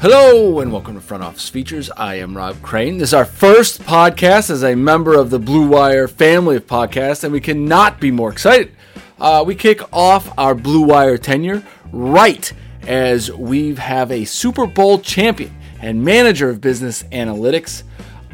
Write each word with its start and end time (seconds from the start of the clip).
Hello 0.00 0.60
and 0.60 0.72
welcome 0.72 0.94
to 0.94 1.00
Front 1.02 1.22
Office 1.22 1.50
Features. 1.50 1.90
I 1.90 2.14
am 2.14 2.34
Rob 2.34 2.62
Crane. 2.62 2.96
This 2.96 3.10
is 3.10 3.14
our 3.14 3.26
first 3.26 3.82
podcast 3.82 4.48
as 4.48 4.64
a 4.64 4.74
member 4.74 5.14
of 5.14 5.28
the 5.28 5.38
Blue 5.38 5.68
Wire 5.68 6.08
family 6.08 6.56
of 6.56 6.66
podcasts, 6.66 7.22
and 7.22 7.34
we 7.34 7.40
cannot 7.42 8.00
be 8.00 8.10
more 8.10 8.32
excited. 8.32 8.74
Uh, 9.18 9.44
we 9.46 9.54
kick 9.54 9.82
off 9.92 10.32
our 10.38 10.54
Blue 10.54 10.80
Wire 10.80 11.18
tenure 11.18 11.62
right 11.92 12.50
as 12.86 13.30
we 13.30 13.74
have 13.74 14.10
a 14.10 14.24
Super 14.24 14.66
Bowl 14.66 15.00
champion 15.00 15.54
and 15.82 16.02
manager 16.02 16.48
of 16.48 16.62
business 16.62 17.02
analytics, 17.12 17.82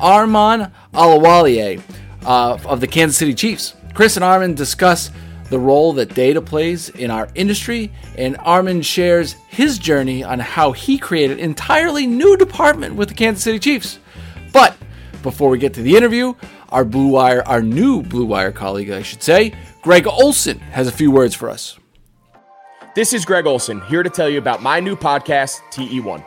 Arman 0.00 0.70
Ahluwalia 0.94 1.82
uh, 2.24 2.58
of 2.64 2.80
the 2.80 2.86
Kansas 2.86 3.16
City 3.16 3.34
Chiefs. 3.34 3.74
Chris 3.92 4.16
and 4.16 4.22
Arman 4.22 4.54
discuss 4.54 5.10
the 5.50 5.58
role 5.58 5.92
that 5.94 6.14
data 6.14 6.40
plays 6.40 6.88
in 6.88 7.10
our 7.10 7.28
industry, 7.34 7.92
and 8.16 8.36
Arman 8.38 8.84
shares 8.84 9.34
his 9.48 9.78
journey 9.78 10.24
on 10.24 10.38
how 10.38 10.72
he 10.72 10.98
created 10.98 11.38
an 11.38 11.44
entirely 11.44 12.06
new 12.06 12.36
department 12.36 12.94
with 12.96 13.08
the 13.08 13.14
Kansas 13.14 13.44
City 13.44 13.58
Chiefs. 13.58 13.98
But 14.52 14.76
before 15.22 15.50
we 15.50 15.58
get 15.58 15.74
to 15.74 15.82
the 15.82 15.96
interview, 15.96 16.34
our 16.70 16.84
Blue 16.84 17.08
Wire, 17.08 17.42
our 17.46 17.62
new 17.62 18.02
Blue 18.02 18.26
Wire 18.26 18.52
colleague, 18.52 18.90
I 18.90 19.02
should 19.02 19.22
say, 19.22 19.54
Greg 19.82 20.06
Olsen 20.06 20.58
has 20.58 20.88
a 20.88 20.92
few 20.92 21.10
words 21.10 21.34
for 21.34 21.48
us. 21.48 21.78
This 22.94 23.12
is 23.12 23.24
Greg 23.24 23.46
Olsen 23.46 23.80
here 23.82 24.02
to 24.02 24.10
tell 24.10 24.28
you 24.28 24.38
about 24.38 24.62
my 24.62 24.80
new 24.80 24.96
podcast, 24.96 25.60
TE1. 25.70 26.24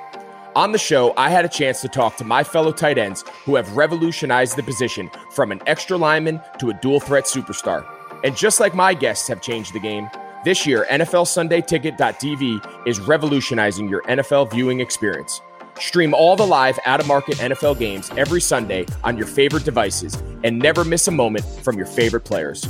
On 0.56 0.72
the 0.72 0.78
show, 0.78 1.14
I 1.18 1.30
had 1.30 1.46
a 1.46 1.50
chance 1.50 1.82
to 1.82 1.88
talk 1.88 2.16
to 2.18 2.24
my 2.24 2.44
fellow 2.44 2.72
tight 2.72 2.98
ends 2.98 3.24
who 3.44 3.56
have 3.56 3.76
revolutionized 3.76 4.56
the 4.56 4.64
position 4.64 5.10
from 5.32 5.52
an 5.52 5.62
extra 5.68 5.98
lineman 5.98 6.42
to 6.60 6.70
a 6.70 6.74
dual 6.76 7.00
threat 7.00 7.26
superstar. 7.26 7.86
And 8.24 8.36
just 8.36 8.60
like 8.60 8.76
my 8.76 8.94
guests 8.94 9.28
have 9.28 9.42
changed 9.42 9.74
the 9.74 9.80
game, 9.80 10.10
this 10.46 10.66
year 10.66 10.86
NFL 10.90 11.28
Sunday 11.28 11.62
Ticket.tv 11.62 12.88
is 12.88 13.00
revolutionizing 13.00 13.90
your 13.90 14.02
NFL 14.04 14.52
viewing 14.52 14.80
experience. 14.80 15.42
Stream 15.80 16.14
all 16.14 16.36
the 16.36 16.46
live 16.46 16.78
out 16.86 17.00
of 17.00 17.08
market 17.08 17.38
NFL 17.38 17.80
games 17.80 18.12
every 18.18 18.42
Sunday 18.42 18.86
on 19.04 19.18
your 19.18 19.28
favorite 19.28 19.64
devices 19.64 20.22
and 20.44 20.60
never 20.60 20.84
miss 20.84 21.08
a 21.08 21.12
moment 21.12 21.46
from 21.46 21.78
your 21.78 21.86
favorite 21.86 22.26
players. 22.26 22.66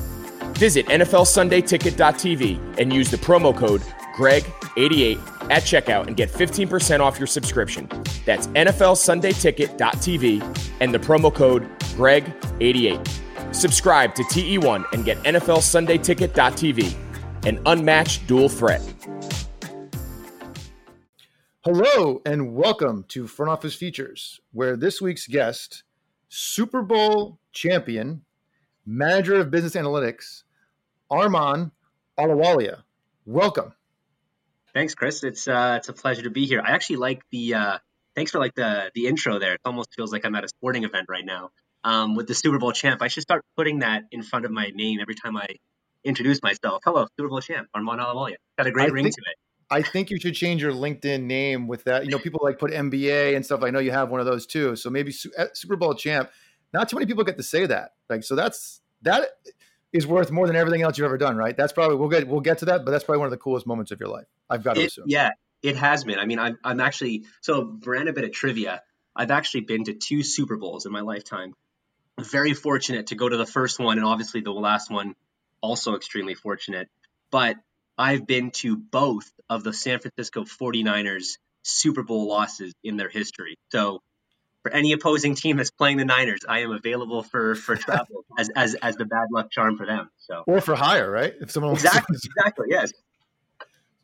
Visit 0.56 0.86
NFLSundayTicket.tv 0.88 2.80
and 2.80 2.94
use 2.94 3.10
the 3.10 3.18
promo 3.18 3.56
code 3.56 3.82
GREG88 4.18 5.18
at 5.50 5.64
checkout 5.64 6.06
and 6.08 6.18
get 6.18 6.30
15% 6.30 7.00
off 7.00 7.18
your 7.18 7.28
subscription. 7.28 7.88
That's 8.26 8.48
NFLSundayTicket.tv 8.48 10.76
and 10.80 10.94
the 10.94 11.00
promo 11.00 11.34
code 11.34 11.68
GREG88. 11.96 13.29
Subscribe 13.52 14.14
to 14.14 14.24
TE1 14.24 14.94
and 14.94 15.04
get 15.04 15.18
NFLSundayTicket.tv, 15.24 16.96
an 17.48 17.60
unmatched 17.66 18.28
dual 18.28 18.48
threat. 18.48 18.82
Hello 21.62 22.22
and 22.28 22.54
welcome 22.54 23.06
to 23.10 23.26
Front 23.26 23.52
Office 23.52 23.74
Features, 23.74 24.40
where 24.52 24.78
this 24.78 25.02
week's 25.02 25.26
guest, 25.26 25.84
Super 26.30 26.84
Bowl 26.84 27.40
champion, 27.52 28.22
manager 28.86 29.36
of 29.36 29.50
business 29.50 29.74
analytics, 29.74 30.44
Arman 31.12 31.72
Ahluwalia. 32.20 32.84
Welcome. 33.26 33.74
Thanks, 34.76 34.94
Chris. 34.94 35.24
It's 35.24 35.48
uh, 35.48 35.76
it's 35.80 35.90
a 35.90 35.94
pleasure 35.94 36.22
to 36.22 36.30
be 36.30 36.46
here. 36.46 36.62
I 36.64 36.72
actually 36.72 36.98
like 36.98 37.24
the 37.32 37.56
uh, 37.56 37.78
thanks 38.16 38.30
for 38.30 38.38
like 38.38 38.54
the 38.54 38.92
the 38.94 39.08
intro 39.08 39.40
there. 39.40 39.56
It 39.56 39.62
almost 39.66 39.96
feels 39.96 40.12
like 40.12 40.24
I'm 40.24 40.36
at 40.36 40.44
a 40.44 40.48
sporting 40.48 40.84
event 40.84 41.08
right 41.10 41.26
now 41.26 41.50
um, 41.84 42.16
with 42.16 42.28
the 42.28 42.36
Super 42.36 42.60
Bowl 42.60 42.72
champ. 42.72 43.02
I 43.02 43.08
should 43.08 43.24
start 43.24 43.44
putting 43.56 43.80
that 43.80 44.04
in 44.12 44.24
front 44.24 44.46
of 44.46 44.52
my 44.52 44.72
name 44.74 45.00
every 45.00 45.16
time 45.16 45.38
I 45.38 45.48
introduce 46.04 46.42
myself. 46.42 46.82
Hello, 46.86 47.08
Super 47.18 47.30
Bowl 47.30 47.42
champ, 47.42 47.68
Arman 47.76 48.00
Ahluwalia. 48.00 48.36
Got 48.58 48.68
a 48.68 48.72
great 48.72 48.90
I 48.90 48.94
ring 48.94 49.04
think, 49.06 49.16
to 49.16 49.22
it. 49.22 49.38
I 49.72 49.82
think 49.82 50.10
you 50.10 50.20
should 50.20 50.34
change 50.34 50.62
your 50.62 50.72
LinkedIn 50.72 51.24
name 51.24 51.68
with 51.68 51.84
that. 51.86 52.06
You 52.06 52.12
know, 52.12 52.20
people 52.20 52.42
like 52.44 52.60
put 52.60 52.72
MBA 52.72 53.36
and 53.36 53.46
stuff. 53.46 53.64
I 53.64 53.70
know 53.70 53.80
you 53.80 53.92
have 53.92 54.10
one 54.10 54.20
of 54.20 54.26
those 54.26 54.46
too. 54.46 54.76
So 54.76 54.90
maybe 54.90 55.14
uh, 55.38 55.46
Super 55.54 55.76
Bowl 55.76 55.94
champ. 55.94 56.30
Not 56.74 56.90
too 56.90 56.98
many 56.98 57.06
people 57.08 57.24
get 57.24 57.38
to 57.38 57.44
say 57.44 57.66
that. 57.66 57.94
Like, 58.10 58.24
so 58.24 58.36
that's 58.36 58.82
that 59.02 59.30
is 59.92 60.06
worth 60.06 60.32
more 60.32 60.46
than 60.46 60.56
everything 60.56 60.84
else 60.84 60.98
you've 60.98 61.06
ever 61.06 61.18
done, 61.18 61.36
right? 61.36 61.56
That's 61.56 61.74
probably 61.74 61.98
we'll 61.98 62.10
get 62.10 62.28
we'll 62.28 62.42
get 62.42 62.60
to 62.60 62.66
that, 62.66 62.86
but 62.86 62.92
that's 62.92 63.04
probably 63.04 63.20
one 63.20 63.28
of 63.28 63.32
the 63.32 63.38
coolest 63.38 63.66
moments 63.66 63.92
of 63.92 64.00
your 64.00 64.10
life. 64.10 64.26
I've 64.50 64.64
got 64.64 64.76
to 64.76 64.82
It, 64.82 64.88
assume. 64.88 65.06
yeah, 65.08 65.32
it 65.64 65.76
has 65.78 66.04
been. 66.04 66.20
I 66.20 66.26
mean, 66.26 66.40
I'm, 66.40 66.58
I'm 66.64 66.80
actually 66.80 67.26
so 67.42 67.78
for 67.84 67.96
a 67.96 68.14
bit 68.14 68.24
of 68.24 68.32
trivia. 68.32 68.82
I've 69.16 69.32
actually 69.32 69.62
been 69.62 69.84
to 69.86 69.94
two 69.94 70.24
Super 70.24 70.58
Bowls 70.58 70.86
in 70.86 70.92
my 70.92 71.02
lifetime. 71.02 71.54
Very 72.24 72.54
fortunate 72.54 73.08
to 73.08 73.16
go 73.16 73.28
to 73.28 73.38
the 73.38 73.46
first 73.46 73.80
one, 73.80 73.98
and 73.98 74.06
obviously 74.06 74.42
the 74.42 74.52
last 74.52 74.90
one, 74.92 75.16
also 75.62 75.96
extremely 75.96 76.36
fortunate. 76.36 76.88
But 77.32 77.58
I've 77.98 78.26
been 78.26 78.52
to 78.52 78.78
both 78.78 79.30
of 79.50 79.64
the 79.64 79.74
San 79.74 80.00
Francisco 80.00 80.44
49ers 80.44 81.38
Super 81.64 82.04
Bowl 82.04 82.28
losses 82.28 82.74
in 82.84 82.98
their 82.98 83.10
history. 83.10 83.58
So 83.72 84.02
for 84.64 84.72
any 84.72 84.94
opposing 84.94 85.36
team 85.36 85.58
that's 85.58 85.72
playing 85.72 85.98
the 85.98 86.06
Niners, 86.06 86.40
I 86.48 86.60
am 86.60 86.72
available 86.72 87.24
for 87.24 87.56
for 87.56 87.76
travel 87.86 88.26
as, 88.38 88.50
as 88.56 88.76
as 88.76 88.96
the 88.96 89.06
bad 89.06 89.28
luck 89.32 89.52
charm 89.52 89.78
for 89.78 89.86
them. 89.86 90.10
So 90.20 90.44
Or 90.48 90.62
for 90.62 90.76
hire, 90.76 91.10
right? 91.10 91.34
If 91.42 91.52
someone 91.52 91.72
wants 91.72 91.84
to- 91.84 91.90
exactly, 91.90 92.16
exactly, 92.38 92.68
yes, 92.70 92.94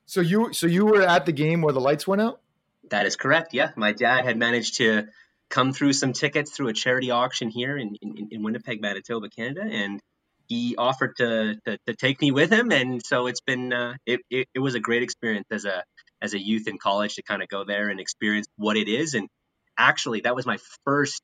So 0.06 0.22
you 0.22 0.54
so 0.54 0.68
you 0.68 0.86
were 0.86 1.02
at 1.02 1.26
the 1.26 1.32
game 1.32 1.62
where 1.62 1.74
the 1.74 1.82
lights 1.82 2.08
went 2.08 2.22
out? 2.22 2.42
that 2.90 3.06
is 3.08 3.16
correct. 3.16 3.54
Yeah, 3.54 3.72
my 3.76 3.94
dad 3.94 4.26
had 4.26 4.38
managed 4.38 4.78
to 4.78 5.08
come 5.50 5.74
through 5.74 5.94
some 5.94 6.14
tickets 6.14 6.52
through 6.52 6.70
a 6.70 6.74
charity 6.74 7.12
auction 7.12 7.50
here 7.50 7.78
in 7.78 7.96
in, 8.02 8.30
in 8.32 8.44
Winnipeg, 8.44 8.82
Manitoba, 8.82 9.30
Canada, 9.30 9.62
and 9.64 10.00
he 10.48 10.76
offered 10.78 11.16
to, 11.18 11.56
to 11.66 11.78
to 11.88 11.96
take 11.96 12.22
me 12.22 12.32
with 12.32 12.52
him, 12.52 12.72
and 12.72 13.02
so 13.06 13.28
it's 13.28 13.42
been 13.42 13.74
uh, 13.74 13.96
it, 14.06 14.22
it 14.30 14.48
it 14.54 14.60
was 14.60 14.76
a 14.76 14.80
great 14.80 15.04
experience 15.04 15.48
as 15.52 15.66
a 15.66 15.84
as 16.22 16.34
a 16.34 16.40
youth 16.40 16.68
in 16.68 16.78
college 16.78 17.16
to 17.16 17.24
kind 17.24 17.42
of 17.42 17.50
go 17.50 17.64
there 17.64 17.90
and 17.90 18.00
experience 18.00 18.48
what 18.58 18.78
it 18.78 18.88
is, 18.88 19.14
and 19.14 19.28
actually 19.78 20.22
that 20.22 20.36
was 20.36 20.46
my 20.46 20.58
first 20.86 21.22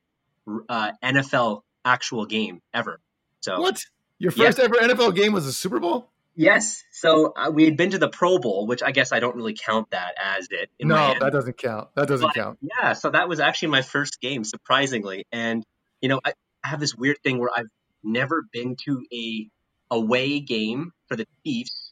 uh, 0.70 0.92
NFL 1.04 1.62
actual 1.86 2.26
game 2.26 2.60
ever. 2.74 3.00
So 3.42 3.60
What? 3.60 3.82
Your 4.20 4.32
Yeah. 4.36 4.46
first 4.46 4.60
ever 4.60 4.76
NFL 4.76 5.16
game 5.16 5.34
was 5.34 5.46
a 5.48 5.54
Super 5.54 5.80
Bowl? 5.80 6.10
Yes. 6.36 6.84
So 6.92 7.34
uh, 7.36 7.52
we 7.52 7.66
had 7.66 7.76
been 7.78 7.92
to 7.92 7.98
the 7.98 8.10
Pro 8.10 8.40
Bowl, 8.40 8.66
which 8.66 8.82
I 8.82 8.92
guess 8.92 9.12
I 9.12 9.20
don't 9.20 9.36
really 9.36 9.54
count 9.54 9.92
that 9.92 10.14
as 10.18 10.48
it. 10.52 10.70
No, 10.82 11.14
that 11.20 11.32
doesn't 11.32 11.58
count. 11.58 11.90
That 11.96 12.08
doesn't 12.08 12.28
But, 12.28 12.36
count. 12.36 12.60
Yeah. 12.62 12.94
So 12.94 13.10
that 13.10 13.28
was 13.28 13.40
actually 13.40 13.70
my 13.70 13.82
first 13.82 14.22
game, 14.22 14.44
surprisingly. 14.44 15.26
And 15.32 15.64
you 16.02 16.10
know, 16.10 16.20
I, 16.24 16.34
I 16.64 16.70
have 16.70 16.80
this 16.80 16.96
weird 16.96 17.18
thing 17.24 17.38
where 17.40 17.50
I've 17.56 17.68
never 18.04 18.44
been 18.52 18.76
to 18.86 19.04
a 19.14 19.50
away 19.90 20.40
game 20.40 20.94
for 21.08 21.16
the 21.16 21.28
Chiefs 21.46 21.92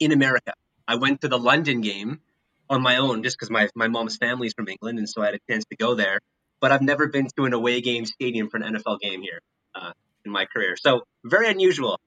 in 0.00 0.12
America. 0.12 0.52
I 0.86 0.96
went 0.96 1.22
to 1.22 1.28
the 1.28 1.38
London 1.38 1.80
game 1.80 2.20
on 2.68 2.82
my 2.82 2.96
own 2.96 3.22
just 3.22 3.38
because 3.38 3.50
my 3.50 3.68
my 3.74 3.88
mom's 3.88 4.16
family's 4.16 4.52
from 4.54 4.68
England, 4.68 4.98
and 4.98 5.08
so 5.08 5.22
I 5.22 5.26
had 5.26 5.34
a 5.34 5.52
chance 5.52 5.64
to 5.70 5.76
go 5.76 5.94
there. 5.94 6.20
But 6.60 6.72
I've 6.72 6.82
never 6.82 7.08
been 7.08 7.28
to 7.36 7.44
an 7.44 7.52
away 7.52 7.80
game 7.80 8.04
stadium 8.06 8.48
for 8.48 8.56
an 8.56 8.74
NFL 8.74 9.00
game 9.00 9.22
here 9.22 9.40
uh, 9.74 9.92
in 10.24 10.32
my 10.32 10.46
career. 10.46 10.76
So 10.76 11.02
very 11.24 11.48
unusual, 11.50 12.00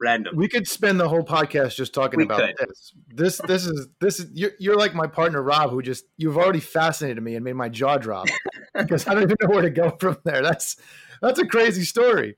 random. 0.00 0.36
We 0.36 0.48
could 0.48 0.68
spend 0.68 0.98
the 1.00 1.08
whole 1.08 1.22
podcast 1.22 1.76
just 1.76 1.94
talking 1.94 2.18
We 2.18 2.24
about 2.24 2.40
could. 2.56 2.68
this. 2.68 2.92
This 3.08 3.38
this 3.38 3.66
is 3.66 3.88
this 4.00 4.20
is 4.20 4.30
you're, 4.32 4.52
you're 4.58 4.76
like 4.76 4.94
my 4.94 5.06
partner 5.06 5.42
Rob, 5.42 5.70
who 5.70 5.82
just 5.82 6.04
you've 6.16 6.36
already 6.36 6.60
fascinated 6.60 7.22
me 7.22 7.34
and 7.34 7.44
made 7.44 7.54
my 7.54 7.68
jaw 7.68 7.98
drop 7.98 8.28
because 8.74 9.06
I 9.06 9.14
don't 9.14 9.24
even 9.24 9.36
know 9.42 9.48
where 9.50 9.62
to 9.62 9.70
go 9.70 9.90
from 9.98 10.18
there. 10.24 10.42
That's 10.42 10.76
that's 11.20 11.38
a 11.38 11.46
crazy 11.46 11.84
story. 11.84 12.36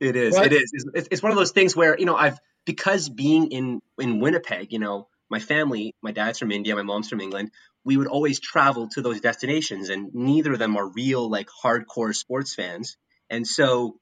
It 0.00 0.16
is. 0.16 0.36
It 0.36 0.52
is. 0.52 0.72
It's- 0.74 0.84
It's, 0.94 1.08
it's 1.10 1.22
one 1.22 1.32
of 1.32 1.38
those 1.38 1.52
things 1.52 1.74
where 1.74 1.98
you 1.98 2.06
know 2.06 2.16
I've 2.16 2.38
because 2.64 3.08
being 3.08 3.50
in 3.50 3.80
in 3.98 4.20
Winnipeg, 4.20 4.72
you 4.72 4.78
know, 4.78 5.08
my 5.30 5.40
family, 5.40 5.94
my 6.02 6.12
dad's 6.12 6.38
from 6.38 6.52
India, 6.52 6.76
my 6.76 6.82
mom's 6.82 7.08
from 7.08 7.20
England. 7.20 7.50
We 7.84 7.96
would 7.96 8.06
always 8.06 8.38
travel 8.40 8.88
to 8.90 9.02
those 9.02 9.20
destinations, 9.20 9.88
and 9.88 10.10
neither 10.14 10.52
of 10.52 10.58
them 10.58 10.76
are 10.76 10.88
real 10.88 11.28
like 11.30 11.48
hardcore 11.64 12.14
sports 12.14 12.54
fans. 12.54 12.96
And 13.30 13.46
so, 13.46 13.98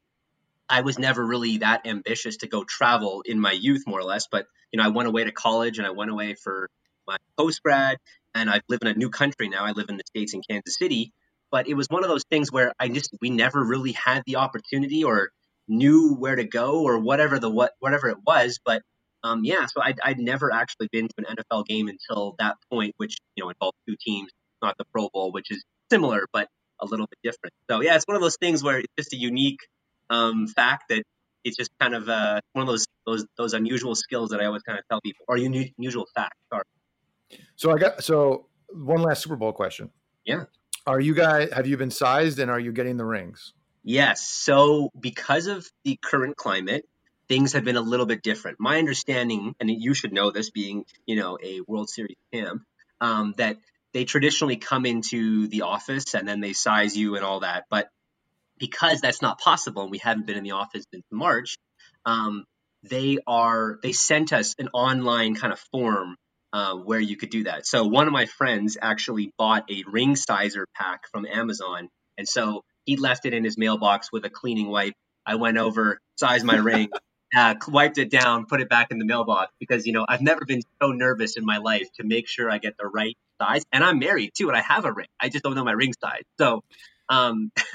I 0.69 0.83
was 0.83 0.99
never 0.99 1.25
really 1.25 1.59
that 1.59 1.87
ambitious 1.87 2.39
to 2.39 2.49
go 2.49 2.65
travel 2.65 3.23
in 3.27 3.41
my 3.41 3.53
youth, 3.53 3.85
more 3.87 4.01
or 4.01 4.05
less. 4.05 4.27
But 4.31 4.47
you 4.73 4.79
know, 4.79 4.85
I 4.85 4.89
went 4.89 5.09
away 5.09 5.25
to 5.25 5.33
college 5.33 5.79
and 5.79 5.87
I 5.87 5.91
went 5.91 6.11
away 6.11 6.35
for 6.35 6.69
my 7.07 7.17
post 7.39 7.63
grad, 7.63 7.99
and 8.35 8.51
I 8.51 8.61
live 8.69 8.81
in 8.83 8.89
a 8.89 8.95
new 8.95 9.11
country 9.11 9.49
now. 9.49 9.65
I 9.65 9.73
live 9.73 9.87
in 9.89 9.97
the 9.97 10.05
states 10.07 10.35
in 10.35 10.43
Kansas 10.49 10.77
City, 10.79 11.13
but 11.53 11.69
it 11.69 11.75
was 11.75 11.89
one 11.89 12.05
of 12.05 12.11
those 12.11 12.25
things 12.31 12.53
where 12.53 12.73
I 12.81 12.89
just 12.89 13.11
we 13.21 13.31
never 13.31 13.65
really 13.65 13.93
had 13.93 14.23
the 14.27 14.37
opportunity 14.37 15.05
or 15.05 15.31
knew 15.69 16.15
where 16.15 16.37
to 16.37 16.45
go 16.45 16.83
or 16.85 16.99
whatever 16.99 17.39
the 17.39 17.51
what 17.51 17.73
whatever 17.81 18.09
it 18.11 18.19
was. 18.27 18.59
But 18.65 18.83
um, 19.25 19.45
yeah, 19.45 19.67
so 19.67 19.83
I'd, 19.83 20.01
I'd 20.05 20.19
never 20.21 20.53
actually 20.53 20.89
been 20.93 21.09
to 21.09 21.15
an 21.19 21.37
NFL 21.37 21.67
game 21.67 21.89
until 21.89 22.37
that 22.39 22.57
point, 22.73 22.95
which 22.99 23.17
you 23.37 23.45
know 23.45 23.51
involved 23.51 23.77
two 23.89 23.97
teams, 24.01 24.31
not 24.63 24.77
the 24.79 24.85
Pro 24.93 25.09
Bowl, 25.11 25.33
which 25.33 25.51
is 25.51 25.65
similar 25.91 26.27
but 26.33 26.49
a 26.81 26.87
little 26.87 27.07
bit 27.07 27.19
different. 27.23 27.55
So 27.71 27.81
yeah, 27.83 27.97
it's 27.97 28.07
one 28.07 28.17
of 28.17 28.23
those 28.23 28.37
things 28.37 28.63
where 28.63 28.79
it's 28.81 28.93
just 28.99 29.15
a 29.15 29.17
unique 29.17 29.61
um, 30.11 30.47
fact 30.47 30.85
that 30.89 31.03
it's 31.45 31.57
just 31.57 31.71
kind 31.81 31.95
of 31.95 32.09
uh, 32.09 32.41
one 32.53 32.63
of 32.63 32.69
those 32.69 32.87
those 33.07 33.25
those 33.39 33.55
unusual 33.55 33.95
skills 33.95 34.31
that 34.31 34.41
I 34.41 34.47
always 34.47 34.63
kind 34.63 34.79
of 34.79 34.85
tell 34.89 35.01
people, 35.01 35.25
or 35.29 35.37
unusual 35.37 36.07
facts. 36.15 36.37
Sorry. 36.53 36.65
So 37.55 37.73
I 37.73 37.79
got 37.79 38.03
so 38.03 38.47
one 38.71 39.03
last 39.03 39.23
Super 39.23 39.37
Bowl 39.37 39.53
question. 39.53 39.91
Yeah. 40.25 40.45
Are 40.87 41.01
you 41.01 41.15
guys 41.15 41.53
have 41.53 41.67
you 41.67 41.77
been 41.77 41.91
sized 41.91 42.39
and 42.39 42.51
are 42.51 42.61
you 42.61 42.73
getting 42.73 42.97
the 42.97 43.05
rings? 43.05 43.53
Yes. 43.83 44.29
So 44.29 44.91
because 44.99 45.47
of 45.47 45.67
the 45.85 45.97
current 46.03 46.37
climate, 46.37 46.85
things 47.29 47.53
have 47.53 47.65
been 47.65 47.77
a 47.77 47.81
little 47.81 48.07
bit 48.07 48.23
different. 48.23 48.59
My 48.61 48.79
understanding, 48.79 49.55
and 49.61 49.71
you 49.71 49.95
should 49.95 50.13
know 50.13 50.31
this, 50.31 50.51
being 50.51 50.85
you 51.07 51.17
know 51.17 51.39
a 51.43 51.61
World 51.67 51.89
Series 51.89 52.17
champ, 52.33 52.63
um, 53.01 53.35
that 53.39 53.59
they 53.93 54.05
traditionally 54.05 54.57
come 54.57 54.85
into 54.85 55.47
the 55.49 55.63
office 55.63 56.15
and 56.15 56.27
then 56.27 56.41
they 56.41 56.53
size 56.53 56.97
you 56.97 57.17
and 57.17 57.25
all 57.25 57.41
that. 57.41 57.65
But 57.71 57.89
because 58.59 59.01
that's 59.01 59.23
not 59.23 59.41
possible, 59.41 59.83
and 59.83 59.91
we 59.91 59.99
haven't 59.99 60.27
been 60.27 60.37
in 60.37 60.45
the 60.45 60.53
office 60.53 60.85
since 60.93 61.05
March, 61.11 61.57
um, 62.05 62.45
they 62.83 63.19
are 63.27 63.79
they 63.83 63.93
sent 63.93 64.33
us 64.33 64.55
an 64.59 64.69
online 64.73 65.35
kind 65.35 65.53
of 65.53 65.59
form 65.73 66.17
uh, 66.53 66.75
where 66.75 67.01
you 67.01 67.17
could 67.17 67.31
do 67.31 67.45
that. 67.45 67.67
So 67.67 67.87
one 67.87 68.07
of 68.07 68.13
my 68.13 68.27
friends 68.27 68.79
actually 68.81 69.33
bought 69.37 69.71
a 69.71 69.85
ring 69.87 70.17
sizer 70.17 70.67
pack 70.75 71.09
from 71.11 71.27
Amazon, 71.27 71.89
and 72.17 72.29
so 72.29 72.63
he 72.85 72.97
left 72.97 73.27
it 73.27 73.35
in 73.35 73.45
his 73.45 73.59
mailbox 73.59 74.11
with 74.13 74.25
a 74.25 74.31
cleaning 74.31 74.69
wipe. 74.69 74.95
I 75.27 75.35
went 75.35 75.59
over, 75.59 75.99
sized 76.17 76.45
my 76.45 76.57
ring, 76.57 76.89
uh, 77.37 77.57
wiped 77.69 77.99
it 77.99 78.11
down, 78.11 78.47
put 78.47 78.61
it 78.61 78.69
back 78.69 78.91
in 78.91 78.99
the 78.99 79.05
mailbox 79.05 79.53
because 79.59 79.87
you 79.87 79.93
know 79.93 80.07
I've 80.09 80.23
never 80.23 80.45
been 80.45 80.63
so 80.81 80.93
nervous 80.93 81.37
in 81.37 81.45
my 81.45 81.59
life 81.59 81.89
to 81.97 82.05
make 82.05 82.29
sure 82.29 82.51
I 82.51 82.59
get 82.59 82.77
the 82.79 82.87
right 82.87 83.17
size. 83.41 83.65
And 83.73 83.85
I'm 83.85 83.99
married 83.99 84.33
too, 84.37 84.49
and 84.49 84.57
I 84.57 84.63
have 84.63 84.85
a 84.85 84.93
ring. 84.93 85.09
I 85.21 85.29
just 85.29 85.45
don't 85.45 85.55
know 85.55 85.65
my 85.65 85.73
ring 85.73 85.93
size. 86.01 86.23
So 86.39 86.63
um, 87.09 87.53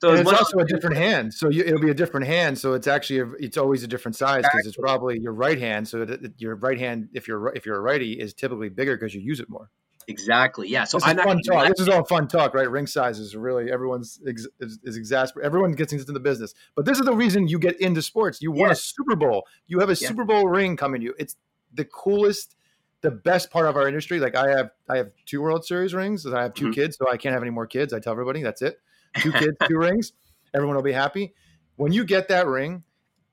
so 0.00 0.12
it's 0.12 0.30
also 0.30 0.58
a 0.58 0.64
different 0.64 0.96
hand, 0.96 1.32
so 1.32 1.48
you, 1.48 1.62
it'll 1.62 1.80
be 1.80 1.90
a 1.90 1.94
different 1.94 2.26
hand. 2.26 2.58
So 2.58 2.72
it's 2.72 2.86
actually 2.86 3.20
a, 3.20 3.30
it's 3.38 3.56
always 3.56 3.82
a 3.82 3.86
different 3.86 4.16
size 4.16 4.42
because 4.42 4.66
it's 4.66 4.76
probably 4.76 5.18
your 5.20 5.32
right 5.32 5.58
hand. 5.58 5.86
So 5.88 6.04
that 6.04 6.40
your 6.40 6.56
right 6.56 6.78
hand, 6.78 7.08
if 7.12 7.28
you're 7.28 7.54
if 7.54 7.64
you're 7.64 7.76
a 7.76 7.80
righty, 7.80 8.12
is 8.14 8.34
typically 8.34 8.68
bigger 8.68 8.96
because 8.96 9.14
you 9.14 9.20
use 9.20 9.40
it 9.40 9.48
more. 9.48 9.70
Exactly. 10.08 10.68
Yeah. 10.68 10.84
So 10.84 10.98
this 10.98 11.06
I'm 11.06 11.18
fun 11.18 11.40
talk. 11.42 11.68
This 11.68 11.80
is 11.80 11.88
all 11.88 12.04
fun 12.04 12.28
talk, 12.28 12.54
right? 12.54 12.70
Ring 12.70 12.86
sizes 12.86 13.34
really 13.34 13.72
everyone's 13.72 14.20
ex, 14.26 14.46
is, 14.60 14.78
is 14.84 14.96
exasperated. 14.96 15.46
Everyone 15.46 15.72
gets 15.72 15.92
into 15.92 16.12
the 16.12 16.20
business, 16.20 16.54
but 16.76 16.84
this 16.84 16.98
is 16.98 17.04
the 17.04 17.14
reason 17.14 17.48
you 17.48 17.58
get 17.58 17.80
into 17.80 18.02
sports. 18.02 18.40
You 18.40 18.52
won 18.52 18.70
a 18.70 18.76
Super 18.76 19.16
Bowl. 19.16 19.46
You 19.66 19.80
have 19.80 19.88
a 19.88 19.96
Super 19.96 20.24
Bowl 20.24 20.48
ring 20.48 20.76
coming 20.76 21.00
to 21.00 21.04
you. 21.06 21.14
It's 21.18 21.36
the 21.72 21.84
coolest 21.84 22.56
the 23.02 23.10
best 23.10 23.50
part 23.50 23.66
of 23.66 23.76
our 23.76 23.86
industry. 23.86 24.20
Like 24.20 24.34
I 24.34 24.50
have, 24.50 24.70
I 24.88 24.96
have 24.98 25.10
two 25.26 25.40
World 25.40 25.64
Series 25.64 25.94
rings. 25.94 26.24
And 26.24 26.36
I 26.36 26.42
have 26.42 26.54
2 26.54 26.64
mm-hmm. 26.64 26.72
kids, 26.72 26.96
so 26.96 27.10
I 27.10 27.16
can't 27.16 27.32
have 27.32 27.42
any 27.42 27.50
more 27.50 27.66
kids. 27.66 27.92
I 27.92 28.00
tell 28.00 28.12
everybody 28.12 28.42
that's 28.42 28.62
it. 28.62 28.78
Two 29.18 29.32
kids, 29.32 29.56
two 29.68 29.78
rings. 29.78 30.12
Everyone 30.54 30.76
will 30.76 30.82
be 30.82 30.92
happy. 30.92 31.34
When 31.76 31.92
you 31.92 32.04
get 32.04 32.28
that 32.28 32.46
ring, 32.46 32.82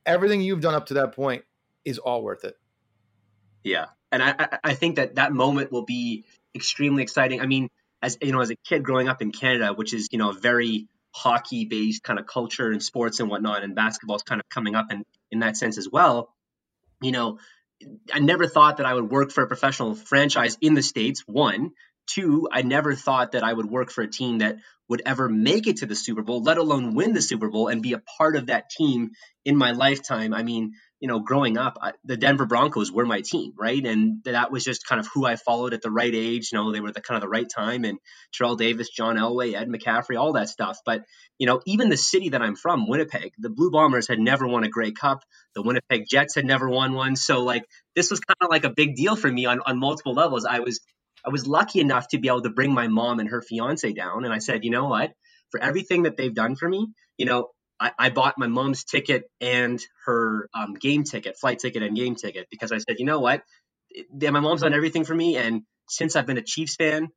everything 0.05 0.41
you've 0.41 0.61
done 0.61 0.75
up 0.75 0.87
to 0.87 0.95
that 0.95 1.15
point 1.15 1.43
is 1.85 1.97
all 1.97 2.23
worth 2.23 2.43
it. 2.43 2.55
Yeah, 3.63 3.85
and 4.11 4.21
I, 4.21 4.59
I 4.63 4.73
think 4.73 4.97
that 4.97 5.15
that 5.15 5.31
moment 5.31 5.71
will 5.71 5.85
be 5.85 6.25
extremely 6.53 7.03
exciting. 7.03 7.39
I 7.39 7.45
mean, 7.45 7.69
as 8.01 8.17
you 8.21 8.33
know, 8.33 8.41
as 8.41 8.49
a 8.49 8.55
kid 8.55 8.83
growing 8.83 9.07
up 9.07 9.21
in 9.21 9.31
Canada, 9.31 9.73
which 9.73 9.93
is 9.93 10.09
you 10.11 10.17
know 10.17 10.31
a 10.31 10.33
very 10.33 10.87
hockey 11.11 11.65
based 11.65 12.03
kind 12.03 12.19
of 12.19 12.25
culture 12.25 12.71
and 12.71 12.83
sports 12.83 13.19
and 13.19 13.29
whatnot, 13.29 13.63
and 13.63 13.75
basketball 13.75 14.17
is 14.17 14.23
kind 14.23 14.41
of 14.41 14.49
coming 14.49 14.75
up 14.75 14.91
in 14.91 15.03
in 15.31 15.39
that 15.39 15.55
sense 15.55 15.77
as 15.77 15.87
well. 15.89 16.33
You 17.01 17.11
know, 17.11 17.39
I 18.11 18.19
never 18.19 18.47
thought 18.47 18.77
that 18.77 18.85
I 18.85 18.93
would 18.93 19.09
work 19.09 19.31
for 19.31 19.43
a 19.43 19.47
professional 19.47 19.95
franchise 19.95 20.57
in 20.61 20.73
the 20.73 20.83
States. 20.83 21.23
One. 21.25 21.71
Two, 22.07 22.47
I 22.51 22.61
never 22.61 22.95
thought 22.95 23.31
that 23.31 23.43
I 23.43 23.53
would 23.53 23.65
work 23.65 23.91
for 23.91 24.01
a 24.01 24.09
team 24.09 24.39
that 24.39 24.57
would 24.89 25.01
ever 25.05 25.29
make 25.29 25.67
it 25.67 25.77
to 25.77 25.85
the 25.85 25.95
Super 25.95 26.21
Bowl, 26.21 26.43
let 26.43 26.57
alone 26.57 26.93
win 26.93 27.13
the 27.13 27.21
Super 27.21 27.49
Bowl 27.49 27.67
and 27.69 27.81
be 27.81 27.93
a 27.93 28.01
part 28.17 28.35
of 28.35 28.47
that 28.47 28.69
team 28.69 29.11
in 29.45 29.55
my 29.55 29.71
lifetime. 29.71 30.33
I 30.33 30.43
mean, 30.43 30.73
you 30.99 31.07
know, 31.07 31.19
growing 31.19 31.57
up, 31.57 31.77
I, 31.81 31.93
the 32.03 32.17
Denver 32.17 32.45
Broncos 32.45 32.91
were 32.91 33.05
my 33.05 33.21
team, 33.21 33.53
right? 33.57 33.85
And 33.85 34.23
that 34.25 34.51
was 34.51 34.63
just 34.63 34.85
kind 34.85 34.99
of 34.99 35.07
who 35.13 35.25
I 35.25 35.35
followed 35.35 35.73
at 35.73 35.81
the 35.81 35.91
right 35.91 36.13
age. 36.13 36.49
You 36.51 36.57
know, 36.57 36.71
they 36.71 36.79
were 36.79 36.91
the 36.91 37.01
kind 37.01 37.15
of 37.15 37.21
the 37.21 37.29
right 37.29 37.47
time, 37.49 37.85
and 37.85 37.97
Terrell 38.33 38.55
Davis, 38.55 38.89
John 38.89 39.17
Elway, 39.17 39.53
Ed 39.53 39.67
McCaffrey, 39.67 40.19
all 40.19 40.33
that 40.33 40.49
stuff. 40.49 40.79
But 40.85 41.03
you 41.37 41.47
know, 41.47 41.61
even 41.65 41.89
the 41.89 41.97
city 41.97 42.29
that 42.29 42.41
I'm 42.41 42.55
from, 42.55 42.87
Winnipeg, 42.87 43.33
the 43.37 43.49
Blue 43.49 43.71
Bombers 43.71 44.07
had 44.07 44.19
never 44.19 44.47
won 44.47 44.63
a 44.63 44.69
Grey 44.69 44.91
Cup. 44.91 45.23
The 45.55 45.61
Winnipeg 45.61 46.05
Jets 46.09 46.35
had 46.35 46.45
never 46.45 46.69
won 46.69 46.93
one. 46.93 47.15
So 47.15 47.43
like, 47.43 47.65
this 47.95 48.09
was 48.09 48.19
kind 48.19 48.37
of 48.41 48.49
like 48.49 48.63
a 48.63 48.69
big 48.69 48.95
deal 48.95 49.15
for 49.15 49.31
me 49.31 49.45
on 49.45 49.59
on 49.65 49.79
multiple 49.79 50.13
levels. 50.13 50.45
I 50.45 50.59
was 50.59 50.79
I 51.25 51.29
was 51.29 51.47
lucky 51.47 51.79
enough 51.79 52.07
to 52.09 52.17
be 52.17 52.27
able 52.27 52.41
to 52.41 52.49
bring 52.49 52.73
my 52.73 52.87
mom 52.87 53.19
and 53.19 53.29
her 53.29 53.41
fiance 53.41 53.91
down, 53.93 54.25
and 54.25 54.33
I 54.33 54.39
said, 54.39 54.63
you 54.63 54.71
know 54.71 54.85
what? 54.87 55.13
For 55.51 55.61
everything 55.61 56.03
that 56.03 56.17
they've 56.17 56.33
done 56.33 56.55
for 56.55 56.67
me, 56.67 56.87
you 57.17 57.25
know, 57.25 57.49
I, 57.79 57.91
I 57.97 58.09
bought 58.09 58.37
my 58.37 58.47
mom's 58.47 58.83
ticket 58.83 59.23
and 59.41 59.81
her 60.05 60.49
um, 60.53 60.73
game 60.73 61.03
ticket, 61.03 61.37
flight 61.39 61.59
ticket 61.59 61.83
and 61.83 61.95
game 61.95 62.15
ticket, 62.15 62.47
because 62.49 62.71
I 62.71 62.77
said, 62.77 62.97
you 62.99 63.05
know 63.05 63.19
what? 63.19 63.43
My 64.19 64.39
mom's 64.39 64.61
done 64.61 64.73
everything 64.73 65.05
for 65.05 65.15
me, 65.15 65.37
and 65.37 65.61
since 65.89 66.15
I've 66.15 66.25
been 66.25 66.37
a 66.37 66.43
Chiefs 66.43 66.75
fan 66.75 67.09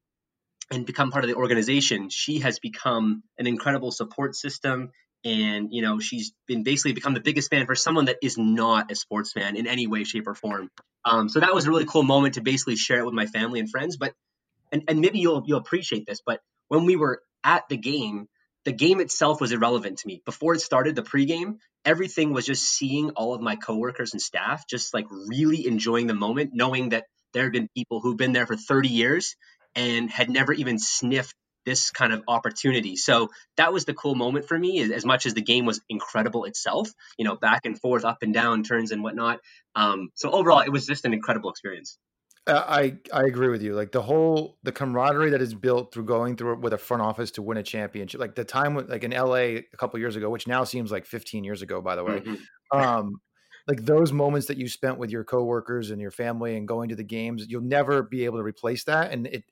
and 0.70 0.84
become 0.84 1.10
part 1.10 1.24
of 1.24 1.30
the 1.30 1.36
organization, 1.36 2.10
she 2.10 2.40
has 2.40 2.58
become 2.58 3.22
an 3.38 3.46
incredible 3.46 3.92
support 3.92 4.34
system. 4.34 4.90
And 5.26 5.72
you 5.72 5.82
know, 5.82 5.98
she's 5.98 6.32
been 6.46 6.62
basically 6.62 6.92
become 6.92 7.14
the 7.14 7.20
biggest 7.20 7.50
fan 7.50 7.66
for 7.66 7.74
someone 7.74 8.04
that 8.04 8.18
is 8.22 8.38
not 8.38 8.92
a 8.92 8.94
sports 8.94 9.32
fan 9.32 9.56
in 9.56 9.66
any 9.66 9.88
way, 9.88 10.04
shape, 10.04 10.28
or 10.28 10.34
form. 10.34 10.70
Um, 11.04 11.28
so 11.28 11.40
that 11.40 11.52
was 11.52 11.66
a 11.66 11.70
really 11.70 11.84
cool 11.84 12.04
moment 12.04 12.34
to 12.34 12.42
basically 12.42 12.76
share 12.76 13.00
it 13.00 13.04
with 13.04 13.14
my 13.14 13.26
family 13.26 13.58
and 13.58 13.68
friends. 13.68 13.96
But 13.96 14.14
and, 14.70 14.84
and 14.86 15.00
maybe 15.00 15.18
you'll 15.18 15.42
you'll 15.44 15.58
appreciate 15.58 16.06
this, 16.06 16.20
but 16.24 16.40
when 16.68 16.84
we 16.84 16.94
were 16.94 17.22
at 17.42 17.68
the 17.68 17.76
game, 17.76 18.28
the 18.64 18.72
game 18.72 19.00
itself 19.00 19.40
was 19.40 19.50
irrelevant 19.50 19.98
to 19.98 20.06
me. 20.06 20.22
Before 20.24 20.54
it 20.54 20.60
started, 20.60 20.94
the 20.94 21.02
pregame, 21.02 21.58
everything 21.84 22.32
was 22.32 22.46
just 22.46 22.64
seeing 22.64 23.10
all 23.10 23.34
of 23.34 23.40
my 23.40 23.56
coworkers 23.56 24.12
and 24.12 24.22
staff 24.22 24.64
just 24.68 24.94
like 24.94 25.06
really 25.10 25.66
enjoying 25.66 26.06
the 26.06 26.14
moment, 26.14 26.50
knowing 26.54 26.90
that 26.90 27.06
there 27.32 27.44
have 27.44 27.52
been 27.52 27.68
people 27.76 28.00
who've 28.00 28.16
been 28.16 28.32
there 28.32 28.46
for 28.46 28.56
30 28.56 28.88
years 28.88 29.34
and 29.74 30.08
had 30.08 30.30
never 30.30 30.52
even 30.52 30.78
sniffed 30.78 31.34
this 31.66 31.90
kind 31.90 32.12
of 32.12 32.22
opportunity. 32.26 32.96
So 32.96 33.28
that 33.56 33.72
was 33.72 33.84
the 33.84 33.92
cool 33.92 34.14
moment 34.14 34.48
for 34.48 34.58
me, 34.58 34.80
as 34.92 35.04
much 35.04 35.26
as 35.26 35.34
the 35.34 35.42
game 35.42 35.66
was 35.66 35.80
incredible 35.90 36.44
itself, 36.44 36.88
you 37.18 37.24
know, 37.24 37.36
back 37.36 37.66
and 37.66 37.78
forth, 37.78 38.04
up 38.04 38.18
and 38.22 38.32
down, 38.32 38.62
turns 38.62 38.92
and 38.92 39.02
whatnot. 39.02 39.40
Um, 39.74 40.10
so 40.14 40.30
overall, 40.30 40.60
it 40.60 40.70
was 40.70 40.86
just 40.86 41.04
an 41.04 41.12
incredible 41.12 41.50
experience. 41.50 41.98
I 42.48 42.98
I 43.12 43.22
agree 43.22 43.48
with 43.48 43.60
you. 43.60 43.74
Like 43.74 43.90
the 43.90 44.02
whole 44.02 44.56
the 44.62 44.70
camaraderie 44.70 45.30
that 45.30 45.42
is 45.42 45.52
built 45.52 45.92
through 45.92 46.04
going 46.04 46.36
through 46.36 46.54
it 46.54 46.60
with 46.60 46.72
a 46.72 46.78
front 46.78 47.02
office 47.02 47.32
to 47.32 47.42
win 47.42 47.58
a 47.58 47.62
championship. 47.62 48.20
Like 48.20 48.36
the 48.36 48.44
time 48.44 48.74
with 48.74 48.88
like 48.88 49.02
in 49.02 49.10
LA 49.10 49.34
a 49.34 49.76
couple 49.76 49.98
years 49.98 50.14
ago, 50.14 50.30
which 50.30 50.46
now 50.46 50.62
seems 50.62 50.92
like 50.92 51.06
15 51.06 51.42
years 51.42 51.62
ago, 51.62 51.80
by 51.80 51.96
the 51.96 52.04
way. 52.04 52.20
Mm-hmm. 52.20 52.78
Um, 52.78 53.20
like 53.66 53.84
those 53.84 54.12
moments 54.12 54.46
that 54.46 54.58
you 54.58 54.68
spent 54.68 54.98
with 54.98 55.10
your 55.10 55.24
coworkers 55.24 55.90
and 55.90 56.00
your 56.00 56.12
family 56.12 56.56
and 56.56 56.68
going 56.68 56.90
to 56.90 56.96
the 56.96 57.02
games, 57.02 57.46
you'll 57.48 57.62
never 57.62 58.02
be 58.04 58.24
able 58.24 58.38
to 58.38 58.44
replace 58.44 58.84
that. 58.84 59.10
And 59.10 59.26
it 59.26 59.44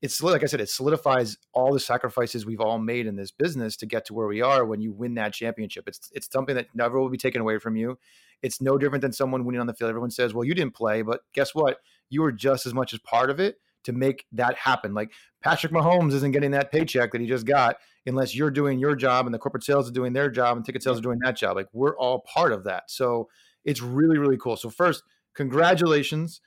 it's 0.00 0.22
like 0.22 0.42
I 0.44 0.46
said, 0.46 0.60
it 0.60 0.70
solidifies 0.70 1.36
all 1.52 1.72
the 1.72 1.80
sacrifices 1.80 2.46
we've 2.46 2.60
all 2.60 2.78
made 2.78 3.06
in 3.06 3.16
this 3.16 3.32
business 3.32 3.76
to 3.78 3.86
get 3.86 4.04
to 4.06 4.14
where 4.14 4.28
we 4.28 4.40
are 4.40 4.64
when 4.64 4.80
you 4.80 4.92
win 4.92 5.14
that 5.14 5.32
championship. 5.32 5.88
It's 5.88 6.10
it's 6.12 6.30
something 6.30 6.54
that 6.54 6.68
never 6.74 7.00
will 7.00 7.08
be 7.08 7.18
taken 7.18 7.40
away 7.40 7.58
from 7.58 7.76
you. 7.76 7.98
It's 8.40 8.60
no 8.60 8.78
different 8.78 9.02
than 9.02 9.12
someone 9.12 9.44
winning 9.44 9.60
on 9.60 9.66
the 9.66 9.74
field. 9.74 9.88
Everyone 9.88 10.10
says, 10.10 10.34
"Well, 10.34 10.44
you 10.44 10.54
didn't 10.54 10.74
play," 10.74 11.02
but 11.02 11.22
guess 11.32 11.54
what? 11.54 11.78
You 12.10 12.22
were 12.22 12.30
just 12.30 12.64
as 12.64 12.74
much 12.74 12.92
as 12.92 13.00
part 13.00 13.28
of 13.28 13.40
it 13.40 13.56
to 13.84 13.92
make 13.92 14.26
that 14.32 14.54
happen. 14.56 14.94
Like 14.94 15.12
Patrick 15.42 15.72
Mahomes 15.72 16.12
isn't 16.12 16.32
getting 16.32 16.52
that 16.52 16.70
paycheck 16.70 17.10
that 17.12 17.20
he 17.20 17.26
just 17.26 17.46
got 17.46 17.76
unless 18.06 18.34
you're 18.34 18.50
doing 18.50 18.78
your 18.78 18.94
job 18.94 19.26
and 19.26 19.34
the 19.34 19.38
corporate 19.38 19.64
sales 19.64 19.88
are 19.88 19.92
doing 19.92 20.12
their 20.12 20.30
job 20.30 20.56
and 20.56 20.64
ticket 20.64 20.82
sales 20.82 20.98
are 20.98 21.02
doing 21.02 21.18
that 21.24 21.36
job. 21.36 21.56
Like 21.56 21.68
we're 21.72 21.96
all 21.96 22.20
part 22.20 22.52
of 22.52 22.64
that. 22.64 22.90
So 22.90 23.28
it's 23.64 23.82
really 23.82 24.18
really 24.18 24.36
cool. 24.36 24.56
So 24.56 24.70
first, 24.70 25.02
congratulations. 25.34 26.40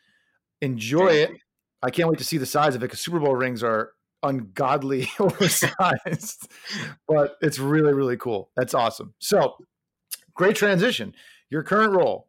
Enjoy 0.62 1.08
it. 1.08 1.31
I 1.83 1.89
can't 1.89 2.09
wait 2.09 2.19
to 2.19 2.23
see 2.23 2.38
the 2.38 2.45
size 2.45 2.75
of 2.75 2.81
it 2.81 2.85
because 2.85 3.00
Super 3.00 3.19
Bowl 3.19 3.35
rings 3.35 3.63
are 3.63 3.91
ungodly 4.23 5.09
oversized, 5.19 6.51
but 7.07 7.38
it's 7.41 7.59
really, 7.59 7.93
really 7.93 8.17
cool. 8.17 8.51
That's 8.55 8.73
awesome. 8.73 9.13
So, 9.19 9.55
great 10.35 10.55
transition. 10.55 11.15
Your 11.50 11.63
current 11.63 11.93
role, 11.93 12.27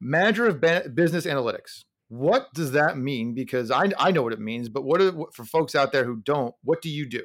manager 0.00 0.46
of 0.46 0.60
business 0.60 1.26
analytics. 1.26 1.84
What 2.08 2.54
does 2.54 2.72
that 2.72 2.96
mean? 2.96 3.34
Because 3.34 3.70
I, 3.70 3.90
I 3.98 4.12
know 4.12 4.22
what 4.22 4.32
it 4.32 4.38
means, 4.38 4.68
but 4.68 4.84
what 4.84 5.00
are, 5.00 5.12
for 5.32 5.44
folks 5.44 5.74
out 5.74 5.90
there 5.90 6.04
who 6.04 6.16
don't, 6.16 6.54
what 6.62 6.80
do 6.80 6.88
you 6.88 7.08
do? 7.08 7.22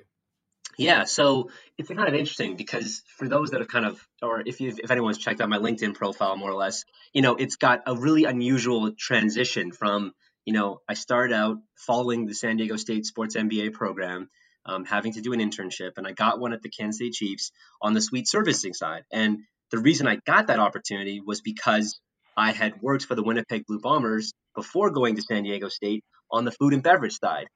Yeah, 0.77 1.03
so 1.03 1.51
it's 1.77 1.89
kind 1.89 2.07
of 2.07 2.13
interesting 2.15 2.55
because 2.55 3.03
for 3.17 3.27
those 3.27 3.51
that 3.51 3.59
have 3.59 3.67
kind 3.67 3.85
of, 3.85 4.07
or 4.21 4.41
if 4.43 4.61
you 4.61 4.73
if 4.81 4.89
anyone's 4.89 5.17
checked 5.17 5.41
out 5.41 5.49
my 5.49 5.57
LinkedIn 5.57 5.93
profile 5.93 6.35
more 6.37 6.49
or 6.49 6.55
less, 6.55 6.85
you 7.13 7.21
know, 7.21 7.35
it's 7.35 7.57
got 7.57 7.81
a 7.85 7.95
really 7.95 8.23
unusual 8.23 8.91
transition 8.97 9.71
from, 9.71 10.13
you 10.45 10.53
know, 10.53 10.81
I 10.87 10.95
started 10.95 11.33
out 11.33 11.57
following 11.75 12.25
the 12.25 12.33
San 12.33 12.57
Diego 12.57 12.75
State 12.75 13.05
Sports 13.05 13.35
MBA 13.35 13.73
program, 13.73 14.29
um, 14.65 14.85
having 14.85 15.13
to 15.13 15.21
do 15.21 15.33
an 15.33 15.39
internship, 15.39 15.91
and 15.97 16.07
I 16.07 16.11
got 16.11 16.39
one 16.39 16.53
at 16.53 16.61
the 16.61 16.69
Kansas 16.69 16.99
City 16.99 17.11
Chiefs 17.11 17.51
on 17.81 17.93
the 17.93 18.01
suite 18.01 18.27
servicing 18.27 18.73
side. 18.73 19.03
And 19.11 19.39
the 19.71 19.79
reason 19.79 20.07
I 20.07 20.19
got 20.25 20.47
that 20.47 20.59
opportunity 20.59 21.21
was 21.25 21.41
because 21.41 21.99
I 22.35 22.51
had 22.51 22.81
worked 22.81 23.05
for 23.05 23.15
the 23.15 23.23
Winnipeg 23.23 23.65
Blue 23.67 23.79
Bombers 23.79 24.33
before 24.55 24.89
going 24.91 25.15
to 25.15 25.21
San 25.21 25.43
Diego 25.43 25.69
State 25.69 26.03
on 26.31 26.45
the 26.45 26.51
food 26.51 26.73
and 26.73 26.83
beverage 26.83 27.17
side. 27.19 27.47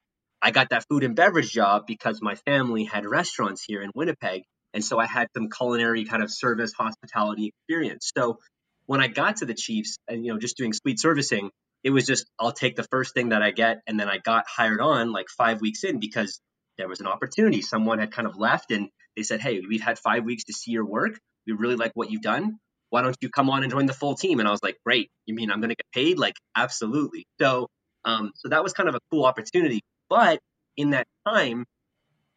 I 0.42 0.52
got 0.52 0.70
that 0.70 0.86
food 0.90 1.04
and 1.04 1.16
beverage 1.16 1.52
job 1.52 1.88
because 1.88 2.22
my 2.22 2.36
family 2.36 2.84
had 2.84 3.06
restaurants 3.06 3.64
here 3.64 3.82
in 3.82 3.92
Winnipeg. 3.96 4.44
And 4.74 4.84
so 4.84 5.00
I 5.00 5.06
had 5.06 5.28
some 5.36 5.50
culinary 5.50 6.06
kind 6.06 6.22
of 6.22 6.32
service 6.32 6.74
hospitality 6.74 7.48
experience. 7.48 8.12
So 8.16 8.40
when 8.86 9.02
I 9.02 9.08
got 9.08 9.38
to 9.38 9.46
the 9.46 9.54
Chiefs 9.54 9.98
and, 10.08 10.26
you 10.26 10.34
know, 10.34 10.40
just 10.40 10.58
doing 10.58 10.74
suite 10.74 11.00
servicing, 11.00 11.50
it 11.86 11.92
was 11.92 12.08
just, 12.08 12.26
I'll 12.40 12.52
take 12.52 12.76
the 12.76 12.84
first 12.84 13.14
thing 13.14 13.30
that 13.30 13.44
I 13.44 13.52
get. 13.52 13.84
And 13.86 14.00
then 14.00 14.10
I 14.10 14.18
got 14.18 14.46
hired 14.48 14.82
on 14.82 15.12
like 15.12 15.30
five 15.30 15.62
weeks 15.62 15.84
in 15.84 16.00
because 16.00 16.42
there 16.80 16.88
was 16.88 17.00
an 17.00 17.06
opportunity. 17.06 17.62
Someone 17.62 18.00
had 18.00 18.12
kind 18.12 18.28
of 18.28 18.36
left 18.36 18.72
and 18.72 18.90
they 19.16 19.22
said, 19.22 19.40
Hey, 19.40 19.62
we've 19.62 19.84
had 19.84 20.00
five 20.00 20.26
weeks 20.26 20.46
to 20.46 20.54
see 20.54 20.72
your 20.72 20.84
work. 20.84 21.20
We 21.46 21.54
really 21.54 21.76
like 21.76 21.92
what 21.94 22.10
you've 22.10 22.24
done. 22.24 22.58
Why 22.90 23.04
don't 23.04 23.16
you 23.22 23.30
come 23.30 23.52
on 23.52 23.62
and 23.62 23.72
join 23.72 23.86
the 23.86 23.94
full 23.94 24.16
team? 24.16 24.40
And 24.40 24.48
I 24.48 24.52
was 24.52 24.64
like, 24.64 24.78
Great. 24.84 25.12
You 25.28 25.36
mean 25.36 25.52
I'm 25.52 25.60
going 25.60 25.70
to 25.70 25.76
get 25.76 25.86
paid? 25.94 26.18
Like, 26.18 26.34
absolutely. 26.58 27.28
So, 27.40 27.68
um, 28.04 28.32
so 28.34 28.50
that 28.50 28.64
was 28.64 28.74
kind 28.74 28.90
of 28.90 28.96
a 28.96 29.00
cool 29.12 29.24
opportunity. 29.24 29.82
But 30.10 30.40
in 30.76 30.90
that 30.90 31.06
time, 31.28 31.66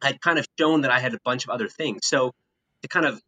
I'd 0.02 0.20
kind 0.20 0.38
of 0.38 0.46
shown 0.60 0.82
that 0.82 0.90
I 0.90 1.00
had 1.00 1.14
a 1.14 1.18
bunch 1.24 1.44
of 1.44 1.50
other 1.50 1.68
things. 1.68 2.00
So 2.02 2.32
to 2.82 2.88
kind 2.88 3.06
of 3.06 3.18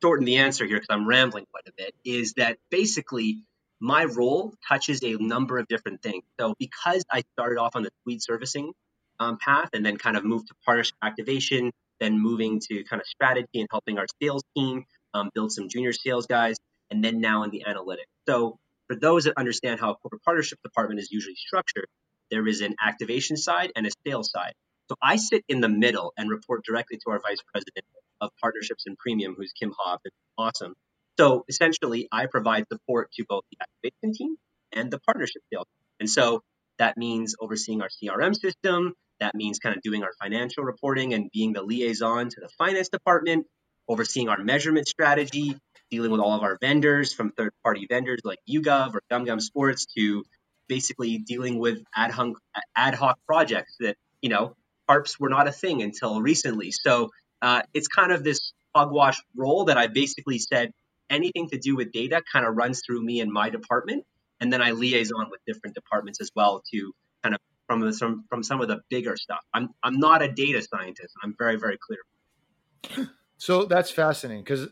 shorten 0.00 0.26
the 0.26 0.36
answer 0.36 0.64
here, 0.64 0.76
because 0.76 0.94
I'm 0.94 1.08
rambling 1.08 1.46
quite 1.50 1.66
a 1.66 1.72
bit, 1.76 1.92
is 2.04 2.34
that 2.34 2.56
basically 2.70 3.40
my 3.80 4.04
role 4.04 4.54
touches 4.66 5.02
a 5.02 5.16
number 5.16 5.58
of 5.58 5.68
different 5.68 6.02
things. 6.02 6.24
So 6.40 6.54
because 6.58 7.04
I 7.10 7.22
started 7.34 7.58
off 7.58 7.76
on 7.76 7.82
the 7.82 7.90
suite 8.02 8.22
servicing 8.22 8.72
um, 9.20 9.38
path 9.38 9.70
and 9.72 9.84
then 9.84 9.96
kind 9.96 10.16
of 10.16 10.24
moved 10.24 10.48
to 10.48 10.54
partnership 10.64 10.96
activation, 11.02 11.72
then 12.00 12.18
moving 12.18 12.60
to 12.60 12.84
kind 12.84 13.00
of 13.00 13.06
strategy 13.06 13.60
and 13.60 13.68
helping 13.70 13.98
our 13.98 14.06
sales 14.20 14.42
team 14.56 14.84
um, 15.14 15.30
build 15.34 15.52
some 15.52 15.68
junior 15.68 15.92
sales 15.92 16.26
guys, 16.26 16.56
and 16.90 17.02
then 17.02 17.20
now 17.20 17.42
in 17.42 17.50
the 17.50 17.64
analytics. 17.66 18.06
So 18.28 18.58
for 18.86 18.96
those 18.96 19.24
that 19.24 19.34
understand 19.36 19.80
how 19.80 19.90
a 19.90 19.94
corporate 19.96 20.22
partnership 20.22 20.58
department 20.62 21.00
is 21.00 21.10
usually 21.10 21.36
structured, 21.36 21.86
there 22.30 22.46
is 22.46 22.60
an 22.60 22.74
activation 22.84 23.36
side 23.36 23.72
and 23.76 23.86
a 23.86 23.90
sales 24.06 24.30
side. 24.30 24.52
So 24.88 24.96
I 25.02 25.16
sit 25.16 25.42
in 25.48 25.60
the 25.60 25.68
middle 25.68 26.12
and 26.16 26.30
report 26.30 26.64
directly 26.64 26.98
to 26.98 27.10
our 27.10 27.20
vice 27.20 27.40
president 27.52 27.84
of 28.20 28.30
partnerships 28.40 28.84
and 28.86 28.96
premium, 28.96 29.34
who's 29.36 29.52
Kim 29.52 29.70
Hobb. 29.70 29.98
It's 30.04 30.16
awesome. 30.38 30.74
So 31.18 31.44
essentially, 31.48 32.08
I 32.12 32.26
provide 32.26 32.66
support 32.70 33.10
to 33.12 33.24
both 33.28 33.44
the 33.50 33.58
activation 33.62 34.14
team 34.14 34.36
and 34.72 34.90
the 34.90 34.98
partnership 35.00 35.42
sales. 35.52 35.66
And 36.00 36.08
so 36.10 36.42
that 36.78 36.96
means 36.96 37.34
overseeing 37.40 37.82
our 37.82 37.88
CRM 37.88 38.36
system. 38.38 38.94
That 39.20 39.34
means 39.34 39.58
kind 39.58 39.74
of 39.74 39.82
doing 39.82 40.02
our 40.02 40.12
financial 40.20 40.62
reporting 40.62 41.14
and 41.14 41.30
being 41.32 41.54
the 41.54 41.62
liaison 41.62 42.28
to 42.28 42.40
the 42.40 42.48
finance 42.58 42.90
department, 42.90 43.46
overseeing 43.88 44.28
our 44.28 44.38
measurement 44.38 44.86
strategy, 44.88 45.56
dealing 45.90 46.10
with 46.10 46.20
all 46.20 46.34
of 46.34 46.42
our 46.42 46.58
vendors 46.60 47.12
from 47.12 47.30
third 47.30 47.52
party 47.62 47.86
vendors 47.88 48.20
like 48.24 48.38
YouGov 48.48 48.94
or 48.94 49.02
GumGum 49.10 49.40
Sports 49.40 49.86
to 49.96 50.24
basically 50.68 51.18
dealing 51.18 51.58
with 51.58 51.78
ad 51.94 52.10
hoc 52.10 52.38
ad 52.76 52.94
hoc 52.94 53.18
projects 53.26 53.76
that 53.80 53.96
you 54.20 54.28
know 54.28 54.54
tarps 54.90 55.18
were 55.18 55.28
not 55.28 55.48
a 55.48 55.52
thing 55.52 55.82
until 55.82 56.20
recently. 56.20 56.72
So 56.72 57.10
uh, 57.40 57.62
it's 57.72 57.88
kind 57.88 58.12
of 58.12 58.24
this 58.24 58.52
hogwash 58.74 59.20
role 59.34 59.66
that 59.66 59.78
I 59.78 59.86
basically 59.86 60.38
said 60.38 60.72
anything 61.10 61.48
to 61.50 61.58
do 61.58 61.76
with 61.76 61.92
data 61.92 62.22
kind 62.32 62.46
of 62.46 62.56
runs 62.56 62.82
through 62.84 63.04
me 63.04 63.20
and 63.20 63.32
my 63.32 63.50
department, 63.50 64.04
and 64.40 64.52
then 64.52 64.62
I 64.62 64.72
liaison 64.72 65.28
with 65.30 65.40
different 65.46 65.74
departments 65.74 66.20
as 66.20 66.30
well 66.34 66.62
to 66.72 66.92
kind 67.22 67.34
of 67.34 67.40
from 67.66 67.92
some 67.92 68.24
from 68.28 68.42
some 68.42 68.60
of 68.60 68.68
the 68.68 68.80
bigger 68.90 69.16
stuff. 69.16 69.40
I'm 69.52 69.70
I'm 69.82 69.98
not 69.98 70.22
a 70.22 70.32
data 70.32 70.62
scientist. 70.62 71.14
I'm 71.22 71.34
very 71.38 71.56
very 71.56 71.78
clear. 71.78 73.08
So 73.38 73.64
that's 73.64 73.90
fascinating 73.90 74.44
because 74.44 74.68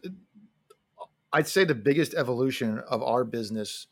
I'd 1.33 1.49
say 1.49 1.65
the 1.65 1.75
biggest 1.75 2.15
evolution 2.15 2.79
of 2.79 3.03
our 3.03 3.25
business 3.25 3.89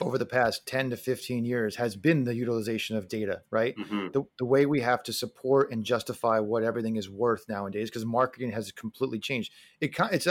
over 0.00 0.18
the 0.18 0.26
past 0.26 0.66
10 0.66 0.90
to 0.90 0.96
15 0.96 1.44
years 1.44 1.76
has 1.76 1.96
been 1.96 2.24
the 2.24 2.34
utilization 2.34 2.96
of 2.96 3.08
data, 3.08 3.42
right? 3.50 3.74
Mm-hmm. 3.76 4.08
The, 4.12 4.24
the 4.38 4.44
way 4.44 4.66
we 4.66 4.80
have 4.80 5.02
to 5.04 5.12
support 5.12 5.70
and 5.72 5.84
justify 5.84 6.38
what 6.38 6.62
everything 6.62 6.96
is 6.96 7.08
worth 7.08 7.48
nowadays, 7.48 7.88
because 7.88 8.04
marketing 8.04 8.52
has 8.52 8.72
completely 8.72 9.18
changed. 9.18 9.52
It 9.80 9.94
it's 10.12 10.26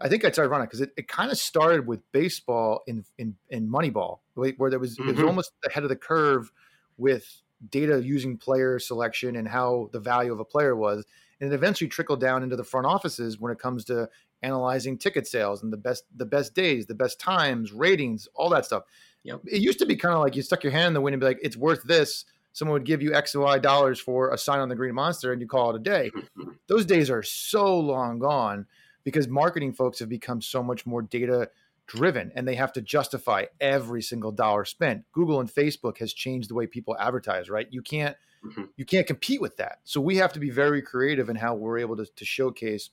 I 0.00 0.08
think 0.08 0.24
it's 0.24 0.38
ironic 0.38 0.70
because 0.70 0.80
it, 0.80 0.92
it 0.96 1.08
kind 1.08 1.30
of 1.30 1.38
started 1.38 1.86
with 1.86 2.00
baseball 2.12 2.82
in 2.86 3.04
in, 3.18 3.36
in 3.50 3.68
Moneyball, 3.68 4.20
where 4.34 4.70
there 4.70 4.78
was 4.78 4.96
mm-hmm. 4.96 5.02
it 5.02 5.12
was 5.12 5.16
mm-hmm. 5.16 5.28
almost 5.28 5.52
ahead 5.66 5.82
of 5.82 5.88
the 5.88 5.96
curve 5.96 6.50
with 6.96 7.42
data 7.68 8.02
using 8.02 8.38
player 8.38 8.78
selection 8.78 9.36
and 9.36 9.46
how 9.46 9.90
the 9.92 10.00
value 10.00 10.32
of 10.32 10.40
a 10.40 10.44
player 10.44 10.74
was, 10.74 11.04
and 11.40 11.52
it 11.52 11.54
eventually 11.54 11.88
trickled 11.88 12.20
down 12.20 12.42
into 12.42 12.56
the 12.56 12.64
front 12.64 12.86
offices 12.86 13.38
when 13.38 13.52
it 13.52 13.58
comes 13.58 13.84
to 13.84 14.08
analyzing 14.42 14.96
ticket 14.96 15.26
sales 15.26 15.62
and 15.62 15.72
the 15.72 15.76
best 15.76 16.04
the 16.16 16.24
best 16.24 16.54
days, 16.54 16.86
the 16.86 16.94
best 16.94 17.20
times, 17.20 17.72
ratings, 17.72 18.28
all 18.34 18.48
that 18.48 18.64
stuff. 18.64 18.84
Yep. 19.24 19.42
It 19.46 19.60
used 19.60 19.78
to 19.80 19.86
be 19.86 19.96
kind 19.96 20.14
of 20.14 20.22
like 20.22 20.34
you 20.34 20.42
stuck 20.42 20.64
your 20.64 20.72
hand 20.72 20.88
in 20.88 20.94
the 20.94 21.00
wind 21.00 21.12
and 21.12 21.20
be 21.20 21.26
like, 21.26 21.40
it's 21.42 21.56
worth 21.56 21.82
this. 21.82 22.24
Someone 22.52 22.72
would 22.72 22.86
give 22.86 23.02
you 23.02 23.14
X 23.14 23.34
and 23.34 23.44
Y 23.44 23.58
dollars 23.58 24.00
for 24.00 24.32
a 24.32 24.38
sign 24.38 24.60
on 24.60 24.68
the 24.68 24.74
green 24.74 24.94
monster 24.94 25.32
and 25.32 25.40
you 25.40 25.46
call 25.46 25.70
it 25.70 25.76
a 25.76 25.78
day. 25.78 26.10
Those 26.68 26.86
days 26.86 27.10
are 27.10 27.22
so 27.22 27.78
long 27.78 28.18
gone 28.18 28.66
because 29.04 29.28
marketing 29.28 29.72
folks 29.72 29.98
have 29.98 30.08
become 30.08 30.40
so 30.40 30.62
much 30.62 30.86
more 30.86 31.02
data 31.02 31.50
driven 31.86 32.30
and 32.34 32.46
they 32.46 32.54
have 32.54 32.72
to 32.72 32.80
justify 32.80 33.44
every 33.60 34.02
single 34.02 34.30
dollar 34.30 34.64
spent. 34.64 35.04
Google 35.12 35.40
and 35.40 35.52
Facebook 35.52 35.98
has 35.98 36.12
changed 36.12 36.48
the 36.48 36.54
way 36.54 36.66
people 36.66 36.96
advertise, 36.98 37.50
right? 37.50 37.66
You 37.70 37.82
can't 37.82 38.16
mm-hmm. 38.44 38.64
you 38.76 38.84
can't 38.84 39.06
compete 39.06 39.40
with 39.40 39.56
that. 39.56 39.78
So 39.84 40.00
we 40.00 40.16
have 40.16 40.32
to 40.34 40.40
be 40.40 40.50
very 40.50 40.82
creative 40.82 41.28
in 41.28 41.36
how 41.36 41.54
we're 41.54 41.78
able 41.78 41.96
to, 41.96 42.06
to 42.06 42.24
showcase 42.24 42.90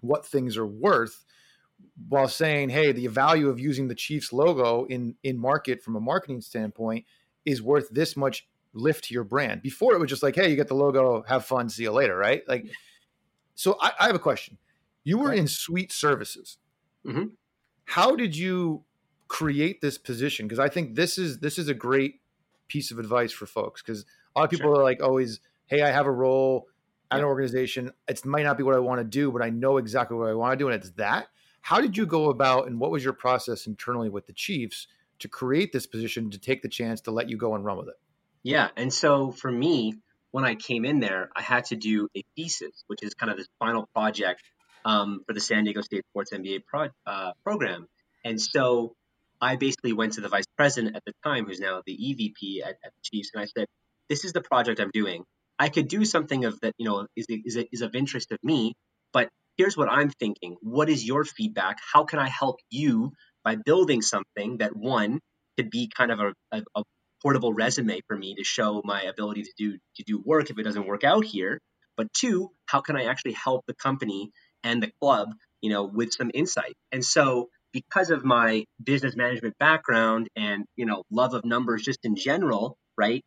what 0.00 0.26
things 0.26 0.56
are 0.56 0.66
worth 0.66 1.24
while 2.08 2.28
saying, 2.28 2.68
hey, 2.68 2.92
the 2.92 3.06
value 3.06 3.48
of 3.48 3.58
using 3.58 3.88
the 3.88 3.94
Chiefs 3.94 4.32
logo 4.32 4.84
in 4.84 5.14
in 5.22 5.38
market 5.38 5.82
from 5.82 5.96
a 5.96 6.00
marketing 6.00 6.40
standpoint 6.40 7.04
is 7.44 7.62
worth 7.62 7.88
this 7.90 8.16
much 8.16 8.46
lift 8.74 9.04
to 9.04 9.14
your 9.14 9.24
brand. 9.24 9.62
Before 9.62 9.94
it 9.94 10.00
was 10.00 10.10
just 10.10 10.22
like, 10.22 10.34
hey, 10.34 10.50
you 10.50 10.56
get 10.56 10.68
the 10.68 10.74
logo, 10.74 11.24
have 11.26 11.46
fun, 11.46 11.68
see 11.68 11.84
you 11.84 11.92
later, 11.92 12.16
right? 12.16 12.42
Like, 12.46 12.66
so 13.54 13.76
I, 13.80 13.92
I 14.00 14.06
have 14.06 14.14
a 14.14 14.20
question. 14.20 14.58
You 15.04 15.18
were 15.18 15.28
right. 15.28 15.38
in 15.38 15.46
suite 15.46 15.92
services. 15.92 16.58
Mm-hmm. 17.06 17.26
How 17.84 18.16
did 18.16 18.36
you 18.36 18.84
create 19.28 19.80
this 19.80 19.98
position? 19.98 20.46
Because 20.46 20.58
I 20.58 20.68
think 20.68 20.94
this 20.94 21.18
is 21.18 21.38
this 21.38 21.58
is 21.58 21.68
a 21.68 21.74
great 21.74 22.20
piece 22.68 22.90
of 22.90 22.98
advice 22.98 23.32
for 23.32 23.46
folks. 23.46 23.82
Because 23.82 24.04
a 24.34 24.40
lot 24.40 24.44
of 24.44 24.50
people 24.50 24.72
sure. 24.72 24.80
are 24.80 24.84
like 24.84 25.02
always, 25.02 25.40
hey, 25.66 25.82
I 25.82 25.90
have 25.90 26.06
a 26.06 26.10
role 26.10 26.66
at 27.10 27.20
an 27.20 27.24
organization. 27.24 27.92
It 28.06 28.24
might 28.26 28.44
not 28.44 28.58
be 28.58 28.62
what 28.62 28.74
I 28.74 28.80
want 28.80 29.00
to 29.00 29.04
do, 29.04 29.32
but 29.32 29.42
I 29.42 29.50
know 29.50 29.78
exactly 29.78 30.16
what 30.16 30.28
I 30.28 30.34
want 30.34 30.52
to 30.52 30.56
do, 30.62 30.68
and 30.68 30.74
it's 30.74 30.90
that. 30.92 31.28
How 31.60 31.80
did 31.80 31.96
you 31.96 32.06
go 32.06 32.30
about, 32.30 32.66
and 32.66 32.78
what 32.78 32.90
was 32.90 33.02
your 33.02 33.12
process 33.12 33.66
internally 33.66 34.08
with 34.08 34.26
the 34.26 34.32
Chiefs 34.32 34.86
to 35.18 35.28
create 35.28 35.72
this 35.72 35.86
position 35.86 36.30
to 36.30 36.38
take 36.38 36.62
the 36.62 36.68
chance 36.68 37.00
to 37.02 37.10
let 37.10 37.28
you 37.28 37.36
go 37.36 37.54
and 37.54 37.64
run 37.64 37.78
with 37.78 37.88
it? 37.88 37.96
Yeah, 38.42 38.68
and 38.76 38.92
so 38.92 39.32
for 39.32 39.50
me, 39.50 39.94
when 40.30 40.44
I 40.44 40.54
came 40.54 40.84
in 40.84 41.00
there, 41.00 41.30
I 41.34 41.42
had 41.42 41.64
to 41.66 41.76
do 41.76 42.08
a 42.16 42.22
thesis, 42.36 42.84
which 42.86 43.02
is 43.02 43.14
kind 43.14 43.30
of 43.32 43.38
this 43.38 43.48
final 43.58 43.88
project 43.94 44.42
um, 44.84 45.22
for 45.26 45.32
the 45.32 45.40
San 45.40 45.64
Diego 45.64 45.80
State 45.82 46.04
Sports 46.10 46.32
MBA 46.32 46.64
pro- 46.66 46.88
uh, 47.06 47.32
program. 47.44 47.86
And 48.24 48.40
so 48.40 48.94
I 49.40 49.56
basically 49.56 49.92
went 49.92 50.14
to 50.14 50.20
the 50.20 50.28
vice 50.28 50.46
president 50.56 50.96
at 50.96 51.04
the 51.04 51.12
time, 51.24 51.46
who's 51.46 51.60
now 51.60 51.82
the 51.86 51.96
EVP 51.96 52.62
at, 52.62 52.76
at 52.84 52.92
the 52.92 53.00
Chiefs, 53.02 53.30
and 53.34 53.42
I 53.42 53.46
said, 53.46 53.66
"This 54.08 54.24
is 54.24 54.32
the 54.32 54.40
project 54.40 54.80
I'm 54.80 54.90
doing. 54.92 55.24
I 55.58 55.68
could 55.68 55.88
do 55.88 56.04
something 56.04 56.44
of 56.44 56.58
that, 56.60 56.74
you 56.78 56.88
know, 56.88 57.06
is 57.16 57.26
is, 57.28 57.58
is 57.72 57.82
of 57.82 57.94
interest 57.94 58.32
of 58.32 58.38
me, 58.42 58.74
but 59.12 59.28
here's 59.56 59.76
what 59.76 59.88
I'm 59.88 60.10
thinking. 60.10 60.56
What 60.60 60.88
is 60.88 61.04
your 61.04 61.24
feedback? 61.24 61.78
How 61.92 62.04
can 62.04 62.18
I 62.18 62.28
help 62.28 62.56
you 62.70 63.12
by 63.44 63.56
building 63.56 64.02
something 64.02 64.58
that 64.58 64.76
one 64.76 65.20
could 65.56 65.70
be 65.70 65.88
kind 65.88 66.12
of 66.12 66.20
a, 66.20 66.32
a, 66.52 66.62
a 66.76 66.82
portable 67.22 67.52
resume 67.52 68.00
for 68.06 68.16
me 68.16 68.34
to 68.36 68.44
show 68.44 68.80
my 68.84 69.02
ability 69.02 69.42
to 69.42 69.52
do 69.56 69.78
to 69.96 70.04
do 70.04 70.22
work 70.24 70.50
if 70.50 70.58
it 70.58 70.62
doesn't 70.62 70.86
work 70.86 71.04
out 71.04 71.24
here. 71.24 71.60
But 71.96 72.12
two, 72.12 72.50
how 72.66 72.80
can 72.80 72.96
I 72.96 73.04
actually 73.04 73.32
help 73.32 73.64
the 73.66 73.74
company 73.74 74.30
and 74.64 74.82
the 74.82 74.92
club, 75.00 75.30
you 75.60 75.70
know, 75.70 75.84
with 75.84 76.12
some 76.12 76.30
insight? 76.34 76.76
And 76.92 77.04
so 77.04 77.48
because 77.72 78.10
of 78.10 78.24
my 78.24 78.64
business 78.82 79.14
management 79.14 79.58
background 79.58 80.28
and 80.34 80.64
you 80.76 80.86
know 80.86 81.04
love 81.10 81.34
of 81.34 81.44
numbers 81.44 81.82
just 81.82 82.00
in 82.04 82.16
general, 82.16 82.76
right? 82.96 83.24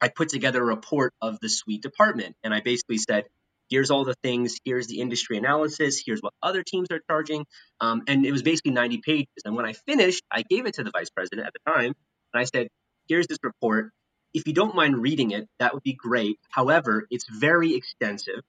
I 0.00 0.08
put 0.08 0.28
together 0.28 0.62
a 0.62 0.66
report 0.66 1.14
of 1.22 1.38
the 1.40 1.48
suite 1.48 1.82
department 1.82 2.36
and 2.44 2.52
I 2.52 2.60
basically 2.60 2.98
said, 2.98 3.24
here's 3.70 3.90
all 3.90 4.04
the 4.04 4.14
things, 4.22 4.58
here's 4.64 4.86
the 4.86 5.00
industry 5.00 5.38
analysis, 5.38 6.02
here's 6.04 6.20
what 6.20 6.34
other 6.42 6.62
teams 6.62 6.88
are 6.90 7.00
charging. 7.08 7.46
Um, 7.80 8.02
and 8.06 8.26
it 8.26 8.32
was 8.32 8.42
basically 8.42 8.72
90 8.72 8.98
pages. 8.98 9.42
And 9.44 9.56
when 9.56 9.64
I 9.64 9.72
finished, 9.72 10.22
I 10.30 10.42
gave 10.42 10.66
it 10.66 10.74
to 10.74 10.84
the 10.84 10.90
vice 10.90 11.10
president 11.10 11.46
at 11.46 11.54
the 11.54 11.72
time. 11.72 11.94
And 12.34 12.40
I 12.40 12.44
said, 12.44 12.68
here's 13.08 13.26
this 13.26 13.38
report. 13.42 13.92
If 14.34 14.46
you 14.46 14.52
don't 14.52 14.74
mind 14.74 15.00
reading 15.00 15.30
it, 15.30 15.48
that 15.58 15.72
would 15.74 15.82
be 15.82 15.94
great. 15.94 16.38
However, 16.50 17.06
it's 17.10 17.26
very 17.28 17.74
extensive. 17.74 18.42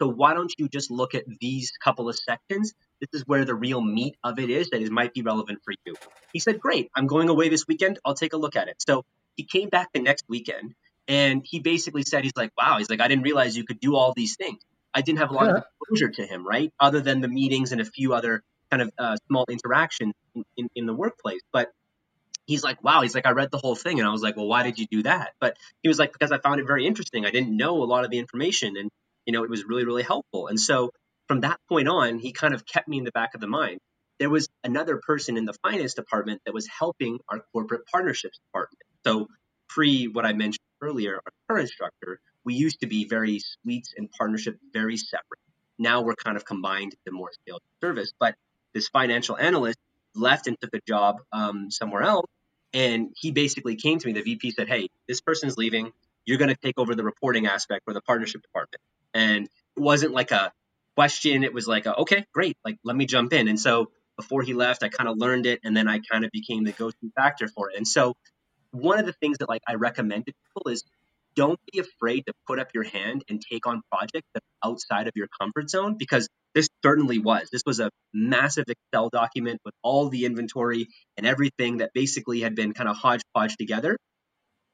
So 0.00 0.08
why 0.08 0.34
don't 0.34 0.52
you 0.58 0.68
just 0.68 0.90
look 0.90 1.14
at 1.14 1.24
these 1.40 1.72
couple 1.82 2.08
of 2.08 2.16
sections? 2.16 2.72
This 3.00 3.20
is 3.20 3.26
where 3.26 3.44
the 3.44 3.54
real 3.54 3.80
meat 3.80 4.16
of 4.24 4.38
it 4.38 4.50
is 4.50 4.70
that 4.70 4.82
is 4.82 4.90
might 4.90 5.14
be 5.14 5.22
relevant 5.22 5.60
for 5.64 5.74
you. 5.84 5.94
He 6.32 6.40
said, 6.40 6.60
Great, 6.60 6.90
I'm 6.94 7.06
going 7.06 7.28
away 7.28 7.48
this 7.48 7.66
weekend. 7.66 7.98
I'll 8.04 8.14
take 8.14 8.32
a 8.32 8.36
look 8.36 8.56
at 8.56 8.68
it. 8.68 8.76
So 8.86 9.04
he 9.36 9.44
came 9.44 9.68
back 9.68 9.88
the 9.92 10.00
next 10.00 10.24
weekend 10.28 10.74
and 11.08 11.42
he 11.44 11.60
basically 11.60 12.02
said, 12.02 12.24
He's 12.24 12.36
like, 12.36 12.50
Wow, 12.58 12.78
he's 12.78 12.90
like, 12.90 13.00
I 13.00 13.08
didn't 13.08 13.24
realize 13.24 13.56
you 13.56 13.64
could 13.64 13.80
do 13.80 13.96
all 13.96 14.12
these 14.14 14.36
things. 14.36 14.60
I 14.94 15.02
didn't 15.02 15.20
have 15.20 15.30
a 15.30 15.34
lot 15.34 15.48
of 15.48 15.56
exposure 15.56 16.10
to 16.10 16.26
him, 16.26 16.46
right? 16.46 16.72
Other 16.78 17.00
than 17.00 17.20
the 17.20 17.28
meetings 17.28 17.72
and 17.72 17.80
a 17.80 17.84
few 17.84 18.14
other 18.14 18.42
kind 18.70 18.82
of 18.82 18.90
uh, 18.98 19.16
small 19.28 19.46
interactions 19.48 20.14
in, 20.34 20.44
in, 20.56 20.68
in 20.74 20.86
the 20.86 20.94
workplace. 20.94 21.40
But 21.52 21.70
he's 22.46 22.62
like, 22.64 22.82
wow, 22.82 23.02
he's 23.02 23.14
like, 23.14 23.26
I 23.26 23.30
read 23.30 23.50
the 23.50 23.58
whole 23.58 23.74
thing. 23.74 23.98
And 24.00 24.08
I 24.08 24.12
was 24.12 24.22
like, 24.22 24.36
well, 24.36 24.46
why 24.46 24.62
did 24.62 24.78
you 24.78 24.86
do 24.90 25.02
that? 25.04 25.32
But 25.40 25.56
he 25.82 25.88
was 25.88 25.98
like, 25.98 26.12
because 26.12 26.32
I 26.32 26.38
found 26.38 26.60
it 26.60 26.66
very 26.66 26.86
interesting. 26.86 27.24
I 27.24 27.30
didn't 27.30 27.56
know 27.56 27.82
a 27.82 27.84
lot 27.84 28.04
of 28.04 28.10
the 28.10 28.18
information 28.18 28.76
and, 28.76 28.90
you 29.26 29.32
know, 29.32 29.44
it 29.44 29.50
was 29.50 29.64
really, 29.64 29.84
really 29.84 30.02
helpful. 30.02 30.48
And 30.48 30.58
so 30.58 30.90
from 31.28 31.40
that 31.40 31.58
point 31.68 31.88
on, 31.88 32.18
he 32.18 32.32
kind 32.32 32.54
of 32.54 32.66
kept 32.66 32.88
me 32.88 32.98
in 32.98 33.04
the 33.04 33.12
back 33.12 33.34
of 33.34 33.40
the 33.40 33.46
mind. 33.46 33.78
There 34.18 34.30
was 34.30 34.48
another 34.62 35.00
person 35.02 35.36
in 35.36 35.44
the 35.44 35.54
finance 35.62 35.94
department 35.94 36.42
that 36.44 36.54
was 36.54 36.66
helping 36.66 37.18
our 37.28 37.40
corporate 37.52 37.86
partnerships 37.86 38.38
department. 38.48 38.82
So 39.04 39.28
pre 39.68 40.06
what 40.06 40.26
I 40.26 40.32
mentioned 40.32 40.60
earlier, 40.80 41.14
our 41.14 41.32
current 41.48 41.68
structure, 41.68 42.20
we 42.44 42.54
used 42.54 42.80
to 42.80 42.86
be 42.86 43.06
very 43.08 43.40
suites 43.40 43.94
and 43.96 44.10
partnership 44.10 44.58
very 44.72 44.96
separate. 44.96 45.40
Now 45.78 46.02
we're 46.02 46.14
kind 46.14 46.36
of 46.36 46.44
combined 46.44 46.94
into 47.04 47.16
more 47.16 47.30
scaled 47.32 47.62
service. 47.80 48.12
But 48.18 48.34
this 48.74 48.88
financial 48.88 49.36
analyst 49.36 49.78
left 50.14 50.46
and 50.46 50.56
took 50.60 50.74
a 50.74 50.80
job 50.86 51.20
um, 51.32 51.70
somewhere 51.70 52.02
else. 52.02 52.26
And 52.74 53.10
he 53.16 53.30
basically 53.30 53.76
came 53.76 53.98
to 53.98 54.06
me. 54.06 54.12
The 54.12 54.22
VP 54.22 54.52
said, 54.52 54.68
Hey, 54.68 54.88
this 55.08 55.20
person's 55.20 55.56
leaving. 55.56 55.92
You're 56.24 56.38
going 56.38 56.50
to 56.50 56.56
take 56.56 56.78
over 56.78 56.94
the 56.94 57.04
reporting 57.04 57.46
aspect 57.46 57.84
for 57.84 57.92
the 57.92 58.00
partnership 58.00 58.42
department. 58.42 58.80
And 59.14 59.44
it 59.44 59.80
wasn't 59.80 60.12
like 60.12 60.30
a 60.30 60.52
question. 60.96 61.44
It 61.44 61.54
was 61.54 61.66
like, 61.66 61.86
a, 61.86 61.96
okay, 62.00 62.24
great. 62.32 62.56
Like, 62.64 62.76
let 62.84 62.96
me 62.96 63.06
jump 63.06 63.32
in. 63.32 63.48
And 63.48 63.58
so 63.58 63.90
before 64.16 64.42
he 64.42 64.54
left, 64.54 64.82
I 64.82 64.88
kind 64.88 65.08
of 65.08 65.16
learned 65.18 65.46
it. 65.46 65.60
And 65.64 65.76
then 65.76 65.88
I 65.88 66.00
kind 66.00 66.24
of 66.24 66.30
became 66.30 66.64
the 66.64 66.72
go 66.72 66.90
to 66.90 66.96
factor 67.16 67.48
for 67.48 67.70
it. 67.70 67.76
And 67.76 67.86
so 67.86 68.14
one 68.72 68.98
of 68.98 69.06
the 69.06 69.12
things 69.12 69.38
that 69.38 69.48
like 69.48 69.62
I 69.68 69.74
recommend 69.74 70.26
to 70.26 70.32
people 70.32 70.70
is 70.70 70.84
don't 71.34 71.58
be 71.72 71.78
afraid 71.78 72.24
to 72.26 72.32
put 72.46 72.58
up 72.58 72.68
your 72.74 72.84
hand 72.84 73.24
and 73.28 73.40
take 73.40 73.66
on 73.66 73.82
projects 73.90 74.28
that 74.34 74.42
are 74.42 74.70
outside 74.70 75.08
of 75.08 75.12
your 75.16 75.28
comfort 75.40 75.70
zone 75.70 75.96
because 75.98 76.28
this 76.54 76.68
certainly 76.84 77.18
was. 77.18 77.48
This 77.50 77.62
was 77.64 77.80
a 77.80 77.90
massive 78.12 78.64
Excel 78.68 79.08
document 79.08 79.60
with 79.64 79.74
all 79.82 80.08
the 80.08 80.26
inventory 80.26 80.88
and 81.16 81.26
everything 81.26 81.78
that 81.78 81.92
basically 81.94 82.40
had 82.40 82.54
been 82.54 82.74
kind 82.74 82.88
of 82.88 82.96
hodgepodge 82.96 83.56
together. 83.56 83.96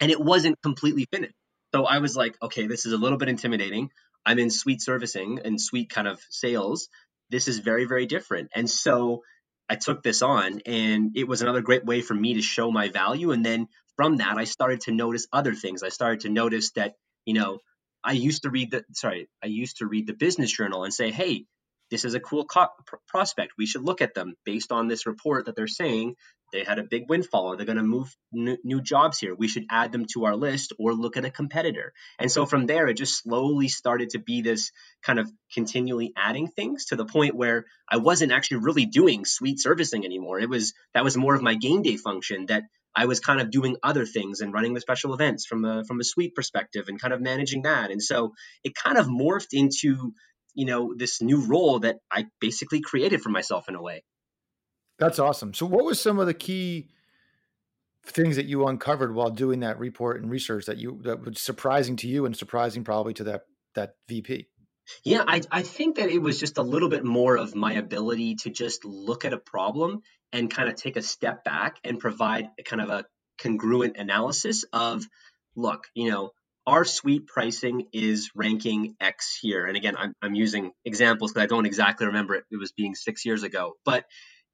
And 0.00 0.11
it 0.11 0.21
wasn't 0.21 0.61
completely 0.62 1.07
finished. 1.12 1.35
So 1.75 1.85
I 1.85 1.99
was 1.99 2.16
like, 2.16 2.37
okay, 2.42 2.66
this 2.66 2.87
is 2.87 2.92
a 2.92 2.97
little 2.97 3.18
bit 3.18 3.28
intimidating. 3.28 3.90
I'm 4.25 4.39
in 4.39 4.51
suite 4.51 4.83
servicing 4.83 5.41
and 5.45 5.61
suite 5.61 5.91
kind 5.91 6.09
of 6.09 6.21
sales. 6.31 6.89
This 7.31 7.49
is 7.49 7.59
very, 7.59 7.85
very 7.87 8.07
different. 8.07 8.51
And 8.55 8.69
so 8.69 9.23
I 9.69 9.77
took 9.77 10.03
this 10.03 10.23
on, 10.23 10.61
and 10.67 11.13
it 11.17 11.29
was 11.29 11.43
another 11.43 11.61
great 11.61 11.85
way 11.85 12.01
for 12.01 12.15
me 12.15 12.35
to 12.35 12.43
show 12.43 12.71
my 12.71 12.89
value. 12.89 13.33
And 13.33 13.45
then 13.45 13.69
from 13.97 14.17
that, 14.17 14.39
I 14.39 14.45
started 14.45 14.83
to 14.83 14.93
notice 14.93 15.27
other 15.33 15.55
things. 15.55 15.83
I 15.83 15.91
started 15.91 16.21
to 16.21 16.31
notice 16.31 16.71
that, 16.73 16.95
you 17.27 17.35
know, 17.35 17.59
I 18.03 18.13
used 18.13 18.43
to 18.45 18.51
read 18.51 18.71
the 18.71 18.85
sorry, 18.93 19.29
I 19.43 19.49
used 19.49 19.79
to 19.79 19.87
read 19.87 20.07
the 20.07 20.15
business 20.15 20.53
journal 20.53 20.85
and 20.85 20.95
say, 20.95 21.11
hey, 21.11 21.45
this 21.91 22.05
is 22.05 22.15
a 22.15 22.21
cool 22.21 22.45
co- 22.45 22.69
prospect. 23.07 23.53
We 23.59 23.67
should 23.67 23.83
look 23.83 24.01
at 24.01 24.15
them 24.15 24.35
based 24.45 24.73
on 24.73 24.89
this 24.89 25.07
report 25.07 25.47
that 25.47 25.57
they're 25.57 25.67
saying 25.67 26.15
they 26.52 26.64
had 26.64 26.78
a 26.78 26.85
big 26.85 27.09
windfall 27.09 27.52
or 27.52 27.57
they're 27.57 27.67
going 27.67 27.76
to 27.76 27.83
move 27.83 28.14
n- 28.35 28.59
new 28.64 28.81
jobs 28.81 29.19
here. 29.19 29.35
We 29.35 29.49
should 29.49 29.67
add 29.71 29.93
them 29.93 30.07
to 30.14 30.25
our 30.25 30.37
list 30.37 30.73
or 30.78 30.95
look 30.95 31.17
at 31.17 31.25
a 31.25 31.31
competitor. 31.31 31.93
And 32.19 32.31
so 32.31 32.47
from 32.47 32.67
there, 32.67 32.87
it 32.88 32.95
just 32.95 33.23
slowly 33.23 33.69
started 33.69 34.11
to 34.11 34.19
be 34.19 34.43
this 34.43 34.73
kind 35.02 35.19
of 35.19 35.31
continually 35.52 36.12
adding 36.17 36.49
things 36.49 36.87
to 36.87 36.97
the 36.97 37.05
point 37.05 37.37
where 37.37 37.67
I 37.88 37.99
wasn't 37.99 38.33
actually 38.33 38.59
really 38.59 38.87
doing 38.87 39.25
suite 39.25 39.61
servicing 39.61 40.05
anymore. 40.05 40.40
It 40.40 40.49
was 40.49 40.73
that 40.95 41.05
was 41.05 41.17
more 41.17 41.35
of 41.35 41.43
my 41.43 41.55
game 41.55 41.83
day 41.83 41.97
function 41.97 42.47
that 42.47 42.64
I 42.95 43.07
was 43.07 43.21
kind 43.21 43.40
of 43.40 43.50
doing 43.50 43.76
other 43.83 44.07
things 44.07 44.40
and 44.40 44.52
running 44.52 44.75
the 44.75 44.81
special 44.81 45.14
events 45.14 45.47
from 45.47 45.64
a 45.64 45.85
from 45.85 46.00
a 46.00 46.04
suite 46.04 46.34
perspective 46.34 46.87
and 46.89 47.00
kind 47.00 47.13
of 47.13 47.21
managing 47.21 47.63
that. 47.63 47.91
And 47.91 48.02
so 48.02 48.34
it 48.65 48.75
kind 48.75 48.99
of 48.99 49.06
morphed 49.06 49.52
into 49.52 50.13
you 50.54 50.67
know 50.67 50.95
this 50.97 51.23
new 51.23 51.47
role 51.47 51.80
that 51.80 51.99
I 52.11 52.26
basically 52.41 52.80
created 52.80 53.23
for 53.23 53.28
myself 53.28 53.69
in 53.69 53.75
a 53.75 53.82
way. 53.82 54.02
That's 54.99 55.19
awesome. 55.19 55.54
So, 55.54 55.67
what 55.67 55.84
was 55.84 56.00
some 56.00 56.19
of 56.19 56.26
the 56.26 56.34
key 56.34 56.89
things 58.04 58.37
that 58.37 58.47
you 58.47 58.67
uncovered 58.67 59.15
while 59.15 59.30
doing 59.30 59.61
that 59.61 59.78
report 59.78 60.21
and 60.21 60.30
research 60.30 60.67
that 60.67 60.78
you 60.78 61.00
that 61.04 61.25
was 61.25 61.41
surprising 61.41 61.97
to 61.97 62.08
you 62.08 62.26
and 62.26 62.37
surprising 62.37 62.84
probably 62.84 63.15
to 63.15 63.25
that 63.25 63.43
that 63.75 63.95
VP? 64.08 64.49
Yeah, 65.04 65.23
I, 65.26 65.43
I 65.50 65.63
think 65.63 65.97
that 65.97 66.08
it 66.08 66.19
was 66.19 66.41
just 66.41 66.56
a 66.56 66.63
little 66.63 66.89
bit 66.89 67.04
more 67.04 67.37
of 67.37 67.54
my 67.54 67.75
ability 67.75 68.37
to 68.37 68.50
just 68.50 68.84
look 68.84 69.25
at 69.26 69.34
a 69.34 69.39
problem 69.39 70.00
and 70.32 70.50
kind 70.50 70.69
of 70.69 70.76
take 70.76 70.97
a 70.97 71.02
step 71.02 71.45
back 71.45 71.76
and 71.84 71.99
provide 71.99 72.49
kind 72.65 72.80
of 72.80 72.89
a 72.89 73.04
congruent 73.39 73.97
analysis 73.99 74.65
of, 74.73 75.06
look, 75.54 75.84
you 75.95 76.11
know, 76.11 76.30
our 76.67 76.84
suite 76.84 77.26
pricing 77.26 77.87
is 77.93 78.30
ranking 78.34 78.95
X 79.00 79.39
here. 79.41 79.67
And 79.67 79.76
again, 79.76 79.95
I'm, 79.97 80.15
I'm 80.23 80.34
using 80.34 80.73
examples 80.84 81.32
because 81.32 81.45
I 81.45 81.47
don't 81.47 81.67
exactly 81.67 82.06
remember 82.06 82.34
it. 82.34 82.45
It 82.50 82.56
was 82.56 82.73
being 82.73 82.95
six 82.95 83.25
years 83.25 83.43
ago. 83.43 83.75
But 83.84 84.04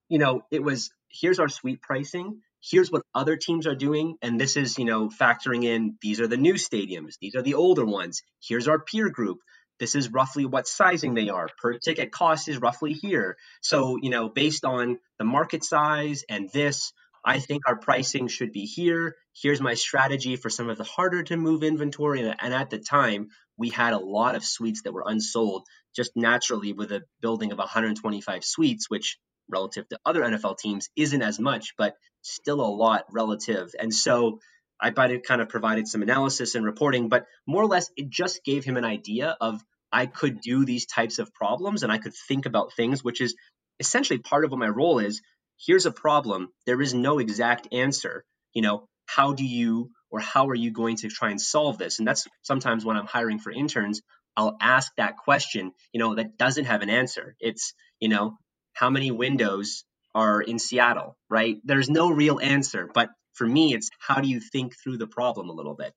you 0.08 0.18
know, 0.18 0.42
it 0.50 0.62
was 0.62 0.90
here's 1.08 1.38
our 1.38 1.48
suite 1.48 1.82
pricing, 1.82 2.40
here's 2.62 2.90
what 2.90 3.02
other 3.14 3.36
teams 3.36 3.66
are 3.66 3.74
doing, 3.74 4.16
and 4.22 4.40
this 4.40 4.56
is, 4.56 4.78
you 4.78 4.84
know, 4.84 5.08
factoring 5.08 5.64
in 5.64 5.96
these 6.00 6.20
are 6.20 6.26
the 6.26 6.36
new 6.36 6.54
stadiums, 6.54 7.14
these 7.20 7.34
are 7.34 7.42
the 7.42 7.54
older 7.54 7.84
ones, 7.84 8.22
here's 8.42 8.68
our 8.68 8.78
peer 8.78 9.10
group. 9.10 9.38
This 9.80 9.96
is 9.96 10.08
roughly 10.12 10.46
what 10.46 10.68
sizing 10.68 11.14
they 11.14 11.30
are. 11.30 11.48
Per 11.60 11.78
ticket 11.78 12.12
cost 12.12 12.48
is 12.48 12.60
roughly 12.60 12.92
here. 12.92 13.36
So, 13.60 13.98
you 14.00 14.08
know, 14.08 14.28
based 14.28 14.64
on 14.64 14.98
the 15.18 15.24
market 15.24 15.64
size 15.64 16.22
and 16.28 16.48
this, 16.50 16.92
I 17.24 17.40
think 17.40 17.62
our 17.66 17.76
pricing 17.76 18.28
should 18.28 18.52
be 18.52 18.66
here. 18.66 19.16
Here's 19.34 19.60
my 19.60 19.74
strategy 19.74 20.36
for 20.36 20.48
some 20.48 20.70
of 20.70 20.78
the 20.78 20.84
harder 20.84 21.24
to 21.24 21.36
move 21.36 21.64
inventory. 21.64 22.20
And 22.20 22.54
at 22.54 22.70
the 22.70 22.78
time, 22.78 23.30
we 23.56 23.70
had 23.70 23.94
a 23.94 23.98
lot 23.98 24.36
of 24.36 24.44
suites 24.44 24.82
that 24.82 24.92
were 24.92 25.04
unsold 25.06 25.64
just 25.96 26.12
naturally 26.14 26.72
with 26.72 26.92
a 26.92 27.02
building 27.20 27.50
of 27.50 27.58
125 27.58 28.44
suites, 28.44 28.88
which 28.88 29.18
relative 29.48 29.88
to 29.88 29.98
other 30.04 30.22
NFL 30.22 30.58
teams 30.58 30.88
isn't 30.96 31.22
as 31.22 31.38
much, 31.38 31.74
but 31.76 31.96
still 32.22 32.60
a 32.60 32.66
lot 32.66 33.04
relative. 33.10 33.74
And 33.78 33.92
so 33.92 34.40
I 34.80 34.90
kind 34.90 35.40
of 35.40 35.48
provided 35.48 35.88
some 35.88 36.02
analysis 36.02 36.54
and 36.54 36.64
reporting, 36.64 37.08
but 37.08 37.26
more 37.46 37.62
or 37.62 37.66
less 37.66 37.90
it 37.96 38.10
just 38.10 38.44
gave 38.44 38.64
him 38.64 38.76
an 38.76 38.84
idea 38.84 39.36
of 39.40 39.62
I 39.92 40.06
could 40.06 40.40
do 40.40 40.64
these 40.64 40.86
types 40.86 41.18
of 41.18 41.32
problems 41.32 41.82
and 41.82 41.92
I 41.92 41.98
could 41.98 42.14
think 42.28 42.46
about 42.46 42.72
things, 42.74 43.04
which 43.04 43.20
is 43.20 43.36
essentially 43.78 44.18
part 44.18 44.44
of 44.44 44.50
what 44.50 44.60
my 44.60 44.68
role 44.68 44.98
is. 44.98 45.22
Here's 45.64 45.86
a 45.86 45.92
problem. 45.92 46.48
There 46.66 46.82
is 46.82 46.94
no 46.94 47.18
exact 47.18 47.68
answer. 47.72 48.24
You 48.52 48.62
know, 48.62 48.88
how 49.06 49.32
do 49.32 49.44
you 49.44 49.90
or 50.10 50.20
how 50.20 50.48
are 50.48 50.54
you 50.54 50.72
going 50.72 50.96
to 50.96 51.08
try 51.08 51.30
and 51.30 51.40
solve 51.40 51.78
this? 51.78 51.98
And 51.98 52.08
that's 52.08 52.26
sometimes 52.42 52.84
when 52.84 52.96
I'm 52.96 53.06
hiring 53.06 53.38
for 53.38 53.52
interns, 53.52 54.02
I'll 54.36 54.56
ask 54.60 54.92
that 54.96 55.16
question, 55.16 55.72
you 55.92 56.00
know, 56.00 56.16
that 56.16 56.36
doesn't 56.38 56.64
have 56.64 56.82
an 56.82 56.90
answer. 56.90 57.36
It's, 57.38 57.74
you 58.00 58.08
know, 58.08 58.36
how 58.74 58.90
many 58.90 59.10
windows 59.10 59.84
are 60.14 60.40
in 60.40 60.58
Seattle, 60.58 61.16
right? 61.28 61.58
There's 61.64 61.88
no 61.88 62.10
real 62.10 62.38
answer, 62.40 62.90
but 62.92 63.10
for 63.32 63.46
me, 63.46 63.74
it's 63.74 63.90
how 63.98 64.20
do 64.20 64.28
you 64.28 64.40
think 64.40 64.74
through 64.76 64.98
the 64.98 65.06
problem 65.06 65.48
a 65.48 65.52
little 65.52 65.74
bit? 65.74 65.92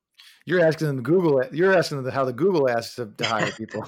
You're 0.46 0.66
asking 0.66 0.88
them 0.88 1.04
Google. 1.04 1.44
You're 1.52 1.78
asking 1.78 2.02
them 2.02 2.12
how 2.12 2.26
the 2.26 2.34
Google 2.34 2.70
asks 2.70 2.96
to, 2.96 3.12
hire 3.22 3.52
people. 3.58 3.88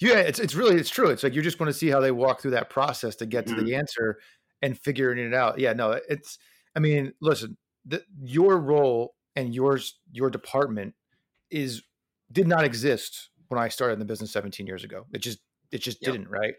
yeah, 0.00 0.18
it's 0.18 0.38
it's 0.38 0.54
really 0.54 0.76
it's 0.76 0.90
true. 0.90 1.08
It's 1.08 1.22
like 1.22 1.34
you're 1.34 1.42
just 1.42 1.58
going 1.58 1.70
to 1.70 1.76
see 1.76 1.88
how 1.88 2.00
they 2.00 2.12
walk 2.12 2.40
through 2.40 2.52
that 2.52 2.70
process 2.70 3.16
to 3.16 3.26
get 3.26 3.46
to 3.46 3.54
mm-hmm. 3.54 3.64
the 3.64 3.74
answer 3.74 4.18
and 4.62 4.78
figuring 4.78 5.18
it 5.18 5.34
out. 5.34 5.58
Yeah, 5.58 5.72
no, 5.72 5.98
it's. 6.08 6.38
I 6.76 6.80
mean, 6.80 7.12
listen, 7.20 7.56
the, 7.84 8.04
your 8.20 8.58
role 8.58 9.14
and 9.34 9.54
yours 9.54 9.98
your 10.12 10.30
department 10.30 10.94
is 11.50 11.82
did 12.30 12.46
not 12.46 12.64
exist 12.64 13.30
when 13.48 13.60
I 13.60 13.68
started 13.68 13.94
in 13.94 13.98
the 13.98 14.04
business 14.04 14.30
17 14.32 14.66
years 14.66 14.84
ago. 14.84 15.06
It 15.12 15.18
just 15.18 15.38
it 15.72 15.78
just 15.78 15.98
yep. 16.00 16.12
didn't, 16.12 16.28
right? 16.28 16.54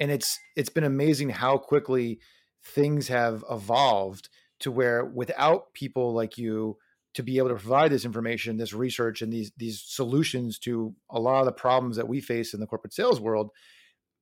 And 0.00 0.10
it's 0.10 0.38
it's 0.56 0.70
been 0.70 0.84
amazing 0.84 1.30
how 1.30 1.58
quickly 1.58 2.18
things 2.64 3.08
have 3.08 3.44
evolved 3.50 4.28
to 4.60 4.70
where 4.70 5.04
without 5.04 5.72
people 5.74 6.12
like 6.12 6.36
you 6.36 6.76
to 7.14 7.22
be 7.22 7.38
able 7.38 7.48
to 7.48 7.54
provide 7.54 7.90
this 7.90 8.04
information 8.04 8.56
this 8.56 8.72
research 8.72 9.22
and 9.22 9.32
these 9.32 9.52
these 9.56 9.82
solutions 9.86 10.58
to 10.58 10.94
a 11.10 11.20
lot 11.20 11.40
of 11.40 11.46
the 11.46 11.52
problems 11.52 11.96
that 11.96 12.08
we 12.08 12.20
face 12.20 12.54
in 12.54 12.60
the 12.60 12.66
corporate 12.66 12.94
sales 12.94 13.20
world 13.20 13.50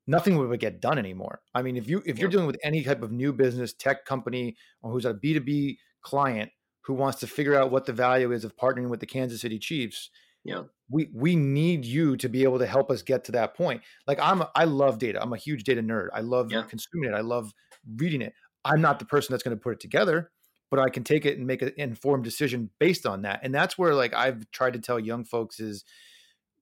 nothing 0.09 0.39
would 0.39 0.59
get 0.59 0.81
done 0.81 0.99
anymore. 0.99 1.41
I 1.55 1.63
mean 1.63 1.77
if 1.77 1.89
you 1.89 2.03
if 2.05 2.19
you're 2.19 2.31
dealing 2.31 2.47
with 2.47 2.59
any 2.65 2.83
type 2.83 3.03
of 3.03 3.13
new 3.13 3.33
business 3.33 3.73
tech 3.73 4.05
company 4.05 4.57
or 4.83 4.91
who's 4.91 5.05
a 5.05 5.15
b2b 5.15 5.77
client 6.03 6.51
who 6.83 6.95
wants 6.95 7.21
to 7.21 7.27
figure 7.27 7.55
out 7.55 7.71
what 7.71 7.85
the 7.85 7.93
value 7.93 8.33
is 8.33 8.45
of 8.45 8.57
partnering 8.57 8.89
with 8.89 9.01
the 9.01 9.07
kansas 9.07 9.43
city 9.43 9.59
chiefs 9.59 10.11
yeah. 10.45 10.63
We 10.91 11.11
we 11.13 11.37
need 11.37 11.85
you 11.85 12.17
to 12.17 12.29
be 12.29 12.45
able 12.45 12.59
to 12.59 12.67
help 12.67 12.91
us 12.91 13.03
get 13.03 13.25
to 13.25 13.33
that 13.33 13.55
point. 13.55 13.83
Like 14.07 14.19
i'm 14.21 14.43
i 14.55 14.65
love 14.65 14.99
data. 14.99 15.23
I'm 15.23 15.33
a 15.33 15.37
huge 15.37 15.65
data 15.65 15.83
nerd. 15.83 16.09
I 16.15 16.21
love 16.21 16.51
yeah. 16.51 16.63
consuming 16.63 17.11
it. 17.11 17.15
I 17.15 17.21
love 17.21 17.53
reading 17.97 18.23
it. 18.23 18.33
I'm 18.65 18.81
not 18.81 18.99
the 18.99 19.05
person 19.05 19.33
that's 19.33 19.43
going 19.43 19.57
to 19.57 19.61
put 19.61 19.75
it 19.75 19.81
together 19.81 20.31
but 20.71 20.81
i 20.81 20.89
can 20.89 21.05
take 21.05 21.25
it 21.25 21.39
and 21.39 21.47
make 21.47 21.63
an 21.63 21.73
informed 21.77 22.25
decision 22.25 22.71
based 22.79 23.07
on 23.07 23.23
that. 23.23 23.41
And 23.43 23.55
that's 23.55 23.79
where 23.79 23.95
like 23.95 24.15
i've 24.15 24.51
tried 24.51 24.75
to 24.75 24.81
tell 24.81 24.99
young 24.99 25.25
folks 25.25 25.61
is 25.61 25.85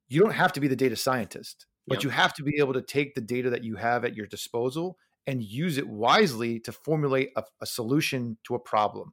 you 0.09 0.21
don't 0.21 0.33
have 0.33 0.53
to 0.55 0.61
be 0.61 0.69
the 0.69 0.77
data 0.77 0.97
scientist 0.97 1.67
but 1.87 1.99
Yep. 1.99 2.05
you 2.05 2.11
have 2.11 2.35
to 2.35 2.43
be 2.43 2.57
able 2.59 2.73
to 2.73 2.83
take 2.83 3.15
the 3.15 3.21
data 3.21 3.51
that 3.51 3.65
you 3.65 3.77
have 3.77 4.05
at 4.05 4.17
your 4.17 4.27
disposal 4.27 4.99
and 5.27 5.43
use 5.43 5.79
it 5.79 5.89
wisely 5.89 6.61
to 6.61 6.73
formulate 6.73 7.31
a, 7.37 7.45
a 7.61 7.67
solution 7.67 8.39
to 8.45 8.55
a 8.55 8.59
problem 8.59 9.13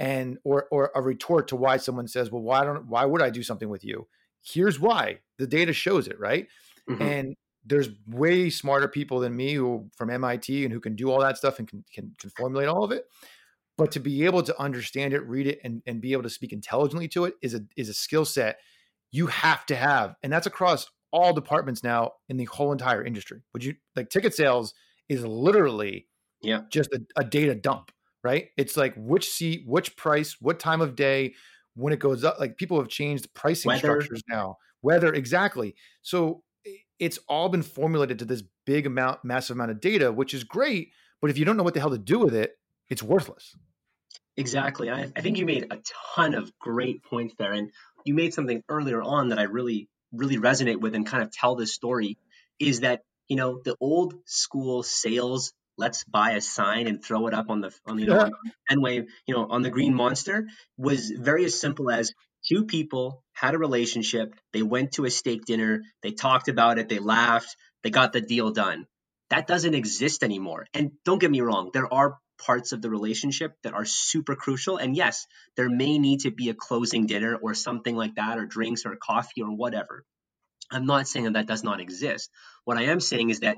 and 0.00 0.38
or 0.44 0.66
or 0.72 0.90
a 0.96 1.00
retort 1.02 1.46
to 1.48 1.54
why 1.56 1.76
someone 1.76 2.08
says 2.08 2.32
well 2.32 2.42
why 2.42 2.64
don't 2.64 2.86
why 2.88 3.04
would 3.04 3.22
i 3.22 3.30
do 3.30 3.42
something 3.44 3.68
with 3.68 3.84
you 3.84 4.08
here's 4.42 4.80
why 4.80 5.20
the 5.38 5.46
data 5.46 5.72
shows 5.72 6.08
it 6.08 6.18
right 6.18 6.48
Mhm. 6.88 7.00
and 7.00 7.36
there's 7.64 7.90
way 8.08 8.50
smarter 8.50 8.88
people 8.88 9.20
than 9.20 9.36
me 9.36 9.52
who 9.52 9.90
from 9.94 10.08
MIT 10.10 10.64
and 10.64 10.72
who 10.72 10.80
can 10.80 10.96
do 10.96 11.10
all 11.10 11.20
that 11.20 11.36
stuff 11.36 11.58
and 11.58 11.68
can, 11.68 11.84
can, 11.92 12.14
can 12.18 12.30
formulate 12.30 12.68
all 12.68 12.82
of 12.82 12.90
it. 12.90 13.04
But 13.76 13.92
to 13.92 14.00
be 14.00 14.24
able 14.24 14.42
to 14.44 14.58
understand 14.58 15.12
it, 15.12 15.20
read 15.26 15.46
it, 15.46 15.60
and, 15.62 15.82
and 15.86 16.00
be 16.00 16.12
able 16.12 16.22
to 16.22 16.30
speak 16.30 16.54
intelligently 16.54 17.06
to 17.08 17.26
it 17.26 17.34
is 17.42 17.54
a 17.54 17.60
is 17.76 17.90
a 17.90 17.94
skill 17.94 18.24
set 18.24 18.60
you 19.10 19.26
have 19.26 19.66
to 19.66 19.76
have. 19.76 20.16
And 20.22 20.32
that's 20.32 20.46
across 20.46 20.90
all 21.12 21.34
departments 21.34 21.84
now 21.84 22.12
in 22.30 22.38
the 22.38 22.46
whole 22.46 22.72
entire 22.72 23.04
industry. 23.04 23.42
Would 23.52 23.62
you 23.62 23.74
like 23.94 24.08
ticket 24.08 24.34
sales 24.34 24.72
is 25.10 25.24
literally 25.24 26.08
Yeah. 26.42 26.62
just 26.70 26.90
a, 26.94 27.02
a 27.16 27.24
data 27.24 27.54
dump, 27.54 27.92
right? 28.22 28.48
It's 28.56 28.76
like 28.76 28.94
which 28.96 29.30
seat, 29.30 29.64
which 29.66 29.96
price, 29.96 30.36
what 30.40 30.58
time 30.58 30.80
of 30.80 30.94
day, 30.96 31.34
when 31.74 31.92
it 31.92 31.98
goes 31.98 32.24
up. 32.24 32.38
Like 32.38 32.56
people 32.56 32.78
have 32.78 32.88
changed 32.88 33.32
pricing 33.34 33.68
Weather. 33.68 33.78
structures 33.80 34.22
now. 34.28 34.56
Weather, 34.82 35.12
exactly. 35.12 35.74
So 36.02 36.42
it's 36.98 37.18
all 37.28 37.48
been 37.48 37.62
formulated 37.62 38.18
to 38.20 38.24
this 38.24 38.42
big 38.66 38.86
amount, 38.86 39.24
massive 39.24 39.56
amount 39.56 39.70
of 39.70 39.80
data, 39.80 40.12
which 40.12 40.34
is 40.34 40.44
great. 40.44 40.90
But 41.20 41.30
if 41.30 41.38
you 41.38 41.44
don't 41.44 41.56
know 41.56 41.62
what 41.62 41.74
the 41.74 41.80
hell 41.80 41.90
to 41.90 41.98
do 41.98 42.18
with 42.18 42.34
it, 42.34 42.52
it's 42.88 43.02
worthless. 43.02 43.56
Exactly. 44.36 44.90
I, 44.90 45.10
I 45.14 45.20
think 45.20 45.38
you 45.38 45.44
made 45.44 45.66
a 45.70 45.78
ton 46.14 46.34
of 46.34 46.56
great 46.58 47.02
points 47.02 47.34
there. 47.38 47.52
And 47.52 47.70
you 48.04 48.14
made 48.14 48.32
something 48.32 48.62
earlier 48.68 49.02
on 49.02 49.28
that 49.28 49.38
I 49.38 49.44
really, 49.44 49.88
really 50.12 50.38
resonate 50.38 50.80
with 50.80 50.94
and 50.94 51.06
kind 51.06 51.22
of 51.22 51.30
tell 51.30 51.56
this 51.56 51.74
story 51.74 52.16
is 52.58 52.80
that, 52.80 53.02
you 53.28 53.36
know, 53.36 53.60
the 53.62 53.76
old 53.80 54.14
school 54.24 54.82
sales, 54.82 55.52
let's 55.80 56.04
buy 56.04 56.32
a 56.32 56.40
sign 56.40 56.86
and 56.86 57.02
throw 57.02 57.26
it 57.26 57.34
up 57.34 57.50
on 57.50 57.60
the, 57.60 57.70
on, 57.86 57.96
know, 57.96 58.30
Yeah. 58.70 59.02
you 59.26 59.34
know, 59.34 59.46
on 59.48 59.62
the 59.62 59.70
green 59.70 59.94
monster 59.94 60.46
was 60.76 61.10
very 61.10 61.44
as 61.44 61.58
simple 61.60 61.90
as 61.90 62.12
two 62.48 62.64
people 62.66 63.22
had 63.32 63.54
a 63.54 63.58
relationship. 63.58 64.34
They 64.52 64.62
went 64.62 64.92
to 64.92 65.04
a 65.06 65.10
steak 65.10 65.44
dinner. 65.44 65.82
They 66.02 66.12
talked 66.12 66.48
about 66.48 66.78
it. 66.78 66.88
They 66.88 66.98
laughed. 66.98 67.56
They 67.82 67.90
got 67.90 68.12
the 68.12 68.20
deal 68.20 68.50
done. 68.50 68.86
That 69.30 69.46
doesn't 69.46 69.74
exist 69.74 70.22
anymore. 70.22 70.66
And 70.74 70.92
don't 71.04 71.20
get 71.20 71.30
me 71.30 71.40
wrong, 71.40 71.70
there 71.72 71.92
are 71.92 72.18
parts 72.46 72.72
of 72.72 72.80
the 72.82 72.90
relationship 72.90 73.52
that 73.62 73.74
are 73.74 73.84
super 73.84 74.34
crucial. 74.34 74.76
And 74.78 74.96
yes, 74.96 75.26
there 75.56 75.68
may 75.68 75.98
need 75.98 76.20
to 76.20 76.30
be 76.30 76.48
a 76.48 76.54
closing 76.54 77.06
dinner 77.06 77.36
or 77.36 77.54
something 77.54 77.94
like 77.94 78.14
that, 78.16 78.38
or 78.38 78.46
drinks 78.46 78.86
or 78.86 78.96
coffee 78.96 79.42
or 79.42 79.54
whatever. 79.54 80.04
I'm 80.72 80.86
not 80.86 81.08
saying 81.08 81.24
that 81.26 81.34
that 81.34 81.46
does 81.46 81.64
not 81.64 81.80
exist. 81.80 82.30
What 82.64 82.78
I 82.78 82.84
am 82.84 83.00
saying 83.00 83.30
is 83.30 83.40
that 83.40 83.56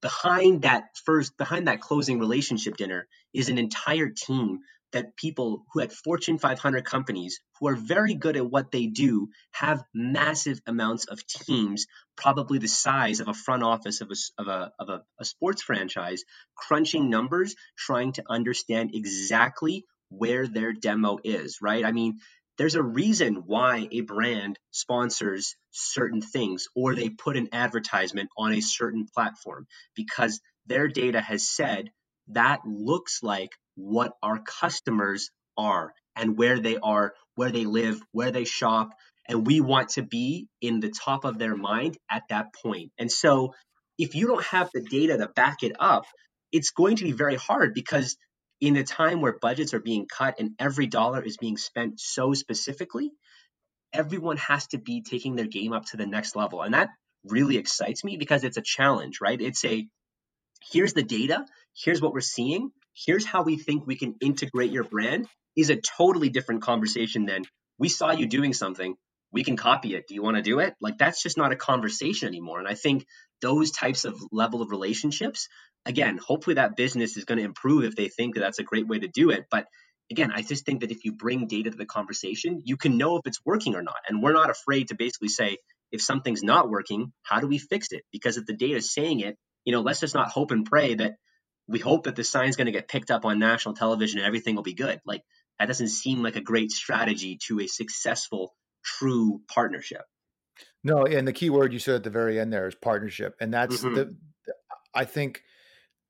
behind 0.00 0.62
that 0.62 0.84
first, 1.04 1.36
behind 1.36 1.68
that 1.68 1.80
closing 1.80 2.18
relationship 2.18 2.76
dinner 2.76 3.06
is 3.32 3.48
an 3.48 3.58
entire 3.58 4.10
team 4.10 4.60
that 4.92 5.16
people 5.16 5.64
who 5.72 5.80
at 5.80 5.92
Fortune 5.92 6.38
500 6.38 6.84
companies 6.84 7.40
who 7.60 7.68
are 7.68 7.74
very 7.76 8.14
good 8.14 8.36
at 8.36 8.50
what 8.50 8.70
they 8.70 8.86
do 8.86 9.28
have 9.50 9.84
massive 9.92 10.60
amounts 10.66 11.04
of 11.06 11.26
teams, 11.26 11.86
probably 12.16 12.58
the 12.58 12.68
size 12.68 13.20
of 13.20 13.28
a 13.28 13.34
front 13.34 13.62
office 13.62 14.00
of 14.00 14.10
a, 14.10 14.42
of 14.42 14.48
a, 14.48 14.72
of 14.78 14.88
a, 14.88 15.02
a 15.20 15.24
sports 15.24 15.62
franchise, 15.62 16.24
crunching 16.56 17.10
numbers, 17.10 17.54
trying 17.76 18.12
to 18.12 18.24
understand 18.28 18.90
exactly 18.94 19.84
where 20.10 20.46
their 20.46 20.72
demo 20.72 21.18
is, 21.22 21.58
right? 21.60 21.84
I 21.84 21.92
mean, 21.92 22.18
there's 22.58 22.74
a 22.74 22.82
reason 22.82 23.44
why 23.46 23.88
a 23.90 24.00
brand 24.02 24.58
sponsors 24.72 25.54
certain 25.70 26.20
things 26.20 26.66
or 26.74 26.94
they 26.94 27.08
put 27.08 27.36
an 27.36 27.48
advertisement 27.52 28.28
on 28.36 28.52
a 28.52 28.60
certain 28.60 29.06
platform 29.14 29.66
because 29.94 30.40
their 30.66 30.88
data 30.88 31.20
has 31.20 31.48
said 31.48 31.90
that 32.28 32.60
looks 32.66 33.22
like 33.22 33.50
what 33.76 34.12
our 34.22 34.40
customers 34.40 35.30
are 35.56 35.92
and 36.16 36.36
where 36.36 36.58
they 36.58 36.76
are, 36.76 37.14
where 37.36 37.50
they 37.50 37.64
live, 37.64 38.00
where 38.12 38.30
they 38.30 38.44
shop. 38.44 38.90
And 39.26 39.46
we 39.46 39.60
want 39.60 39.90
to 39.90 40.02
be 40.02 40.48
in 40.60 40.80
the 40.80 40.90
top 40.90 41.24
of 41.24 41.38
their 41.38 41.56
mind 41.56 41.96
at 42.10 42.22
that 42.30 42.54
point. 42.62 42.92
And 42.98 43.10
so 43.10 43.54
if 43.98 44.14
you 44.14 44.26
don't 44.26 44.44
have 44.44 44.70
the 44.72 44.80
data 44.80 45.16
to 45.18 45.28
back 45.28 45.62
it 45.62 45.72
up, 45.78 46.04
it's 46.50 46.70
going 46.70 46.96
to 46.96 47.04
be 47.04 47.12
very 47.12 47.36
hard 47.36 47.74
because 47.74 48.16
in 48.60 48.76
a 48.76 48.84
time 48.84 49.20
where 49.20 49.38
budgets 49.40 49.74
are 49.74 49.80
being 49.80 50.06
cut 50.06 50.36
and 50.38 50.52
every 50.58 50.86
dollar 50.86 51.22
is 51.22 51.36
being 51.36 51.56
spent 51.56 52.00
so 52.00 52.32
specifically, 52.34 53.12
everyone 53.92 54.36
has 54.38 54.66
to 54.68 54.78
be 54.78 55.02
taking 55.02 55.36
their 55.36 55.46
game 55.46 55.72
up 55.72 55.86
to 55.86 55.96
the 55.96 56.06
next 56.06 56.36
level. 56.36 56.62
And 56.62 56.74
that 56.74 56.90
really 57.24 57.56
excites 57.56 58.04
me 58.04 58.16
because 58.16 58.44
it's 58.44 58.56
a 58.56 58.62
challenge, 58.62 59.20
right? 59.20 59.40
It's 59.40 59.64
a 59.64 59.86
here's 60.72 60.92
the 60.92 61.02
data, 61.02 61.46
here's 61.76 62.02
what 62.02 62.12
we're 62.12 62.20
seeing, 62.20 62.70
here's 62.94 63.24
how 63.24 63.42
we 63.42 63.56
think 63.56 63.86
we 63.86 63.96
can 63.96 64.16
integrate 64.20 64.72
your 64.72 64.84
brand 64.84 65.28
is 65.56 65.70
a 65.70 65.76
totally 65.76 66.28
different 66.28 66.62
conversation 66.62 67.26
than 67.26 67.42
we 67.78 67.88
saw 67.88 68.12
you 68.12 68.26
doing 68.26 68.52
something, 68.52 68.94
we 69.32 69.44
can 69.44 69.56
copy 69.56 69.94
it. 69.94 70.06
Do 70.08 70.14
you 70.14 70.22
want 70.22 70.36
to 70.36 70.42
do 70.42 70.60
it? 70.60 70.74
Like 70.80 70.98
that's 70.98 71.22
just 71.22 71.36
not 71.36 71.52
a 71.52 71.56
conversation 71.56 72.28
anymore. 72.28 72.58
And 72.58 72.68
I 72.68 72.74
think 72.74 73.06
those 73.40 73.70
types 73.70 74.04
of 74.04 74.20
level 74.32 74.62
of 74.62 74.70
relationships, 74.70 75.48
again, 75.86 76.18
hopefully 76.18 76.54
that 76.54 76.76
business 76.76 77.16
is 77.16 77.24
going 77.24 77.38
to 77.38 77.44
improve 77.44 77.84
if 77.84 77.96
they 77.96 78.08
think 78.08 78.34
that 78.34 78.40
that's 78.40 78.58
a 78.58 78.64
great 78.64 78.86
way 78.86 78.98
to 78.98 79.08
do 79.08 79.30
it. 79.30 79.46
But 79.50 79.66
again, 80.10 80.32
I 80.32 80.42
just 80.42 80.64
think 80.64 80.80
that 80.80 80.90
if 80.90 81.04
you 81.04 81.12
bring 81.12 81.46
data 81.46 81.70
to 81.70 81.76
the 81.76 81.86
conversation, 81.86 82.62
you 82.64 82.76
can 82.76 82.96
know 82.96 83.16
if 83.16 83.26
it's 83.26 83.44
working 83.44 83.74
or 83.74 83.82
not. 83.82 83.96
And 84.08 84.22
we're 84.22 84.32
not 84.32 84.50
afraid 84.50 84.88
to 84.88 84.94
basically 84.94 85.28
say, 85.28 85.58
if 85.90 86.02
something's 86.02 86.42
not 86.42 86.68
working, 86.68 87.12
how 87.22 87.40
do 87.40 87.46
we 87.46 87.58
fix 87.58 87.92
it? 87.92 88.02
Because 88.12 88.36
if 88.36 88.46
the 88.46 88.52
data 88.52 88.76
is 88.76 88.92
saying 88.92 89.20
it, 89.20 89.36
you 89.64 89.72
know, 89.72 89.80
let's 89.80 90.00
just 90.00 90.14
not 90.14 90.28
hope 90.28 90.50
and 90.50 90.66
pray 90.66 90.94
that 90.94 91.14
we 91.66 91.78
hope 91.78 92.04
that 92.04 92.16
the 92.16 92.24
sign's 92.24 92.56
going 92.56 92.66
to 92.66 92.72
get 92.72 92.88
picked 92.88 93.10
up 93.10 93.24
on 93.24 93.38
national 93.38 93.74
television 93.74 94.18
and 94.18 94.26
everything 94.26 94.56
will 94.56 94.62
be 94.62 94.74
good. 94.74 95.00
Like 95.04 95.22
that 95.58 95.66
doesn't 95.66 95.88
seem 95.88 96.22
like 96.22 96.36
a 96.36 96.40
great 96.40 96.70
strategy 96.70 97.38
to 97.46 97.60
a 97.60 97.66
successful, 97.66 98.54
true 98.84 99.40
partnership. 99.52 100.02
No, 100.84 101.04
and 101.04 101.26
the 101.26 101.32
key 101.32 101.50
word 101.50 101.72
you 101.72 101.78
said 101.78 101.96
at 101.96 102.04
the 102.04 102.10
very 102.10 102.38
end 102.38 102.52
there 102.52 102.66
is 102.68 102.74
partnership, 102.74 103.34
and 103.40 103.52
that's 103.52 103.82
Mhm. 103.82 103.94
the. 103.94 104.16
I 104.94 105.04
think 105.04 105.42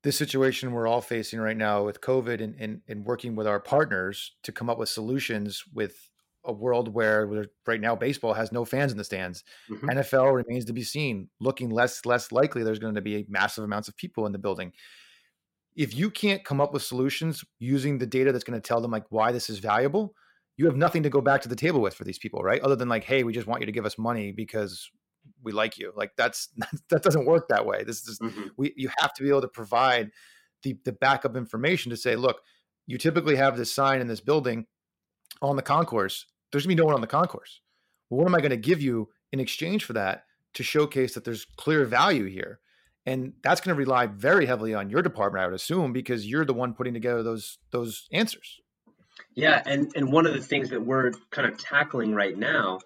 the 0.03 0.11
situation 0.11 0.71
we're 0.71 0.87
all 0.87 1.01
facing 1.01 1.39
right 1.39 1.57
now 1.57 1.83
with 1.83 2.01
COVID 2.01 2.41
and, 2.41 2.55
and 2.59 2.81
and 2.87 3.05
working 3.05 3.35
with 3.35 3.47
our 3.47 3.59
partners 3.59 4.35
to 4.43 4.51
come 4.51 4.69
up 4.69 4.77
with 4.77 4.89
solutions 4.89 5.63
with 5.73 6.09
a 6.45 6.53
world 6.53 6.93
where 6.93 7.47
right 7.67 7.81
now 7.81 7.95
baseball 7.95 8.33
has 8.33 8.51
no 8.51 8.63
fans 8.63 8.91
in 8.93 8.97
the 8.97 9.03
stands. 9.03 9.43
Mhm. 9.69 9.89
NFL 9.91 10.31
remains 10.33 10.65
to 10.65 10.73
be 10.73 10.83
seen, 10.83 11.29
looking 11.39 11.69
less 11.69 12.05
less 12.05 12.31
likely. 12.31 12.63
There's 12.63 12.79
going 12.79 12.95
to 12.95 13.01
be 13.01 13.25
massive 13.27 13.63
amounts 13.65 13.89
of 13.89 13.97
people 13.97 14.25
in 14.25 14.31
the 14.31 14.39
building. 14.39 14.73
If 15.75 15.95
you 15.95 16.09
can't 16.11 16.43
come 16.45 16.61
up 16.61 16.73
with 16.73 16.83
solutions 16.83 17.43
using 17.59 17.97
the 17.97 18.07
data 18.07 18.31
that's 18.31 18.43
going 18.43 18.59
to 18.59 18.65
tell 18.67 18.81
them 18.81 18.91
like 18.91 19.05
why 19.09 19.31
this 19.31 19.49
is 19.49 19.59
valuable, 19.59 20.15
you 20.59 20.65
have 20.65 20.75
nothing 20.75 21.03
to 21.03 21.09
go 21.09 21.21
back 21.21 21.41
to 21.41 21.47
the 21.47 21.55
table 21.55 21.79
with 21.79 21.93
for 21.93 22.03
these 22.03 22.19
people, 22.19 22.43
right? 22.43 22.61
Other 22.61 22.75
than 22.75 22.89
like, 22.89 23.05
hey, 23.05 23.23
we 23.23 23.31
just 23.31 23.47
want 23.47 23.61
you 23.61 23.65
to 23.65 23.71
give 23.71 23.85
us 23.85 23.97
money 23.97 24.33
because 24.33 24.91
we 25.41 25.53
like 25.53 25.77
you. 25.77 25.93
Like 25.95 26.11
that's 26.17 26.49
that 26.89 27.01
doesn't 27.01 27.25
work 27.25 27.47
that 27.47 27.65
way. 27.65 27.83
This 27.85 28.05
is 28.07 28.19
Mhm. 28.19 28.51
we 28.57 28.73
you 28.75 28.89
have 28.99 29.13
to 29.13 29.23
be 29.23 29.29
able 29.29 29.41
to 29.41 29.47
provide 29.47 30.11
the 30.63 30.77
the 30.83 30.91
backup 30.91 31.37
information 31.37 31.89
to 31.91 31.97
say, 31.97 32.17
look, 32.17 32.41
you 32.87 32.97
typically 32.97 33.37
have 33.37 33.55
this 33.55 33.71
sign 33.71 34.01
in 34.01 34.07
this 34.07 34.19
building 34.19 34.65
on 35.41 35.55
the 35.55 35.61
concourse. 35.61 36.25
There's 36.51 36.65
gonna 36.65 36.75
be 36.75 36.81
no 36.81 36.85
one 36.85 36.95
on 36.95 37.01
the 37.01 37.07
concourse. 37.07 37.61
Well, 38.09 38.17
what 38.19 38.27
am 38.27 38.35
I 38.35 38.39
going 38.39 38.49
to 38.49 38.57
give 38.57 38.81
you 38.81 39.09
in 39.31 39.39
exchange 39.39 39.85
for 39.85 39.93
that 39.93 40.25
to 40.55 40.63
showcase 40.63 41.13
that 41.13 41.23
there's 41.23 41.45
clear 41.57 41.85
value 41.85 42.25
here? 42.25 42.59
And 43.05 43.33
that's 43.43 43.61
going 43.61 43.75
to 43.75 43.79
rely 43.79 44.07
very 44.07 44.45
heavily 44.47 44.73
on 44.73 44.89
your 44.89 45.01
department, 45.03 45.43
I 45.43 45.45
would 45.45 45.55
assume, 45.55 45.93
because 45.93 46.25
you're 46.27 46.43
the 46.45 46.53
one 46.55 46.73
putting 46.73 46.93
together 46.93 47.23
those 47.23 47.59
those 47.71 48.07
answers. 48.11 48.59
Yeah, 49.39 49.61
and 49.65 49.91
and 49.95 50.11
one 50.11 50.25
of 50.25 50.33
the 50.33 50.41
things 50.41 50.71
that 50.71 50.85
we're 50.85 51.11
kind 51.31 51.47
of 51.47 51.57
tackling 51.57 52.13
right 52.13 52.37
now 52.37 52.79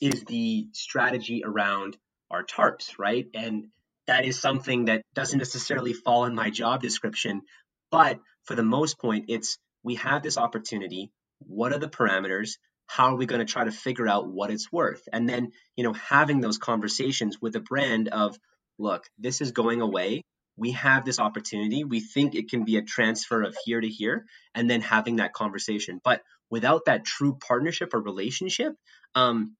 is 0.00 0.24
the 0.24 0.66
strategy 0.72 1.42
around 1.44 1.96
our 2.30 2.44
tarps, 2.44 2.98
right? 2.98 3.26
And 3.32 3.68
that 4.06 4.24
is 4.24 4.40
something 4.40 4.86
that 4.86 5.02
doesn't 5.14 5.38
necessarily 5.38 5.92
fall 5.92 6.24
in 6.24 6.34
my 6.34 6.50
job 6.50 6.82
description, 6.82 7.42
but 7.92 8.18
for 8.44 8.56
the 8.56 8.64
most 8.64 8.98
point, 8.98 9.26
it's 9.28 9.56
we 9.84 9.94
have 9.96 10.22
this 10.22 10.36
opportunity. 10.36 11.12
What 11.38 11.72
are 11.72 11.78
the 11.78 11.88
parameters? 11.88 12.58
How 12.86 13.12
are 13.12 13.16
we 13.16 13.26
going 13.26 13.46
to 13.46 13.52
try 13.52 13.64
to 13.64 13.70
figure 13.70 14.08
out 14.08 14.26
what 14.26 14.50
it's 14.50 14.72
worth? 14.72 15.02
And 15.12 15.28
then, 15.28 15.52
you 15.76 15.84
know, 15.84 15.92
having 15.92 16.40
those 16.40 16.58
conversations 16.58 17.38
with 17.40 17.54
a 17.54 17.60
brand 17.60 18.08
of, 18.08 18.36
look, 18.78 19.04
this 19.16 19.40
is 19.40 19.52
going 19.52 19.80
away. 19.80 20.22
We 20.60 20.72
have 20.72 21.04
this 21.06 21.18
opportunity. 21.18 21.84
We 21.84 22.00
think 22.00 22.34
it 22.34 22.50
can 22.50 22.64
be 22.64 22.76
a 22.76 22.82
transfer 22.82 23.42
of 23.42 23.56
here 23.64 23.80
to 23.80 23.88
here 23.88 24.26
and 24.54 24.70
then 24.70 24.82
having 24.82 25.16
that 25.16 25.32
conversation. 25.32 26.00
But 26.04 26.22
without 26.50 26.84
that 26.84 27.04
true 27.04 27.38
partnership 27.46 27.94
or 27.94 28.00
relationship, 28.00 28.74
um, 29.14 29.56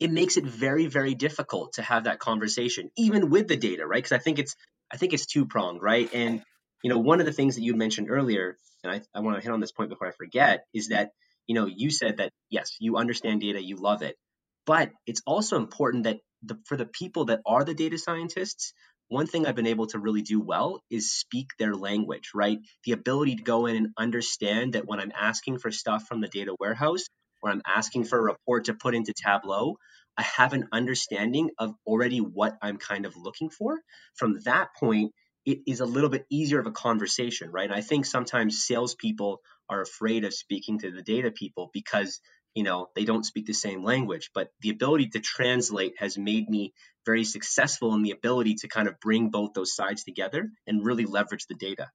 it 0.00 0.10
makes 0.10 0.38
it 0.38 0.44
very, 0.44 0.86
very 0.86 1.14
difficult 1.14 1.74
to 1.74 1.82
have 1.82 2.04
that 2.04 2.18
conversation, 2.18 2.90
even 2.96 3.28
with 3.28 3.46
the 3.46 3.56
data, 3.56 3.86
right? 3.86 4.02
Because 4.02 4.12
I 4.12 4.18
think 4.18 4.38
it's 4.38 4.56
I 4.90 4.96
think 4.96 5.12
it's 5.12 5.26
two 5.26 5.46
pronged, 5.46 5.82
right? 5.82 6.12
And 6.14 6.42
you 6.82 6.90
know, 6.90 6.98
one 6.98 7.20
of 7.20 7.26
the 7.26 7.32
things 7.32 7.54
that 7.54 7.62
you 7.62 7.76
mentioned 7.76 8.10
earlier, 8.10 8.56
and 8.82 8.92
I, 8.92 9.02
I 9.14 9.20
want 9.20 9.36
to 9.36 9.42
hit 9.42 9.52
on 9.52 9.60
this 9.60 9.70
point 9.70 9.90
before 9.90 10.08
I 10.08 10.12
forget, 10.12 10.64
is 10.74 10.88
that 10.88 11.10
you 11.46 11.54
know 11.54 11.66
you 11.66 11.90
said 11.90 12.16
that 12.16 12.30
yes, 12.48 12.76
you 12.80 12.96
understand 12.96 13.42
data, 13.42 13.62
you 13.62 13.76
love 13.76 14.02
it, 14.02 14.16
but 14.64 14.90
it's 15.06 15.22
also 15.26 15.56
important 15.56 16.04
that 16.04 16.20
the, 16.42 16.58
for 16.64 16.76
the 16.76 16.86
people 16.86 17.26
that 17.26 17.40
are 17.46 17.64
the 17.64 17.74
data 17.74 17.98
scientists, 17.98 18.72
one 19.12 19.26
thing 19.26 19.46
I've 19.46 19.54
been 19.54 19.66
able 19.66 19.86
to 19.88 19.98
really 19.98 20.22
do 20.22 20.40
well 20.40 20.80
is 20.90 21.12
speak 21.12 21.48
their 21.58 21.74
language, 21.74 22.30
right? 22.34 22.58
The 22.84 22.92
ability 22.92 23.36
to 23.36 23.42
go 23.42 23.66
in 23.66 23.76
and 23.76 23.88
understand 23.98 24.72
that 24.72 24.86
when 24.86 25.00
I'm 25.00 25.12
asking 25.14 25.58
for 25.58 25.70
stuff 25.70 26.06
from 26.08 26.22
the 26.22 26.28
data 26.28 26.56
warehouse, 26.58 27.04
or 27.42 27.50
I'm 27.50 27.60
asking 27.66 28.04
for 28.04 28.18
a 28.18 28.22
report 28.22 28.64
to 28.66 28.74
put 28.74 28.94
into 28.94 29.12
Tableau, 29.12 29.76
I 30.16 30.22
have 30.22 30.54
an 30.54 30.68
understanding 30.72 31.50
of 31.58 31.74
already 31.86 32.20
what 32.20 32.56
I'm 32.62 32.78
kind 32.78 33.04
of 33.04 33.14
looking 33.14 33.50
for. 33.50 33.80
From 34.16 34.40
that 34.46 34.68
point, 34.80 35.12
it 35.44 35.58
is 35.66 35.80
a 35.80 35.86
little 35.86 36.10
bit 36.10 36.24
easier 36.30 36.60
of 36.60 36.66
a 36.66 36.72
conversation, 36.72 37.50
right? 37.50 37.70
I 37.70 37.82
think 37.82 38.06
sometimes 38.06 38.64
salespeople 38.64 39.40
are 39.68 39.82
afraid 39.82 40.24
of 40.24 40.32
speaking 40.32 40.78
to 40.78 40.90
the 40.90 41.02
data 41.02 41.30
people 41.30 41.70
because 41.74 42.18
you 42.54 42.62
know 42.62 42.88
they 42.94 43.04
don't 43.04 43.24
speak 43.24 43.46
the 43.46 43.54
same 43.54 43.84
language. 43.84 44.30
But 44.34 44.48
the 44.60 44.70
ability 44.70 45.08
to 45.10 45.20
translate 45.20 45.94
has 45.98 46.18
made 46.18 46.48
me 46.48 46.72
very 47.04 47.24
successful 47.24 47.94
in 47.94 48.02
the 48.02 48.10
ability 48.12 48.54
to 48.56 48.68
kind 48.68 48.88
of 48.88 49.00
bring 49.00 49.30
both 49.30 49.54
those 49.54 49.74
sides 49.74 50.04
together 50.04 50.50
and 50.66 50.84
really 50.84 51.04
leverage 51.04 51.46
the 51.46 51.54
data. 51.54 51.90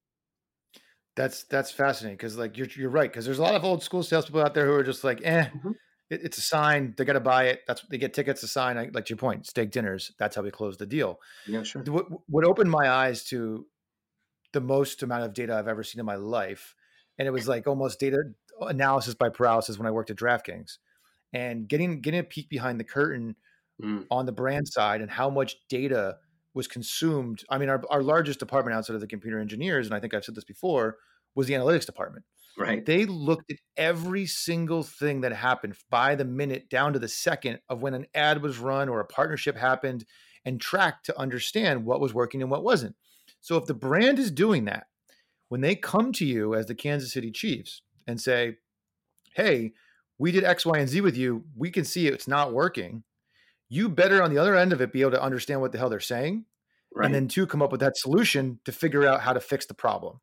That's 1.15 1.43
that's 1.45 1.71
fascinating 1.71 2.17
because 2.17 2.37
like 2.37 2.57
you're 2.57 2.67
you're 2.75 2.89
right 2.89 3.09
because 3.09 3.25
there's 3.25 3.39
a 3.39 3.43
lot 3.43 3.55
of 3.55 3.63
old 3.63 3.83
school 3.83 4.03
salespeople 4.03 4.41
out 4.41 4.53
there 4.53 4.65
who 4.65 4.73
are 4.73 4.83
just 4.83 5.03
like 5.03 5.21
eh. 5.23 5.45
Mm-hmm. 5.45 5.71
It, 6.09 6.21
it's 6.23 6.37
a 6.37 6.41
sign. 6.41 6.93
They 6.95 7.03
got 7.03 7.13
to 7.13 7.19
buy 7.19 7.45
it. 7.47 7.61
That's 7.67 7.81
they 7.89 7.97
get 7.97 8.13
tickets. 8.13 8.41
to 8.41 8.47
sign. 8.47 8.75
Like 8.93 9.05
to 9.05 9.09
your 9.09 9.17
point, 9.17 9.47
steak 9.47 9.71
dinners. 9.71 10.11
That's 10.19 10.35
how 10.35 10.41
we 10.41 10.51
close 10.51 10.77
the 10.77 10.85
deal. 10.85 11.19
Yeah, 11.47 11.63
sure. 11.63 11.83
What, 11.83 12.05
what 12.27 12.45
opened 12.45 12.71
my 12.71 12.89
eyes 12.89 13.25
to 13.25 13.65
the 14.53 14.61
most 14.61 15.03
amount 15.03 15.23
of 15.23 15.33
data 15.33 15.55
I've 15.55 15.67
ever 15.67 15.83
seen 15.83 15.99
in 15.99 16.05
my 16.05 16.15
life, 16.15 16.75
and 17.17 17.27
it 17.27 17.31
was 17.31 17.47
like 17.47 17.67
almost 17.67 17.99
data 17.99 18.19
analysis 18.61 19.13
by 19.13 19.29
paralysis 19.29 19.77
when 19.77 19.87
I 19.87 19.91
worked 19.91 20.09
at 20.09 20.17
DraftKings, 20.17 20.77
and 21.33 21.67
getting 21.67 22.01
getting 22.01 22.19
a 22.19 22.23
peek 22.23 22.49
behind 22.49 22.79
the 22.79 22.83
curtain 22.83 23.35
mm. 23.81 24.05
on 24.09 24.25
the 24.25 24.31
brand 24.31 24.67
side 24.67 25.01
and 25.01 25.11
how 25.11 25.29
much 25.29 25.55
data 25.69 26.17
was 26.53 26.67
consumed. 26.67 27.43
I 27.49 27.57
mean, 27.57 27.69
our, 27.69 27.81
our 27.89 28.01
largest 28.01 28.39
department 28.39 28.75
outside 28.75 28.95
of 28.95 29.01
the 29.01 29.07
computer 29.07 29.39
engineers, 29.39 29.85
and 29.85 29.95
I 29.95 29.99
think 29.99 30.13
I've 30.13 30.25
said 30.25 30.35
this 30.35 30.43
before, 30.43 30.97
was 31.35 31.47
the 31.47 31.53
analytics 31.53 31.85
department. 31.85 32.25
Right. 32.57 32.83
They 32.83 33.05
looked 33.05 33.51
at 33.51 33.59
every 33.77 34.25
single 34.25 34.81
thing 34.81 35.21
that 35.21 35.31
happened 35.31 35.75
by 35.91 36.15
the 36.15 36.25
minute 36.25 36.69
down 36.69 36.93
to 36.93 36.99
the 36.99 37.07
second 37.07 37.59
of 37.69 37.83
when 37.83 37.93
an 37.93 38.07
ad 38.15 38.41
was 38.41 38.57
run 38.57 38.89
or 38.89 38.99
a 38.99 39.05
partnership 39.05 39.55
happened 39.55 40.05
and 40.43 40.59
tracked 40.59 41.05
to 41.05 41.19
understand 41.19 41.85
what 41.85 42.01
was 42.01 42.15
working 42.15 42.41
and 42.41 42.49
what 42.49 42.63
wasn't. 42.63 42.95
So 43.41 43.57
if 43.57 43.65
the 43.65 43.75
brand 43.75 44.17
is 44.17 44.31
doing 44.31 44.65
that, 44.65 44.87
when 45.49 45.61
they 45.61 45.75
come 45.75 46.11
to 46.13 46.25
you 46.25 46.55
as 46.55 46.65
the 46.65 46.75
Kansas 46.75 47.13
City 47.13 47.31
Chiefs 47.31 47.83
and 48.07 48.19
say, 48.19 48.57
hey, 49.35 49.73
we 50.17 50.31
did 50.31 50.43
X, 50.43 50.65
Y, 50.65 50.77
and 50.77 50.89
Z 50.89 51.01
with 51.01 51.17
you, 51.17 51.43
we 51.55 51.69
can 51.69 51.85
see 51.85 52.07
it's 52.07 52.27
not 52.27 52.53
working. 52.53 53.03
You 53.69 53.89
better 53.89 54.23
on 54.23 54.33
the 54.33 54.39
other 54.39 54.55
end 54.55 54.73
of 54.73 54.81
it 54.81 54.93
be 54.93 55.01
able 55.01 55.11
to 55.11 55.21
understand 55.21 55.61
what 55.61 55.71
the 55.71 55.77
hell 55.77 55.89
they're 55.89 55.99
saying. 55.99 56.45
Right. 56.95 57.05
And 57.05 57.13
then 57.13 57.27
two, 57.27 57.45
come 57.45 57.61
up 57.61 57.71
with 57.71 57.81
that 57.81 57.97
solution 57.97 58.59
to 58.65 58.71
figure 58.71 59.05
out 59.05 59.21
how 59.21 59.33
to 59.33 59.39
fix 59.39 59.65
the 59.65 59.73
problem. 59.73 60.19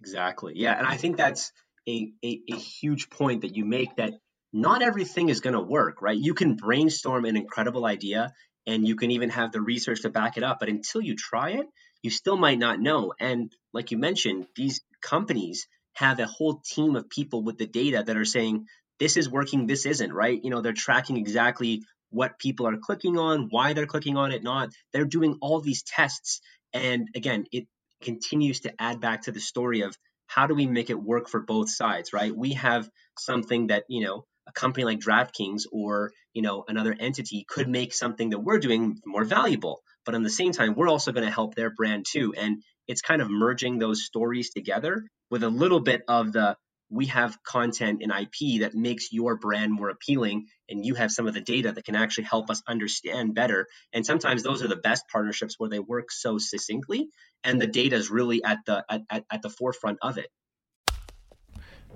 Exactly. 0.00 0.54
Yeah. 0.56 0.76
And 0.76 0.86
I 0.86 0.96
think 0.96 1.16
that's 1.16 1.52
a, 1.88 2.10
a, 2.24 2.40
a 2.50 2.56
huge 2.56 3.10
point 3.10 3.42
that 3.42 3.54
you 3.54 3.64
make 3.64 3.96
that 3.96 4.14
not 4.52 4.82
everything 4.82 5.28
is 5.28 5.40
going 5.40 5.54
to 5.54 5.60
work, 5.60 6.02
right? 6.02 6.18
You 6.18 6.34
can 6.34 6.56
brainstorm 6.56 7.24
an 7.24 7.36
incredible 7.36 7.84
idea 7.84 8.32
and 8.66 8.86
you 8.86 8.96
can 8.96 9.10
even 9.10 9.30
have 9.30 9.52
the 9.52 9.60
research 9.60 10.02
to 10.02 10.10
back 10.10 10.36
it 10.36 10.42
up. 10.42 10.58
But 10.60 10.68
until 10.68 11.00
you 11.00 11.14
try 11.14 11.50
it, 11.50 11.66
you 12.02 12.10
still 12.10 12.36
might 12.36 12.58
not 12.58 12.80
know. 12.80 13.12
And 13.20 13.52
like 13.72 13.90
you 13.90 13.98
mentioned, 13.98 14.46
these 14.56 14.80
companies 15.00 15.68
have 15.96 16.20
a 16.20 16.26
whole 16.26 16.60
team 16.64 16.94
of 16.94 17.08
people 17.08 17.42
with 17.42 17.56
the 17.56 17.66
data 17.66 18.02
that 18.06 18.16
are 18.16 18.24
saying, 18.24 18.66
this 18.98 19.16
is 19.16 19.30
working, 19.30 19.66
this 19.66 19.86
isn't, 19.86 20.12
right? 20.12 20.38
You 20.42 20.50
know, 20.50 20.60
they're 20.60 20.72
tracking 20.72 21.16
exactly 21.16 21.82
what 22.10 22.38
people 22.38 22.66
are 22.66 22.76
clicking 22.76 23.18
on, 23.18 23.48
why 23.50 23.72
they're 23.72 23.86
clicking 23.86 24.16
on 24.16 24.30
it, 24.30 24.42
not. 24.42 24.68
They're 24.92 25.04
doing 25.04 25.38
all 25.40 25.60
these 25.60 25.82
tests. 25.82 26.40
And 26.72 27.08
again, 27.14 27.44
it 27.50 27.66
continues 28.02 28.60
to 28.60 28.72
add 28.78 29.00
back 29.00 29.22
to 29.22 29.32
the 29.32 29.40
story 29.40 29.80
of 29.80 29.96
how 30.26 30.46
do 30.46 30.54
we 30.54 30.66
make 30.66 30.90
it 30.90 31.02
work 31.02 31.28
for 31.28 31.40
both 31.40 31.70
sides, 31.70 32.12
right? 32.12 32.36
We 32.36 32.52
have 32.54 32.88
something 33.18 33.68
that, 33.68 33.84
you 33.88 34.04
know, 34.04 34.24
a 34.46 34.52
company 34.52 34.84
like 34.84 35.00
DraftKings 35.00 35.62
or, 35.72 36.12
you 36.34 36.42
know, 36.42 36.64
another 36.68 36.94
entity 36.98 37.46
could 37.48 37.68
make 37.68 37.94
something 37.94 38.30
that 38.30 38.40
we're 38.40 38.58
doing 38.58 38.98
more 39.06 39.24
valuable. 39.24 39.80
But 40.04 40.14
at 40.14 40.22
the 40.22 40.30
same 40.30 40.52
time, 40.52 40.74
we're 40.74 40.88
also 40.88 41.12
going 41.12 41.26
to 41.26 41.32
help 41.32 41.54
their 41.54 41.70
brand 41.70 42.06
too. 42.08 42.34
And 42.36 42.62
it's 42.88 43.02
kind 43.02 43.22
of 43.22 43.30
merging 43.30 43.78
those 43.78 44.04
stories 44.04 44.50
together 44.50 45.04
with 45.30 45.42
a 45.42 45.48
little 45.48 45.80
bit 45.80 46.02
of 46.08 46.32
the 46.32 46.56
we 46.88 47.06
have 47.06 47.42
content 47.42 48.02
and 48.02 48.12
IP 48.12 48.60
that 48.60 48.74
makes 48.74 49.12
your 49.12 49.36
brand 49.36 49.72
more 49.72 49.90
appealing, 49.90 50.46
and 50.68 50.86
you 50.86 50.94
have 50.94 51.10
some 51.10 51.26
of 51.26 51.34
the 51.34 51.40
data 51.40 51.72
that 51.72 51.84
can 51.84 51.96
actually 51.96 52.24
help 52.24 52.48
us 52.48 52.62
understand 52.68 53.34
better. 53.34 53.66
And 53.92 54.06
sometimes 54.06 54.42
those 54.42 54.62
are 54.62 54.68
the 54.68 54.76
best 54.76 55.04
partnerships 55.10 55.56
where 55.58 55.68
they 55.68 55.80
work 55.80 56.12
so 56.12 56.38
succinctly, 56.38 57.08
and 57.42 57.60
the 57.60 57.66
data 57.66 57.96
is 57.96 58.10
really 58.10 58.44
at 58.44 58.58
the 58.66 58.84
at, 58.88 59.02
at, 59.10 59.24
at 59.30 59.42
the 59.42 59.50
forefront 59.50 59.98
of 60.00 60.18
it. 60.18 60.28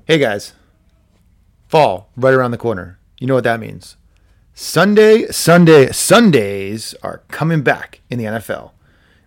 Hey 0.06 0.18
guys, 0.18 0.54
fall 1.68 2.10
right 2.16 2.34
around 2.34 2.50
the 2.50 2.58
corner. 2.58 2.98
You 3.20 3.26
know 3.26 3.34
what 3.34 3.44
that 3.44 3.60
means? 3.60 3.96
Sunday, 4.54 5.26
Sunday, 5.28 5.92
Sundays 5.92 6.94
are 7.02 7.22
coming 7.28 7.62
back 7.62 8.00
in 8.10 8.18
the 8.18 8.24
NFL. 8.24 8.72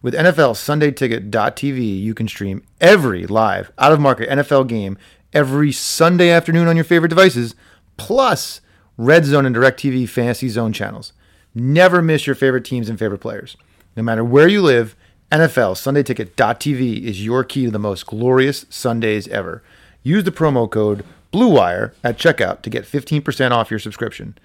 With 0.03 0.13
NFL 0.15 0.55
SundayTicket.tv, 0.55 2.01
you 2.01 2.13
can 2.13 2.27
stream 2.27 2.61
every 2.81 3.25
live 3.25 3.71
out 3.77 3.93
of 3.93 4.01
market 4.01 4.27
NFL 4.27 4.67
game 4.67 4.97
every 5.31 5.71
Sunday 5.71 6.29
afternoon 6.29 6.67
on 6.67 6.75
your 6.75 6.83
favorite 6.83 7.07
devices, 7.07 7.55
plus 7.95 8.59
Red 8.97 9.23
Zone 9.23 9.45
and 9.45 9.55
DirecTV 9.55 10.09
Fantasy 10.09 10.49
Zone 10.49 10.73
channels. 10.73 11.13
Never 11.55 12.01
miss 12.01 12.27
your 12.27 12.35
favorite 12.35 12.65
teams 12.65 12.89
and 12.89 12.99
favorite 12.99 13.21
players. 13.21 13.55
No 13.95 14.03
matter 14.03 14.25
where 14.25 14.49
you 14.49 14.61
live, 14.61 14.97
NFL 15.31 15.77
Sunday 15.77 16.03
SundayTicket.tv 16.03 17.03
is 17.03 17.25
your 17.25 17.45
key 17.45 17.63
to 17.63 17.71
the 17.71 17.79
most 17.79 18.05
glorious 18.05 18.65
Sundays 18.69 19.29
ever. 19.29 19.63
Use 20.03 20.25
the 20.25 20.31
promo 20.31 20.69
code 20.69 21.05
BLUEWIRE 21.31 21.93
at 22.03 22.17
checkout 22.17 22.61
to 22.63 22.69
get 22.69 22.83
15% 22.83 23.51
off 23.51 23.71
your 23.71 23.79
subscription. 23.79 24.37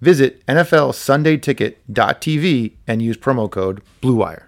Visit 0.00 0.42
NFLSundayTicket.tv 0.46 2.72
and 2.86 3.02
use 3.02 3.18
promo 3.18 3.50
code 3.50 3.82
BLUEWIRE. 4.00 4.44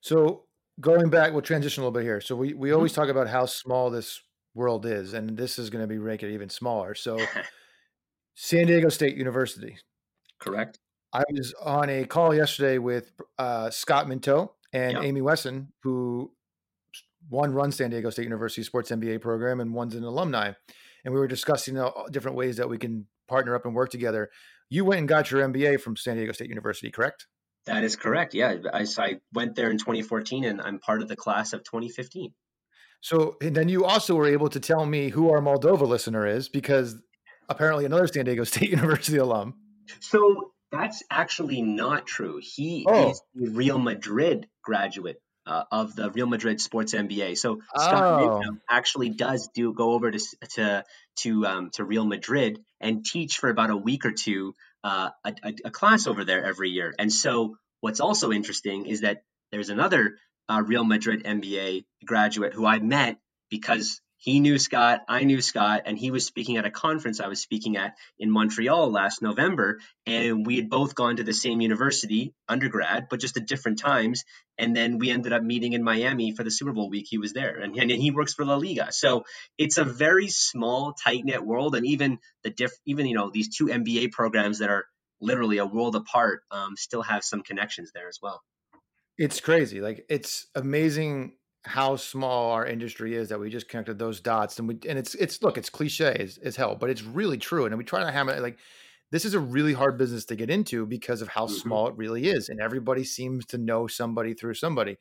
So 0.00 0.44
going 0.80 1.10
back, 1.10 1.32
we'll 1.32 1.42
transition 1.42 1.82
a 1.82 1.86
little 1.86 1.98
bit 1.98 2.04
here. 2.04 2.20
So 2.20 2.36
we, 2.36 2.54
we 2.54 2.72
always 2.72 2.92
talk 2.92 3.08
about 3.08 3.28
how 3.28 3.46
small 3.46 3.90
this 3.90 4.20
world 4.54 4.86
is, 4.86 5.12
and 5.12 5.36
this 5.36 5.58
is 5.58 5.70
going 5.70 5.82
to 5.82 5.86
be 5.86 5.98
make 5.98 6.22
it 6.22 6.32
even 6.32 6.48
smaller. 6.48 6.94
So, 6.94 7.18
San 8.34 8.66
Diego 8.66 8.90
State 8.90 9.16
University. 9.16 9.78
Correct. 10.38 10.78
I 11.12 11.22
was 11.30 11.54
on 11.62 11.88
a 11.88 12.04
call 12.04 12.34
yesterday 12.34 12.76
with 12.76 13.12
uh, 13.38 13.70
Scott 13.70 14.08
Minto 14.08 14.54
and 14.72 14.92
yep. 14.92 15.04
Amy 15.04 15.22
Wesson, 15.22 15.72
who 15.82 16.30
one 17.28 17.52
runs 17.52 17.76
San 17.76 17.90
Diego 17.90 18.10
State 18.10 18.24
University 18.24 18.62
Sports 18.62 18.90
MBA 18.90 19.20
program, 19.22 19.60
and 19.60 19.72
one's 19.72 19.94
an 19.94 20.04
alumni. 20.04 20.52
And 21.04 21.14
we 21.14 21.20
were 21.20 21.28
discussing 21.28 21.78
uh, 21.78 21.90
different 22.10 22.36
ways 22.36 22.56
that 22.58 22.68
we 22.68 22.76
can 22.76 23.06
partner 23.28 23.54
up 23.54 23.64
and 23.64 23.74
work 23.74 23.90
together. 23.90 24.30
You 24.68 24.84
went 24.84 24.98
and 24.98 25.08
got 25.08 25.30
your 25.30 25.46
MBA 25.48 25.80
from 25.80 25.96
San 25.96 26.16
Diego 26.16 26.32
State 26.32 26.48
University, 26.48 26.90
correct? 26.90 27.26
That 27.66 27.82
is 27.82 27.96
correct. 27.96 28.34
Yeah, 28.34 28.56
I, 28.72 28.86
I 28.98 29.14
went 29.32 29.56
there 29.56 29.70
in 29.70 29.78
2014, 29.78 30.44
and 30.44 30.60
I'm 30.60 30.78
part 30.78 31.02
of 31.02 31.08
the 31.08 31.16
class 31.16 31.52
of 31.52 31.64
2015. 31.64 32.32
So 33.00 33.36
and 33.40 33.54
then 33.54 33.68
you 33.68 33.84
also 33.84 34.14
were 34.14 34.26
able 34.26 34.48
to 34.48 34.60
tell 34.60 34.84
me 34.86 35.10
who 35.10 35.30
our 35.30 35.40
Moldova 35.40 35.86
listener 35.86 36.26
is 36.26 36.48
because 36.48 36.96
apparently 37.48 37.84
another 37.84 38.06
San 38.06 38.24
Diego 38.24 38.44
State 38.44 38.70
University 38.70 39.18
alum. 39.18 39.54
So 40.00 40.52
that's 40.72 41.02
actually 41.10 41.62
not 41.62 42.06
true. 42.06 42.40
He 42.42 42.84
oh. 42.88 43.10
is 43.10 43.22
a 43.40 43.50
Real 43.50 43.78
Madrid 43.78 44.48
graduate 44.62 45.20
uh, 45.46 45.64
of 45.70 45.94
the 45.94 46.10
Real 46.10 46.26
Madrid 46.26 46.60
Sports 46.60 46.94
MBA. 46.94 47.38
So 47.38 47.60
Scott 47.76 48.22
oh. 48.22 48.56
actually 48.68 49.10
does 49.10 49.48
do 49.54 49.72
go 49.72 49.92
over 49.92 50.10
to 50.10 50.20
to 50.54 50.84
to 51.18 51.46
um, 51.46 51.70
to 51.74 51.84
Real 51.84 52.04
Madrid 52.04 52.60
and 52.80 53.04
teach 53.04 53.38
for 53.38 53.48
about 53.48 53.70
a 53.70 53.76
week 53.76 54.04
or 54.04 54.12
two 54.12 54.54
uh, 54.86 55.10
a, 55.24 55.34
a, 55.64 55.70
class 55.72 56.06
over 56.06 56.24
there 56.24 56.44
every 56.44 56.70
year. 56.70 56.94
And 56.96 57.12
so 57.12 57.56
what's 57.80 57.98
also 57.98 58.30
interesting 58.30 58.86
is 58.86 59.00
that 59.00 59.24
there's 59.50 59.68
another 59.68 60.14
uh, 60.48 60.62
Real 60.64 60.84
Madrid 60.84 61.24
MBA 61.24 61.86
graduate 62.04 62.52
who 62.54 62.64
I 62.64 62.78
met 62.78 63.18
because 63.50 64.00
he 64.18 64.40
knew 64.40 64.58
Scott, 64.58 65.00
I 65.08 65.24
knew 65.24 65.40
Scott, 65.40 65.82
and 65.84 65.98
he 65.98 66.10
was 66.10 66.24
speaking 66.24 66.56
at 66.56 66.64
a 66.64 66.70
conference 66.70 67.20
I 67.20 67.28
was 67.28 67.40
speaking 67.40 67.76
at 67.76 67.94
in 68.18 68.30
Montreal 68.30 68.90
last 68.90 69.20
November. 69.20 69.78
And 70.06 70.46
we 70.46 70.56
had 70.56 70.70
both 70.70 70.94
gone 70.94 71.16
to 71.16 71.24
the 71.24 71.34
same 71.34 71.60
university, 71.60 72.34
undergrad, 72.48 73.08
but 73.10 73.20
just 73.20 73.36
at 73.36 73.46
different 73.46 73.78
times. 73.78 74.24
And 74.58 74.74
then 74.74 74.98
we 74.98 75.10
ended 75.10 75.32
up 75.32 75.42
meeting 75.42 75.74
in 75.74 75.84
Miami 75.84 76.32
for 76.32 76.44
the 76.44 76.50
Super 76.50 76.72
Bowl 76.72 76.88
week. 76.88 77.06
He 77.08 77.18
was 77.18 77.34
there, 77.34 77.60
and, 77.60 77.76
and 77.76 77.90
he 77.90 78.10
works 78.10 78.32
for 78.32 78.44
La 78.44 78.56
Liga. 78.56 78.90
So 78.90 79.24
it's 79.58 79.76
a 79.76 79.84
very 79.84 80.28
small, 80.28 80.94
tight 80.94 81.24
knit 81.24 81.44
world. 81.44 81.74
And 81.74 81.86
even 81.86 82.18
the 82.42 82.50
diff, 82.50 82.72
even 82.86 83.06
you 83.06 83.14
know 83.14 83.30
these 83.30 83.54
two 83.54 83.66
MBA 83.66 84.12
programs 84.12 84.58
that 84.58 84.70
are 84.70 84.86
literally 85.20 85.58
a 85.58 85.66
world 85.66 85.94
apart, 85.94 86.42
um, 86.50 86.76
still 86.76 87.02
have 87.02 87.22
some 87.22 87.42
connections 87.42 87.90
there 87.94 88.08
as 88.08 88.18
well. 88.22 88.42
It's 89.18 89.40
crazy. 89.40 89.80
Like 89.80 90.04
it's 90.08 90.46
amazing 90.54 91.34
how 91.66 91.96
small 91.96 92.52
our 92.52 92.66
industry 92.66 93.14
is 93.14 93.28
that 93.28 93.40
we 93.40 93.50
just 93.50 93.68
connected 93.68 93.98
those 93.98 94.20
dots 94.20 94.58
and 94.58 94.68
we 94.68 94.74
and 94.88 94.98
it's 94.98 95.14
it's 95.16 95.42
look 95.42 95.58
it's 95.58 95.68
cliche 95.70 96.14
as, 96.20 96.38
as 96.38 96.56
hell 96.56 96.76
but 96.76 96.90
it's 96.90 97.02
really 97.02 97.38
true 97.38 97.66
and 97.66 97.76
we 97.76 97.84
try 97.84 98.00
to 98.04 98.10
hammer 98.12 98.32
it 98.32 98.40
like 98.40 98.58
this 99.10 99.24
is 99.24 99.34
a 99.34 99.40
really 99.40 99.72
hard 99.72 99.98
business 99.98 100.24
to 100.26 100.36
get 100.36 100.50
into 100.50 100.86
because 100.86 101.22
of 101.22 101.28
how 101.28 101.46
Mhm. 101.46 101.50
small 101.50 101.88
it 101.88 101.96
really 101.96 102.28
is. 102.28 102.48
And 102.48 102.60
everybody 102.60 103.04
seems 103.04 103.46
to 103.46 103.58
know 103.58 103.86
somebody 103.86 104.34
through 104.34 104.54
somebody. 104.54 104.98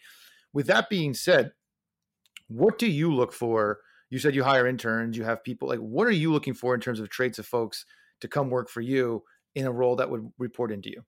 With 0.53 0.67
that 0.67 0.89
being 0.89 1.13
said, 1.15 1.53
what 2.47 2.77
do 2.77 2.87
you 2.87 3.13
look 3.13 3.33
for? 3.33 3.81
You 4.09 4.19
said 4.19 4.35
you 4.35 4.43
hire 4.43 4.67
interns, 4.67 5.17
you 5.17 5.23
have 5.23 5.43
people 5.43 5.67
like 5.67 5.79
what 5.79 6.07
are 6.07 6.11
you 6.11 6.31
looking 6.31 6.53
for 6.53 6.75
in 6.75 6.81
terms 6.81 6.99
of 6.99 7.09
traits 7.09 7.39
of 7.39 7.45
folks 7.47 7.85
to 8.21 8.27
come 8.27 8.49
work 8.49 8.69
for 8.69 8.81
you 8.81 9.23
in 9.55 9.65
a 9.65 9.71
role 9.71 9.95
that 9.97 10.09
would 10.09 10.31
report 10.37 10.71
into 10.71 10.89
you? 10.91 11.03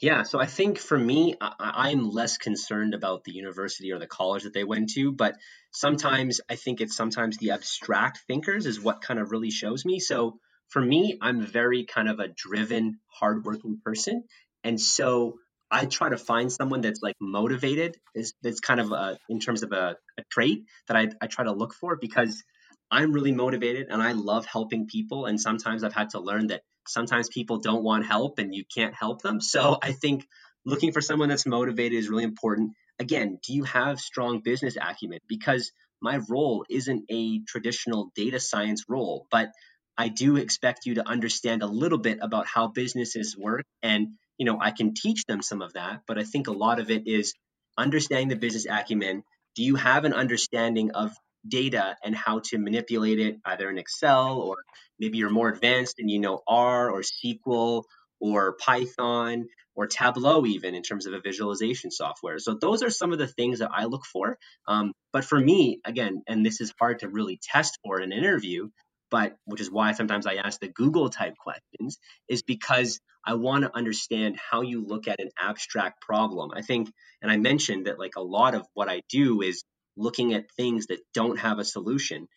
Yeah, 0.00 0.22
so 0.22 0.38
I 0.38 0.46
think 0.46 0.78
for 0.78 0.98
me, 0.98 1.34
I, 1.40 1.52
I'm 1.58 2.10
less 2.10 2.38
concerned 2.38 2.94
about 2.94 3.24
the 3.24 3.32
university 3.32 3.92
or 3.92 3.98
the 3.98 4.06
college 4.06 4.44
that 4.44 4.54
they 4.54 4.64
went 4.64 4.90
to, 4.90 5.12
but 5.12 5.36
sometimes 5.72 6.40
I 6.48 6.56
think 6.56 6.80
it's 6.80 6.96
sometimes 6.96 7.38
the 7.38 7.52
abstract 7.52 8.20
thinkers 8.26 8.66
is 8.66 8.80
what 8.80 9.02
kind 9.02 9.20
of 9.20 9.30
really 9.30 9.50
shows 9.50 9.84
me. 9.84 10.00
So 10.00 10.38
for 10.68 10.80
me, 10.80 11.18
I'm 11.20 11.42
very 11.42 11.84
kind 11.84 12.08
of 12.08 12.20
a 12.20 12.28
driven, 12.28 13.00
hardworking 13.06 13.80
person, 13.84 14.24
and 14.64 14.80
so 14.80 15.38
I 15.70 15.86
try 15.86 16.08
to 16.08 16.16
find 16.16 16.52
someone 16.52 16.80
that's 16.80 17.02
like 17.02 17.16
motivated. 17.20 17.96
Is 18.14 18.34
that's 18.42 18.60
kind 18.60 18.80
of 18.80 18.92
a, 18.92 19.18
in 19.28 19.40
terms 19.40 19.62
of 19.62 19.72
a, 19.72 19.96
a 20.18 20.22
trait 20.30 20.64
that 20.88 20.96
I, 20.96 21.08
I 21.20 21.26
try 21.26 21.44
to 21.44 21.52
look 21.52 21.74
for 21.74 21.96
because 21.96 22.42
I'm 22.90 23.12
really 23.12 23.32
motivated 23.32 23.88
and 23.90 24.00
I 24.00 24.12
love 24.12 24.46
helping 24.46 24.86
people. 24.86 25.26
And 25.26 25.40
sometimes 25.40 25.82
I've 25.82 25.92
had 25.92 26.10
to 26.10 26.20
learn 26.20 26.48
that 26.48 26.62
sometimes 26.88 27.28
people 27.28 27.58
don't 27.58 27.82
want 27.82 28.06
help 28.06 28.38
and 28.38 28.54
you 28.54 28.64
can't 28.74 28.94
help 28.94 29.22
them. 29.22 29.40
So 29.40 29.78
I 29.82 29.92
think 29.92 30.26
looking 30.64 30.92
for 30.92 31.00
someone 31.00 31.28
that's 31.28 31.46
motivated 31.46 31.98
is 31.98 32.08
really 32.08 32.24
important. 32.24 32.72
Again, 32.98 33.38
do 33.46 33.54
you 33.54 33.64
have 33.64 34.00
strong 34.00 34.40
business 34.40 34.76
acumen? 34.80 35.20
Because 35.28 35.72
my 36.00 36.20
role 36.28 36.64
isn't 36.68 37.04
a 37.10 37.40
traditional 37.44 38.10
data 38.14 38.40
science 38.40 38.84
role, 38.88 39.26
but 39.30 39.50
I 39.98 40.08
do 40.08 40.36
expect 40.36 40.86
you 40.86 40.94
to 40.94 41.08
understand 41.08 41.62
a 41.62 41.66
little 41.66 41.98
bit 41.98 42.18
about 42.20 42.46
how 42.46 42.68
businesses 42.68 43.36
work. 43.36 43.64
And, 43.82 44.08
you 44.38 44.44
know, 44.44 44.58
I 44.60 44.70
can 44.70 44.94
teach 44.94 45.24
them 45.24 45.40
some 45.42 45.62
of 45.62 45.72
that, 45.74 46.02
but 46.06 46.18
I 46.18 46.24
think 46.24 46.48
a 46.48 46.52
lot 46.52 46.80
of 46.80 46.90
it 46.90 47.06
is 47.06 47.34
understanding 47.78 48.28
the 48.28 48.36
business 48.36 48.66
acumen. 48.68 49.22
Do 49.54 49.62
you 49.62 49.76
have 49.76 50.04
an 50.04 50.12
understanding 50.12 50.90
of 50.90 51.12
data 51.46 51.96
and 52.04 52.14
how 52.14 52.40
to 52.44 52.58
manipulate 52.58 53.20
it 53.20 53.36
either 53.44 53.70
in 53.70 53.78
Excel 53.78 54.40
or 54.40 54.56
maybe 54.98 55.18
you're 55.18 55.30
more 55.30 55.48
advanced 55.48 55.96
and 55.98 56.10
you 56.10 56.18
know 56.18 56.40
R 56.46 56.90
or 56.90 57.02
SQL 57.02 57.84
or 58.20 58.56
Python 58.58 59.46
or 59.74 59.86
Tableau, 59.86 60.46
even 60.46 60.74
in 60.74 60.82
terms 60.82 61.06
of 61.06 61.12
a 61.12 61.20
visualization 61.20 61.90
software. 61.90 62.38
So, 62.38 62.54
those 62.54 62.82
are 62.82 62.90
some 62.90 63.12
of 63.12 63.18
the 63.18 63.26
things 63.26 63.58
that 63.58 63.70
I 63.72 63.84
look 63.84 64.04
for. 64.06 64.38
Um, 64.66 64.92
but 65.12 65.24
for 65.24 65.38
me, 65.38 65.80
again, 65.84 66.22
and 66.26 66.44
this 66.44 66.60
is 66.60 66.72
hard 66.78 67.00
to 67.00 67.08
really 67.08 67.38
test 67.42 67.78
for 67.84 68.00
in 68.00 68.12
an 68.12 68.18
interview, 68.18 68.68
but 69.10 69.36
which 69.44 69.60
is 69.60 69.70
why 69.70 69.92
sometimes 69.92 70.26
I 70.26 70.34
ask 70.34 70.60
the 70.60 70.68
Google 70.68 71.10
type 71.10 71.34
questions, 71.36 71.98
is 72.28 72.42
because 72.42 73.00
I 73.24 73.34
want 73.34 73.64
to 73.64 73.76
understand 73.76 74.38
how 74.38 74.62
you 74.62 74.84
look 74.84 75.08
at 75.08 75.20
an 75.20 75.30
abstract 75.38 76.00
problem. 76.00 76.52
I 76.54 76.62
think, 76.62 76.90
and 77.20 77.30
I 77.30 77.36
mentioned 77.36 77.86
that 77.86 77.98
like 77.98 78.16
a 78.16 78.22
lot 78.22 78.54
of 78.54 78.66
what 78.74 78.88
I 78.88 79.02
do 79.08 79.42
is 79.42 79.64
looking 79.96 80.34
at 80.34 80.50
things 80.52 80.86
that 80.86 81.00
don't 81.12 81.38
have 81.38 81.58
a 81.58 81.64
solution, 81.64 82.28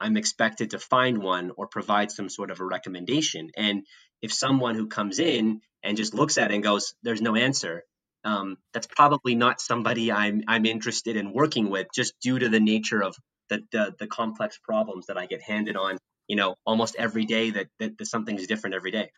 I'm 0.00 0.16
expected 0.16 0.70
to 0.70 0.78
find 0.78 1.18
one 1.18 1.52
or 1.56 1.66
provide 1.66 2.10
some 2.10 2.28
sort 2.28 2.50
of 2.50 2.60
a 2.60 2.64
recommendation. 2.64 3.50
And 3.56 3.86
if 4.22 4.32
someone 4.32 4.74
who 4.74 4.86
comes 4.88 5.18
in 5.18 5.60
and 5.82 5.96
just 5.96 6.14
looks 6.14 6.38
at 6.38 6.50
it 6.50 6.54
and 6.54 6.62
goes, 6.62 6.94
"There's 7.02 7.22
no 7.22 7.36
answer," 7.36 7.84
um, 8.24 8.56
that's 8.72 8.86
probably 8.86 9.34
not 9.34 9.60
somebody 9.60 10.12
I'm 10.12 10.42
I'm 10.48 10.66
interested 10.66 11.16
in 11.16 11.32
working 11.32 11.70
with, 11.70 11.88
just 11.94 12.14
due 12.20 12.38
to 12.38 12.48
the 12.48 12.60
nature 12.60 13.02
of 13.02 13.16
the 13.48 13.62
the, 13.72 13.94
the 13.98 14.06
complex 14.06 14.58
problems 14.62 15.06
that 15.06 15.18
I 15.18 15.26
get 15.26 15.42
handed 15.42 15.76
on. 15.76 15.98
You 16.28 16.36
know, 16.36 16.56
almost 16.66 16.94
every 16.98 17.24
day 17.24 17.50
that, 17.50 17.68
that, 17.78 17.96
that 17.96 18.04
something's 18.06 18.46
different 18.46 18.74
every 18.76 18.90
day. 18.90 19.10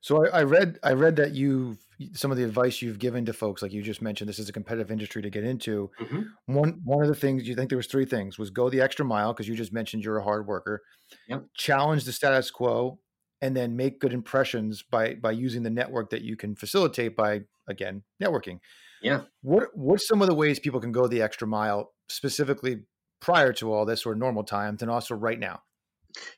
So 0.00 0.24
I, 0.26 0.40
I 0.40 0.42
read 0.44 0.78
I 0.82 0.92
read 0.92 1.16
that 1.16 1.32
you've 1.32 1.78
some 2.14 2.30
of 2.30 2.38
the 2.38 2.44
advice 2.44 2.80
you've 2.80 2.98
given 2.98 3.26
to 3.26 3.32
folks, 3.32 3.60
like 3.60 3.72
you 3.72 3.82
just 3.82 4.00
mentioned, 4.00 4.28
this 4.28 4.38
is 4.38 4.48
a 4.48 4.52
competitive 4.52 4.90
industry 4.90 5.20
to 5.22 5.28
get 5.30 5.44
into. 5.44 5.90
Mhm. 6.00 6.24
One 6.46 6.80
one 6.84 7.02
of 7.02 7.08
the 7.08 7.14
things 7.14 7.46
you 7.46 7.54
think 7.54 7.68
there 7.68 7.76
was 7.76 7.86
three 7.86 8.06
things 8.06 8.38
was 8.38 8.50
go 8.50 8.70
the 8.70 8.80
extra 8.80 9.04
mile 9.04 9.32
because 9.32 9.48
you 9.48 9.54
just 9.54 9.72
mentioned 9.72 10.02
you're 10.02 10.16
a 10.16 10.24
hard 10.24 10.46
worker. 10.46 10.82
Yep. 11.28 11.44
Challenge 11.54 12.04
the 12.04 12.12
status 12.12 12.50
quo, 12.50 13.00
and 13.42 13.56
then 13.56 13.76
make 13.76 14.00
good 14.00 14.12
impressions 14.12 14.82
by 14.82 15.14
by 15.14 15.32
using 15.32 15.62
the 15.62 15.70
network 15.70 16.10
that 16.10 16.22
you 16.22 16.36
can 16.36 16.54
facilitate 16.56 17.16
by 17.16 17.42
again 17.68 18.02
networking. 18.22 18.60
Yeah. 19.02 19.22
What 19.42 19.68
what's 19.74 20.06
some 20.08 20.22
of 20.22 20.28
the 20.28 20.34
ways 20.34 20.58
people 20.58 20.80
can 20.80 20.92
go 20.92 21.06
the 21.08 21.22
extra 21.22 21.46
mile 21.46 21.92
specifically 22.08 22.84
prior 23.20 23.52
to 23.52 23.72
all 23.72 23.84
this 23.84 24.06
or 24.06 24.14
normal 24.14 24.44
times, 24.44 24.80
and 24.80 24.90
also 24.90 25.14
right 25.14 25.38
now? 25.38 25.60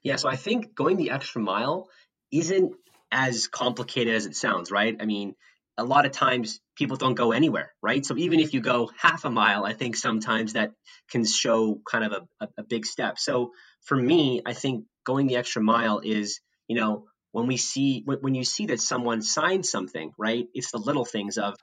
Yeah, 0.02 0.16
so 0.16 0.28
I 0.28 0.36
think 0.36 0.74
going 0.74 0.96
the 0.96 1.10
extra 1.10 1.40
mile 1.40 1.88
isn't 2.30 2.74
as 3.12 3.46
complicated 3.46 4.14
as 4.14 4.26
it 4.26 4.34
sounds, 4.34 4.70
right? 4.70 4.96
I 4.98 5.04
mean, 5.04 5.34
a 5.78 5.84
lot 5.84 6.06
of 6.06 6.12
times 6.12 6.60
people 6.76 6.96
don't 6.96 7.14
go 7.14 7.32
anywhere, 7.32 7.72
right? 7.82 8.04
So 8.04 8.16
even 8.16 8.40
if 8.40 8.54
you 8.54 8.60
go 8.60 8.90
half 8.98 9.24
a 9.24 9.30
mile, 9.30 9.64
I 9.64 9.74
think 9.74 9.96
sometimes 9.96 10.54
that 10.54 10.72
can 11.10 11.24
show 11.24 11.80
kind 11.88 12.04
of 12.04 12.26
a, 12.40 12.48
a, 12.58 12.62
big 12.62 12.86
step. 12.86 13.18
So 13.18 13.52
for 13.82 13.96
me, 13.96 14.42
I 14.44 14.52
think 14.54 14.86
going 15.04 15.26
the 15.26 15.36
extra 15.36 15.62
mile 15.62 16.00
is, 16.02 16.40
you 16.68 16.76
know, 16.76 17.06
when 17.32 17.46
we 17.46 17.56
see 17.56 18.02
when, 18.04 18.18
when 18.18 18.34
you 18.34 18.44
see 18.44 18.66
that 18.66 18.80
someone 18.80 19.22
signed 19.22 19.64
something, 19.64 20.12
right? 20.18 20.46
It's 20.54 20.72
the 20.72 20.78
little 20.78 21.04
things 21.04 21.38
of, 21.38 21.54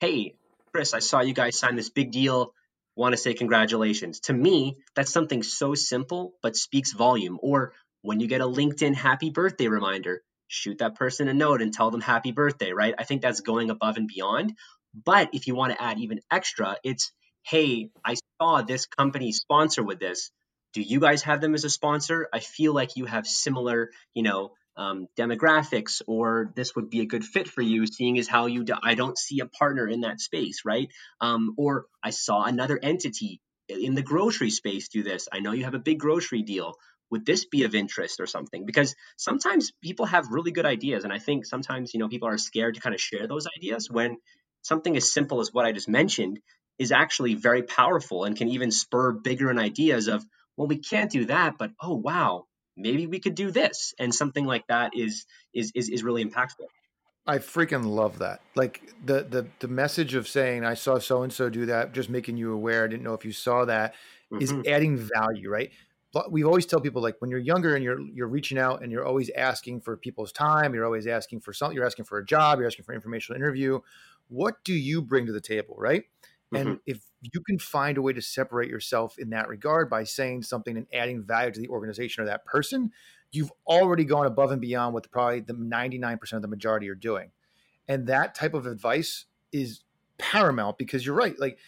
hey, 0.00 0.34
Chris, 0.72 0.94
I 0.94 1.00
saw 1.00 1.20
you 1.20 1.34
guys 1.34 1.58
sign 1.58 1.76
this 1.76 1.90
big 1.90 2.12
deal. 2.12 2.52
Want 2.96 3.12
to 3.12 3.16
say 3.16 3.34
congratulations. 3.34 4.20
To 4.20 4.32
me, 4.32 4.78
that's 4.94 5.12
something 5.12 5.42
so 5.42 5.74
simple 5.74 6.34
but 6.42 6.56
speaks 6.56 6.92
volume. 6.92 7.38
Or 7.42 7.72
when 8.02 8.20
you 8.20 8.28
get 8.28 8.40
a 8.40 8.46
LinkedIn 8.46 8.94
happy 8.94 9.30
birthday 9.30 9.68
reminder, 9.68 10.22
shoot 10.48 10.78
that 10.78 10.94
person 10.94 11.28
a 11.28 11.34
note 11.34 11.62
and 11.62 11.72
tell 11.72 11.90
them 11.90 12.00
happy 12.00 12.32
birthday, 12.32 12.72
right? 12.72 12.94
I 12.98 13.04
think 13.04 13.22
that's 13.22 13.40
going 13.40 13.70
above 13.70 13.96
and 13.96 14.08
beyond. 14.08 14.54
But 14.94 15.30
if 15.32 15.46
you 15.46 15.54
want 15.54 15.72
to 15.72 15.82
add 15.82 15.98
even 15.98 16.20
extra, 16.30 16.76
it's 16.82 17.12
hey, 17.44 17.90
I 18.04 18.16
saw 18.40 18.62
this 18.62 18.86
company 18.86 19.32
sponsor 19.32 19.82
with 19.82 20.00
this. 20.00 20.30
Do 20.72 20.82
you 20.82 20.98
guys 20.98 21.22
have 21.22 21.40
them 21.40 21.54
as 21.54 21.64
a 21.64 21.70
sponsor? 21.70 22.28
I 22.32 22.40
feel 22.40 22.74
like 22.74 22.96
you 22.96 23.04
have 23.04 23.26
similar, 23.26 23.90
you 24.14 24.24
know, 24.24 24.52
um, 24.76 25.06
demographics, 25.18 26.02
or 26.06 26.52
this 26.54 26.74
would 26.74 26.90
be 26.90 27.00
a 27.00 27.06
good 27.06 27.24
fit 27.24 27.48
for 27.48 27.62
you, 27.62 27.86
seeing 27.86 28.18
as 28.18 28.28
how 28.28 28.46
you 28.46 28.64
do, 28.64 28.74
I 28.82 28.94
don't 28.94 29.16
see 29.16 29.40
a 29.40 29.46
partner 29.46 29.88
in 29.88 30.02
that 30.02 30.20
space, 30.20 30.62
right? 30.64 30.88
Um, 31.20 31.54
or 31.56 31.86
I 32.02 32.10
saw 32.10 32.42
another 32.42 32.78
entity 32.82 33.40
in 33.68 33.94
the 33.94 34.02
grocery 34.02 34.50
space 34.50 34.88
do 34.88 35.02
this. 35.02 35.28
I 35.32 35.40
know 35.40 35.52
you 35.52 35.64
have 35.64 35.74
a 35.74 35.78
big 35.78 35.98
grocery 35.98 36.42
deal 36.42 36.74
would 37.10 37.24
this 37.24 37.44
be 37.44 37.64
of 37.64 37.74
interest 37.74 38.20
or 38.20 38.26
something 38.26 38.66
because 38.66 38.94
sometimes 39.16 39.72
people 39.82 40.06
have 40.06 40.30
really 40.30 40.50
good 40.50 40.66
ideas 40.66 41.04
and 41.04 41.12
i 41.12 41.18
think 41.18 41.46
sometimes 41.46 41.94
you 41.94 42.00
know 42.00 42.08
people 42.08 42.28
are 42.28 42.38
scared 42.38 42.74
to 42.74 42.80
kind 42.80 42.94
of 42.94 43.00
share 43.00 43.26
those 43.26 43.46
ideas 43.56 43.90
when 43.90 44.16
something 44.62 44.96
as 44.96 45.12
simple 45.12 45.40
as 45.40 45.52
what 45.52 45.64
i 45.64 45.72
just 45.72 45.88
mentioned 45.88 46.40
is 46.78 46.92
actually 46.92 47.34
very 47.34 47.62
powerful 47.62 48.24
and 48.24 48.36
can 48.36 48.48
even 48.48 48.70
spur 48.70 49.12
bigger 49.12 49.50
and 49.50 49.58
ideas 49.58 50.08
of 50.08 50.24
well 50.56 50.68
we 50.68 50.78
can't 50.78 51.10
do 51.10 51.24
that 51.26 51.56
but 51.58 51.70
oh 51.80 51.94
wow 51.94 52.44
maybe 52.76 53.06
we 53.06 53.20
could 53.20 53.34
do 53.34 53.50
this 53.50 53.94
and 53.98 54.14
something 54.14 54.44
like 54.44 54.66
that 54.66 54.92
is 54.94 55.26
is 55.54 55.72
is, 55.74 55.88
is 55.88 56.02
really 56.02 56.24
impactful 56.24 56.66
I 57.26 57.38
freaking 57.38 57.84
love 57.84 58.18
that. 58.20 58.40
Like 58.54 58.80
the 59.04 59.24
the 59.24 59.46
the 59.58 59.68
message 59.68 60.14
of 60.14 60.28
saying 60.28 60.64
I 60.64 60.74
saw 60.74 60.98
so 60.98 61.22
and 61.22 61.32
so 61.32 61.50
do 61.50 61.66
that, 61.66 61.92
just 61.92 62.08
making 62.08 62.36
you 62.36 62.52
aware. 62.52 62.84
I 62.84 62.86
didn't 62.86 63.02
know 63.02 63.14
if 63.14 63.24
you 63.24 63.32
saw 63.32 63.64
that, 63.64 63.94
is 64.40 64.52
Mhm. 64.52 64.66
adding 64.66 64.96
value, 64.96 65.50
right? 65.50 65.72
We 66.30 66.44
always 66.44 66.64
tell 66.64 66.80
people 66.80 67.02
like 67.02 67.16
when 67.18 67.30
you're 67.30 67.40
younger 67.40 67.74
and 67.74 67.84
you're 67.84 68.00
you're 68.00 68.28
reaching 68.28 68.58
out 68.58 68.82
and 68.82 68.90
you're 68.90 69.04
always 69.04 69.30
asking 69.36 69.82
for 69.82 69.96
people's 69.96 70.32
time, 70.32 70.72
you're 70.74 70.84
always 70.84 71.06
asking 71.06 71.40
for 71.40 71.52
something, 71.52 71.76
you're 71.76 71.84
asking 71.84 72.06
for 72.06 72.18
a 72.18 72.24
job, 72.24 72.58
you're 72.58 72.66
asking 72.66 72.84
for 72.84 72.94
informational 72.94 73.36
interview. 73.36 73.80
What 74.28 74.64
do 74.64 74.72
you 74.72 75.02
bring 75.02 75.26
to 75.26 75.32
the 75.32 75.40
table, 75.40 75.74
right? 75.78 76.04
And 76.52 76.68
mm-hmm. 76.68 76.78
if 76.86 77.04
you 77.20 77.40
can 77.40 77.58
find 77.58 77.98
a 77.98 78.02
way 78.02 78.12
to 78.12 78.22
separate 78.22 78.70
yourself 78.70 79.18
in 79.18 79.30
that 79.30 79.48
regard 79.48 79.90
by 79.90 80.04
saying 80.04 80.44
something 80.44 80.76
and 80.76 80.86
adding 80.92 81.22
value 81.22 81.52
to 81.52 81.60
the 81.60 81.68
organization 81.68 82.22
or 82.22 82.26
that 82.26 82.44
person, 82.44 82.92
you've 83.32 83.52
already 83.66 84.04
gone 84.04 84.26
above 84.26 84.52
and 84.52 84.60
beyond 84.60 84.94
what 84.94 85.02
the, 85.02 85.08
probably 85.08 85.40
the 85.40 85.54
99% 85.54 86.32
of 86.32 86.42
the 86.42 86.48
majority 86.48 86.88
are 86.88 86.94
doing. 86.94 87.30
And 87.88 88.06
that 88.06 88.34
type 88.34 88.54
of 88.54 88.66
advice 88.66 89.26
is 89.52 89.82
paramount 90.18 90.78
because 90.78 91.04
you're 91.04 91.16
right. 91.16 91.38
Like 91.38 91.58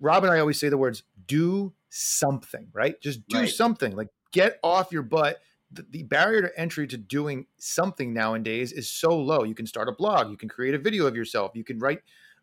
Rob 0.00 0.24
and 0.24 0.32
I 0.32 0.40
always 0.40 0.58
say 0.58 0.68
the 0.68 0.78
words 0.78 1.02
do 1.26 1.72
something, 1.90 2.68
right? 2.72 3.00
Just 3.00 3.26
do 3.28 3.38
Right. 3.40 3.48
something. 3.48 3.94
Like 3.94 4.08
get 4.32 4.58
off 4.62 4.92
your 4.92 5.02
butt. 5.02 5.40
The, 5.72 5.86
the 5.88 6.02
barrier 6.02 6.42
to 6.42 6.58
entry 6.58 6.86
to 6.88 6.96
doing 6.96 7.46
something 7.58 8.12
nowadays 8.12 8.72
is 8.72 8.90
so 8.90 9.16
low. 9.16 9.44
You 9.44 9.54
can 9.54 9.66
start 9.66 9.88
a 9.88 9.92
blog, 9.92 10.30
you 10.30 10.36
can 10.36 10.48
create 10.48 10.74
a 10.74 10.78
video 10.78 11.06
of 11.06 11.14
yourself, 11.14 11.52
you 11.54 11.62
can 11.62 11.78
write 11.78 12.00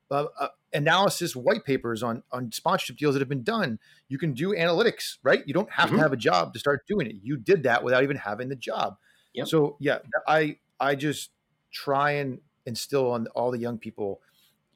uh, 0.10 0.28
uh, 0.40 0.48
analysis 0.72 1.36
white 1.36 1.66
papers 1.66 2.02
on 2.04 2.24
on 2.32 2.50
sponsorship 2.54 2.96
deals 2.96 3.16
that 3.16 3.20
have 3.20 3.28
been 3.28 3.44
done. 3.44 3.80
You 4.08 4.18
can 4.18 4.34
do 4.34 4.52
analytics, 4.56 5.18
right? 5.24 5.44
You 5.46 5.54
don't 5.54 5.70
have 5.70 5.90
Mhm. 5.90 5.96
to 5.96 6.00
have 6.00 6.14
a 6.14 6.18
job 6.18 6.54
to 6.54 6.60
start 6.60 6.88
doing 6.88 7.08
it. 7.08 7.18
You 7.22 7.36
did 7.36 7.64
that 7.64 7.84
without 7.84 8.04
even 8.04 8.16
having 8.16 8.48
the 8.48 8.56
job. 8.56 8.98
Yep. 9.34 9.48
So 9.48 9.76
yeah, 9.82 10.00
I 10.26 10.60
I 10.80 10.96
just 10.96 11.32
try 11.72 12.12
and 12.12 12.40
instill 12.66 13.12
on 13.12 13.28
all 13.36 13.52
the 13.52 13.60
young 13.60 13.78
people. 13.78 14.22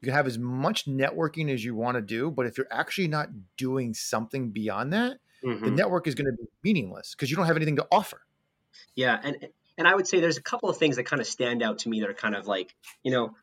You 0.02 0.06
can 0.06 0.14
have 0.14 0.26
as 0.26 0.38
much 0.38 0.86
networking 0.86 1.50
as 1.50 1.64
you 1.64 1.74
want 1.76 1.96
to 1.96 2.02
do, 2.02 2.30
but 2.30 2.46
if 2.46 2.58
you're 2.58 2.68
actually 2.70 3.08
not 3.08 3.28
doing 3.56 3.94
something 3.94 4.50
beyond 4.50 4.92
that, 4.92 5.18
the 5.64 5.70
Mhm. 5.70 5.76
network 5.76 6.06
is 6.08 6.14
going 6.16 6.26
to 6.26 6.32
be 6.32 6.48
meaningless 6.64 7.14
because 7.14 7.30
you 7.30 7.36
don't 7.36 7.46
have 7.46 7.56
anything 7.56 7.76
to 7.76 7.86
offer. 7.90 8.20
Yeah, 8.96 9.18
and 9.22 9.48
And 9.78 9.88
I 9.88 9.94
would 9.94 10.06
say 10.06 10.20
there's 10.20 10.36
a 10.36 10.42
couple 10.42 10.68
of 10.68 10.76
things 10.76 10.96
that 10.96 11.04
kind 11.04 11.20
of 11.20 11.26
stand 11.26 11.62
out 11.62 11.78
to 11.80 11.88
me 11.88 12.00
that 12.00 12.10
are 12.10 12.14
kind 12.14 12.34
of 12.34 12.46
like, 12.46 12.74
you 13.02 13.10
know, 13.10 13.34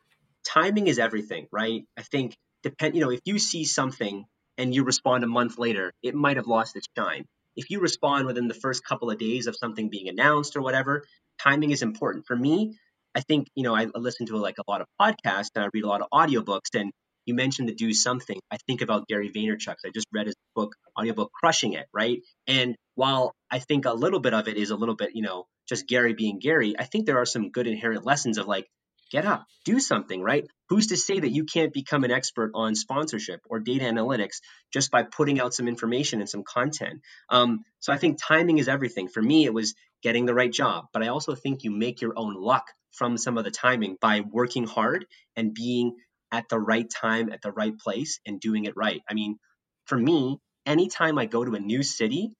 timing 0.45 0.87
is 0.87 0.99
everything, 0.99 1.47
right? 1.51 1.85
I 1.97 2.03
think 2.03 2.37
depend, 2.61 2.95
you 2.95 3.01
know, 3.01 3.09
if 3.09 3.21
you 3.25 3.39
see 3.39 3.65
something 3.65 4.25
and 4.57 4.75
you 4.75 4.83
respond 4.83 5.23
a 5.23 5.27
month 5.27 5.57
later, 5.57 5.91
it 6.03 6.13
might 6.13 6.37
have 6.37 6.45
lost 6.47 6.75
its 6.75 6.87
shine. 6.95 7.25
If 7.55 7.71
you 7.71 7.79
respond 7.79 8.27
within 8.27 8.47
the 8.47 8.53
first 8.53 8.83
couple 8.83 9.09
of 9.09 9.17
days 9.17 9.47
of 9.47 9.55
something 9.55 9.89
being 9.89 10.07
announced 10.07 10.55
or 10.55 10.61
whatever, 10.61 11.03
timing 11.41 11.71
is 11.71 11.81
important. 11.81 12.27
For 12.27 12.35
me, 12.35 12.77
I 13.15 13.21
think, 13.21 13.47
you 13.55 13.63
know, 13.63 13.75
I 13.75 13.87
listen 13.95 14.27
to 14.27 14.37
like 14.37 14.57
a 14.57 14.71
lot 14.71 14.81
of 14.81 14.87
podcasts 14.99 15.49
and 15.55 15.63
I 15.63 15.69
read 15.73 15.83
a 15.83 15.87
lot 15.87 16.01
of 16.01 16.07
audiobooks 16.13 16.75
and 16.75 16.91
you 17.25 17.33
mentioned 17.33 17.67
to 17.67 17.75
do 17.75 17.93
something. 17.93 18.39
I 18.51 18.57
think 18.67 18.81
about 18.81 19.07
Gary 19.07 19.29
Vaynerchuk. 19.29 19.75
I 19.85 19.89
just 19.93 20.07
read 20.11 20.27
his 20.27 20.35
book, 20.55 20.75
audiobook 20.97 21.31
Crushing 21.31 21.73
It, 21.73 21.85
right? 21.93 22.19
And 22.47 22.75
while 22.95 23.33
I 23.51 23.59
think 23.59 23.85
a 23.85 23.93
little 23.93 24.19
bit 24.19 24.33
of 24.33 24.47
it 24.47 24.57
is 24.57 24.71
a 24.71 24.75
little 24.75 24.95
bit, 24.95 25.11
you 25.13 25.21
know, 25.21 25.45
just 25.67 25.87
Gary 25.87 26.13
being 26.13 26.39
Gary, 26.39 26.75
I 26.77 26.85
think 26.85 27.05
there 27.05 27.19
are 27.19 27.25
some 27.25 27.51
good 27.51 27.67
inherent 27.67 28.05
lessons 28.05 28.37
of 28.37 28.47
like, 28.47 28.67
get 29.11 29.25
up, 29.25 29.45
do 29.65 29.79
something, 29.79 30.21
right? 30.21 30.45
Who's 30.69 30.87
to 30.87 30.97
say 30.97 31.19
that 31.19 31.31
you 31.31 31.45
can't 31.45 31.73
become 31.73 32.03
an 32.03 32.11
expert 32.11 32.51
on 32.53 32.75
sponsorship 32.75 33.41
or 33.49 33.59
data 33.59 33.85
analytics 33.85 34.37
just 34.71 34.91
by 34.91 35.03
putting 35.03 35.39
out 35.39 35.53
some 35.53 35.67
information 35.67 36.19
and 36.19 36.29
some 36.29 36.43
content? 36.43 37.01
Um, 37.29 37.63
so 37.79 37.91
I 37.91 37.97
think 37.97 38.19
timing 38.21 38.59
is 38.59 38.67
everything. 38.67 39.07
For 39.07 39.21
me, 39.21 39.45
it 39.45 39.53
was 39.53 39.73
getting 40.01 40.25
the 40.25 40.33
right 40.33 40.51
job, 40.51 40.85
but 40.93 41.03
I 41.03 41.07
also 41.07 41.35
think 41.35 41.63
you 41.63 41.71
make 41.71 42.01
your 42.01 42.13
own 42.15 42.35
luck 42.35 42.71
from 42.91 43.17
some 43.17 43.37
of 43.37 43.43
the 43.43 43.51
timing 43.51 43.97
by 43.99 44.21
working 44.21 44.65
hard 44.65 45.05
and 45.35 45.53
being 45.53 45.95
at 46.31 46.49
the 46.49 46.59
right 46.59 46.89
time, 46.89 47.31
at 47.31 47.41
the 47.41 47.51
right 47.51 47.77
place, 47.77 48.19
and 48.25 48.39
doing 48.39 48.65
it 48.65 48.75
right. 48.75 49.01
I 49.09 49.13
mean, 49.13 49.37
for 49.85 49.97
me, 49.97 50.39
anytime 50.65 51.17
I 51.17 51.25
go 51.25 51.43
to 51.43 51.53
a 51.55 51.59
new 51.59 51.83
city, 51.83 52.31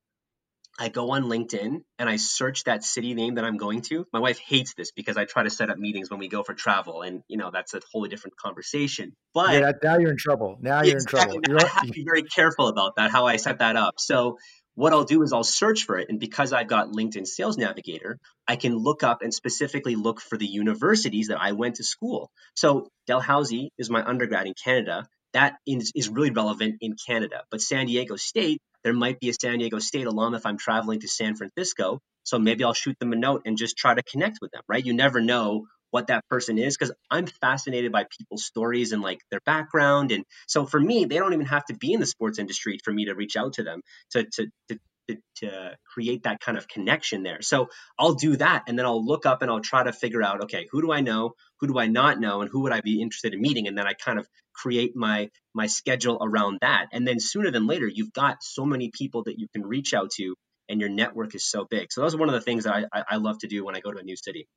I 0.82 0.88
go 0.88 1.12
on 1.12 1.24
LinkedIn 1.24 1.82
and 1.98 2.10
I 2.10 2.16
search 2.16 2.64
that 2.64 2.84
city 2.86 3.14
name 3.14 3.36
that 3.36 3.44
I'm 3.44 3.58
going 3.58 3.82
to. 3.84 4.06
My 4.14 4.20
wife 4.20 4.40
hates 4.40 4.74
this 4.76 4.92
because 4.92 5.18
I 5.18 5.26
try 5.26 5.44
to 5.44 5.50
set 5.50 5.70
up 5.70 5.78
meetings 5.78 6.10
when 6.10 6.20
we 6.20 6.30
go 6.30 6.42
for 6.42 6.54
travel, 6.54 7.02
and 7.02 7.22
you 7.28 7.38
know 7.38 7.52
that's 7.52 7.74
a 7.74 7.82
wholly 7.92 8.08
different 8.08 8.38
conversation. 8.38 9.14
But 9.34 9.54
yeah, 9.54 9.72
now 9.84 9.98
you're 9.98 10.12
in 10.12 10.18
trouble. 10.18 10.58
Now 10.62 10.84
you're 10.84 10.96
exactly, 10.96 11.36
in 11.36 11.42
trouble. 11.42 11.66
I 11.66 11.68
have 11.68 11.88
to 11.88 11.92
be 11.92 12.06
very 12.06 12.24
careful 12.24 12.70
about 12.70 12.96
that, 12.96 13.12
how 13.12 13.26
I 13.26 13.36
set 13.36 13.60
that 13.60 13.76
up. 13.76 13.96
So 13.98 14.38
what 14.80 14.94
I'll 14.94 15.04
do 15.04 15.24
is 15.24 15.34
I'll 15.34 15.44
search 15.44 15.84
for 15.84 15.98
it, 15.98 16.08
and 16.08 16.22
because 16.22 16.54
I've 16.54 16.70
got 16.70 16.88
LinkedIn 16.88 17.28
Sales 17.28 17.58
Navigator, 17.58 18.18
I 18.48 18.56
can 18.56 18.78
look 18.78 19.04
up 19.04 19.22
and 19.22 19.34
specifically 19.34 19.98
look 19.98 20.22
for 20.22 20.38
the 20.38 20.46
universities 20.46 21.28
that 21.28 21.42
I 21.42 21.52
went 21.52 21.76
to 21.76 21.84
school. 21.84 22.32
So 22.56 22.88
Dalhousie 23.06 23.72
is 23.78 23.90
my 23.90 24.02
undergrad 24.02 24.48
in 24.48 24.54
Canada. 24.54 25.06
That 25.34 25.58
is, 25.68 25.92
is 25.96 26.08
really 26.08 26.32
relevant 26.32 26.78
in 26.80 26.96
Canada, 26.96 27.44
but 27.52 27.60
San 27.60 27.88
Diego 27.88 28.16
State 28.16 28.62
there 28.84 28.94
might 28.94 29.20
be 29.20 29.28
a 29.28 29.34
San 29.34 29.60
Diego 29.60 29.80
State 29.80 30.08
alum 30.08 30.34
if 30.34 30.46
I'm 30.46 30.58
traveling 30.58 31.02
to 31.02 31.08
San 31.10 31.36
Francisco. 31.36 32.00
So 32.24 32.40
maybe 32.40 32.64
I'll 32.64 32.74
shoot 32.74 32.98
them 33.00 33.12
a 33.12 33.18
note 33.18 33.42
and 33.46 33.58
just 33.58 33.76
try 33.78 33.94
to 33.94 34.04
connect 34.04 34.38
with 34.42 34.52
them, 34.52 34.62
right? 34.70 34.86
You 34.86 34.94
never 34.94 35.20
know 35.20 35.66
what 35.92 36.08
that 36.08 36.28
person 36.30 36.58
is 36.58 36.78
because 36.78 36.94
I'm 37.10 37.28
fascinated 37.28 37.92
by 37.92 38.06
people's 38.18 38.46
stories 38.46 38.92
and 38.92 39.02
like 39.02 39.20
their 39.32 39.42
background. 39.46 40.12
And 40.12 40.24
so 40.48 40.66
for 40.66 40.80
me, 40.80 41.06
they 41.06 41.18
don't 41.18 41.34
even 41.34 41.46
have 41.48 41.66
to 41.66 41.76
be 41.76 41.94
in 41.94 42.00
the 42.00 42.06
sports 42.06 42.40
industry 42.40 42.80
for 42.84 42.94
me 42.94 43.06
to 43.06 43.16
reach 43.16 43.36
out 43.36 43.54
to 43.54 43.64
them 43.64 43.82
to, 44.12 44.24
to, 44.24 44.48
to 44.70 44.80
to, 45.10 45.18
to, 45.38 45.76
create 45.92 46.24
that 46.24 46.40
kind 46.40 46.56
of 46.56 46.68
connection 46.68 47.24
there. 47.24 47.42
So 47.42 47.70
I'll 47.98 48.14
do 48.14 48.36
that 48.38 48.66
and 48.68 48.78
then 48.78 48.86
I'll 48.86 49.04
look 49.04 49.26
up 49.26 49.42
and 49.42 49.50
I'll 49.50 49.60
try 49.60 49.84
to 49.84 49.92
figure 49.92 50.22
out, 50.22 50.44
okay, 50.44 50.68
who 50.72 50.84
do 50.84 50.92
I 50.92 51.02
know? 51.02 51.34
Who 51.60 51.68
do 51.68 51.80
I 51.80 51.88
not 51.88 52.20
know? 52.20 52.42
And 52.42 52.50
who 52.50 52.62
would 52.62 52.72
I 52.72 52.82
be 52.82 53.02
interested 53.02 53.34
in 53.34 53.42
meeting? 53.42 53.68
And 53.68 53.76
then 53.76 53.88
I 53.88 53.94
kind 53.94 54.20
of 54.20 54.28
create 54.54 54.96
my 54.96 55.30
my 55.56 55.66
schedule 55.66 56.20
around 56.22 56.60
that. 56.62 56.88
And 56.94 57.08
then 57.08 57.20
sooner 57.20 57.50
than 57.50 57.66
later, 57.66 57.88
you've 57.88 58.14
got 58.14 58.44
so 58.44 58.66
many 58.66 58.92
people 58.94 59.24
that 59.24 59.40
you 59.40 59.48
can 59.52 59.66
reach 59.66 59.96
out 59.96 60.12
to 60.18 60.36
and 60.70 60.80
your 60.80 60.90
network 60.90 61.34
is 61.34 61.50
so 61.50 61.66
big. 61.70 61.92
So 61.92 62.04
are 62.04 62.18
one 62.18 62.30
of 62.30 62.36
the 62.36 62.42
things 62.42 62.66
that 62.66 62.88
I, 62.94 63.04
I 63.10 63.16
love 63.18 63.40
to 63.40 63.48
do 63.48 63.66
when 63.66 63.76
I 63.76 63.80
go 63.80 63.92
to 63.92 64.00
a 64.00 64.04
new 64.04 64.16
city. 64.16 64.48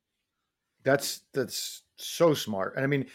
That's 0.83 1.21
that's 1.33 1.83
so 1.97 2.33
smart. 2.33 2.75
And 2.75 2.83
I 2.83 2.87
mean, 2.87 3.05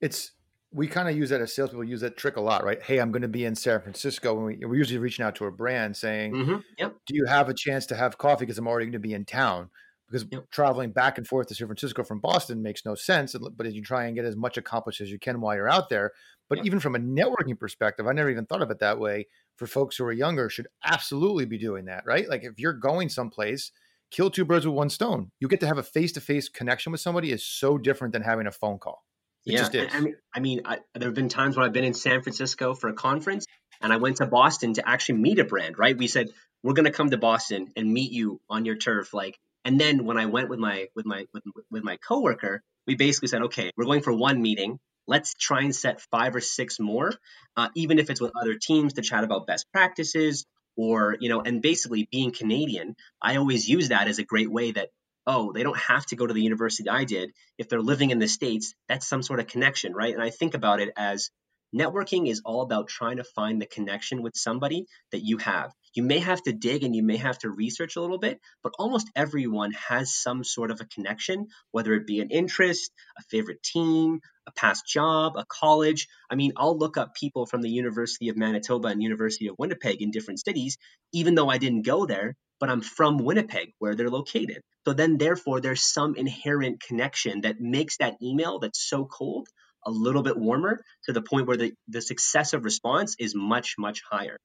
it's 0.00 0.32
we 0.72 0.86
kind 0.86 1.08
of 1.08 1.16
use 1.16 1.30
that 1.30 1.40
as 1.40 1.54
salespeople 1.54 1.84
use 1.84 2.00
that 2.02 2.16
trick 2.16 2.36
a 2.36 2.40
lot, 2.40 2.64
right? 2.64 2.82
Hey, 2.82 2.98
I'm 2.98 3.10
going 3.10 3.22
to 3.22 3.28
be 3.28 3.44
in 3.44 3.54
San 3.54 3.80
Francisco, 3.80 4.36
and 4.36 4.46
we, 4.46 4.66
we're 4.66 4.76
usually 4.76 4.98
reaching 4.98 5.24
out 5.24 5.34
to 5.36 5.46
a 5.46 5.50
brand 5.50 5.96
saying, 5.96 6.34
mm-hmm. 6.34 6.56
yep. 6.78 6.94
"Do 7.06 7.14
you 7.14 7.24
have 7.26 7.48
a 7.48 7.54
chance 7.54 7.86
to 7.86 7.96
have 7.96 8.18
coffee? 8.18 8.44
Because 8.44 8.58
I'm 8.58 8.68
already 8.68 8.86
going 8.86 8.92
to 8.92 8.98
be 8.98 9.14
in 9.14 9.24
town." 9.24 9.70
Because 10.08 10.24
yep. 10.30 10.48
traveling 10.52 10.92
back 10.92 11.18
and 11.18 11.26
forth 11.26 11.48
to 11.48 11.54
San 11.54 11.66
Francisco 11.66 12.04
from 12.04 12.20
Boston 12.20 12.62
makes 12.62 12.84
no 12.84 12.94
sense. 12.94 13.34
But 13.34 13.66
as 13.66 13.74
you 13.74 13.82
try 13.82 14.04
and 14.04 14.14
get 14.14 14.24
as 14.24 14.36
much 14.36 14.56
accomplished 14.56 15.00
as 15.00 15.10
you 15.10 15.18
can 15.18 15.40
while 15.40 15.56
you're 15.56 15.68
out 15.68 15.88
there, 15.88 16.12
but 16.48 16.58
yep. 16.58 16.66
even 16.66 16.78
from 16.78 16.94
a 16.94 17.00
networking 17.00 17.58
perspective, 17.58 18.06
I 18.06 18.12
never 18.12 18.30
even 18.30 18.46
thought 18.46 18.62
of 18.62 18.70
it 18.70 18.78
that 18.80 19.00
way. 19.00 19.26
For 19.56 19.66
folks 19.66 19.96
who 19.96 20.04
are 20.04 20.12
younger, 20.12 20.48
should 20.48 20.68
absolutely 20.84 21.46
be 21.46 21.58
doing 21.58 21.86
that, 21.86 22.04
right? 22.06 22.28
Like 22.28 22.44
if 22.44 22.58
you're 22.58 22.72
going 22.72 23.08
someplace, 23.08 23.72
kill 24.10 24.30
two 24.30 24.44
birds 24.44 24.66
with 24.66 24.74
one 24.74 24.90
stone. 24.90 25.30
You 25.40 25.48
get 25.48 25.60
to 25.60 25.66
have 25.66 25.78
a 25.78 25.82
face 25.82 26.12
to 26.12 26.20
face 26.20 26.48
connection 26.48 26.92
with 26.92 27.00
somebody 27.00 27.32
is 27.32 27.44
so 27.44 27.78
different 27.78 28.12
than 28.12 28.22
having 28.22 28.46
a 28.46 28.52
phone 28.52 28.78
call. 28.78 29.02
It 29.44 29.72
yeah, 29.72 29.86
I 29.92 30.00
mean, 30.00 30.16
I 30.34 30.40
mean, 30.40 30.62
I, 30.64 30.78
there 30.94 31.08
have 31.08 31.14
been 31.14 31.28
times 31.28 31.56
when 31.56 31.64
I've 31.64 31.72
been 31.72 31.84
in 31.84 31.94
San 31.94 32.20
Francisco 32.22 32.74
for 32.74 32.88
a 32.88 32.94
conference, 32.94 33.46
and 33.80 33.92
I 33.92 33.96
went 33.96 34.16
to 34.16 34.26
Boston 34.26 34.74
to 34.74 34.88
actually 34.88 35.18
meet 35.18 35.38
a 35.38 35.44
brand. 35.44 35.78
Right? 35.78 35.96
We 35.96 36.08
said 36.08 36.30
we're 36.62 36.74
going 36.74 36.86
to 36.86 36.90
come 36.90 37.10
to 37.10 37.16
Boston 37.16 37.68
and 37.76 37.92
meet 37.92 38.10
you 38.10 38.40
on 38.50 38.64
your 38.64 38.76
turf, 38.76 39.14
like. 39.14 39.38
And 39.64 39.80
then 39.80 40.04
when 40.04 40.16
I 40.16 40.26
went 40.26 40.48
with 40.48 40.58
my 40.60 40.86
with 40.94 41.06
my 41.06 41.26
with, 41.32 41.42
with 41.70 41.84
my 41.84 41.96
coworker, 41.96 42.62
we 42.86 42.94
basically 42.94 43.28
said, 43.28 43.42
okay, 43.42 43.70
we're 43.76 43.84
going 43.84 44.02
for 44.02 44.12
one 44.12 44.40
meeting. 44.40 44.78
Let's 45.08 45.34
try 45.34 45.62
and 45.62 45.74
set 45.74 46.00
five 46.00 46.34
or 46.34 46.40
six 46.40 46.80
more, 46.80 47.12
uh, 47.56 47.68
even 47.76 47.98
if 47.98 48.10
it's 48.10 48.20
with 48.20 48.32
other 48.40 48.54
teams 48.60 48.94
to 48.94 49.02
chat 49.02 49.22
about 49.22 49.46
best 49.46 49.66
practices 49.72 50.44
or 50.76 51.16
you 51.20 51.28
know. 51.28 51.40
And 51.40 51.62
basically, 51.62 52.08
being 52.10 52.32
Canadian, 52.32 52.96
I 53.20 53.36
always 53.36 53.68
use 53.68 53.88
that 53.88 54.08
as 54.08 54.18
a 54.18 54.24
great 54.24 54.50
way 54.50 54.72
that 54.72 54.90
oh, 55.26 55.52
they 55.52 55.64
don't 55.64 55.78
have 55.78 56.06
to 56.06 56.16
go 56.16 56.26
to 56.26 56.32
the 56.32 56.42
university 56.42 56.88
I 56.88 57.04
did. 57.04 57.32
If 57.58 57.68
they're 57.68 57.82
living 57.82 58.10
in 58.10 58.18
the 58.18 58.28
States, 58.28 58.74
that's 58.88 59.08
some 59.08 59.22
sort 59.22 59.40
of 59.40 59.48
connection, 59.48 59.92
right? 59.92 60.14
And 60.14 60.22
I 60.22 60.30
think 60.30 60.54
about 60.54 60.80
it 60.80 60.90
as 60.96 61.30
networking 61.76 62.28
is 62.28 62.42
all 62.44 62.62
about 62.62 62.88
trying 62.88 63.18
to 63.18 63.24
find 63.24 63.60
the 63.60 63.66
connection 63.66 64.22
with 64.22 64.36
somebody 64.36 64.86
that 65.12 65.24
you 65.24 65.38
have. 65.38 65.72
You 65.94 66.02
may 66.02 66.18
have 66.18 66.42
to 66.42 66.52
dig 66.52 66.84
and 66.84 66.94
you 66.94 67.02
may 67.02 67.16
have 67.16 67.38
to 67.38 67.50
research 67.50 67.96
a 67.96 68.00
little 68.00 68.18
bit, 68.18 68.40
but 68.62 68.72
almost 68.78 69.10
everyone 69.14 69.72
has 69.72 70.14
some 70.14 70.44
sort 70.44 70.70
of 70.70 70.80
a 70.80 70.86
connection, 70.86 71.46
whether 71.70 71.94
it 71.94 72.06
be 72.06 72.20
an 72.20 72.30
interest, 72.30 72.92
a 73.18 73.22
favorite 73.30 73.62
team, 73.62 74.20
a 74.46 74.52
past 74.52 74.86
job, 74.86 75.36
a 75.36 75.44
college. 75.48 76.08
I 76.30 76.34
mean, 76.34 76.52
I'll 76.56 76.78
look 76.78 76.96
up 76.96 77.14
people 77.14 77.46
from 77.46 77.62
the 77.62 77.70
University 77.70 78.28
of 78.28 78.36
Manitoba 78.36 78.88
and 78.88 79.02
University 79.02 79.48
of 79.48 79.56
Winnipeg 79.58 80.02
in 80.02 80.10
different 80.10 80.40
cities, 80.40 80.78
even 81.12 81.34
though 81.34 81.48
I 81.48 81.58
didn't 81.58 81.82
go 81.82 82.06
there, 82.06 82.34
but 82.60 82.70
I'm 82.70 82.80
from 82.80 83.18
Winnipeg 83.18 83.72
where 83.78 83.94
they're 83.94 84.10
located. 84.10 84.62
So 84.86 84.92
then, 84.92 85.18
therefore, 85.18 85.60
there's 85.60 85.82
some 85.82 86.14
inherent 86.14 86.80
connection 86.80 87.40
that 87.40 87.60
makes 87.60 87.96
that 87.96 88.16
email 88.22 88.60
that's 88.60 88.88
so 88.88 89.04
cold 89.04 89.48
a 89.86 89.90
little 89.90 90.22
bit 90.22 90.36
warmer 90.36 90.80
to 91.04 91.12
the 91.12 91.22
point 91.22 91.46
where 91.46 91.56
the, 91.56 91.72
the 91.88 92.02
success 92.02 92.52
of 92.52 92.64
response 92.64 93.16
is 93.18 93.34
much, 93.34 93.76
much 93.78 94.02
higher. 94.10 94.36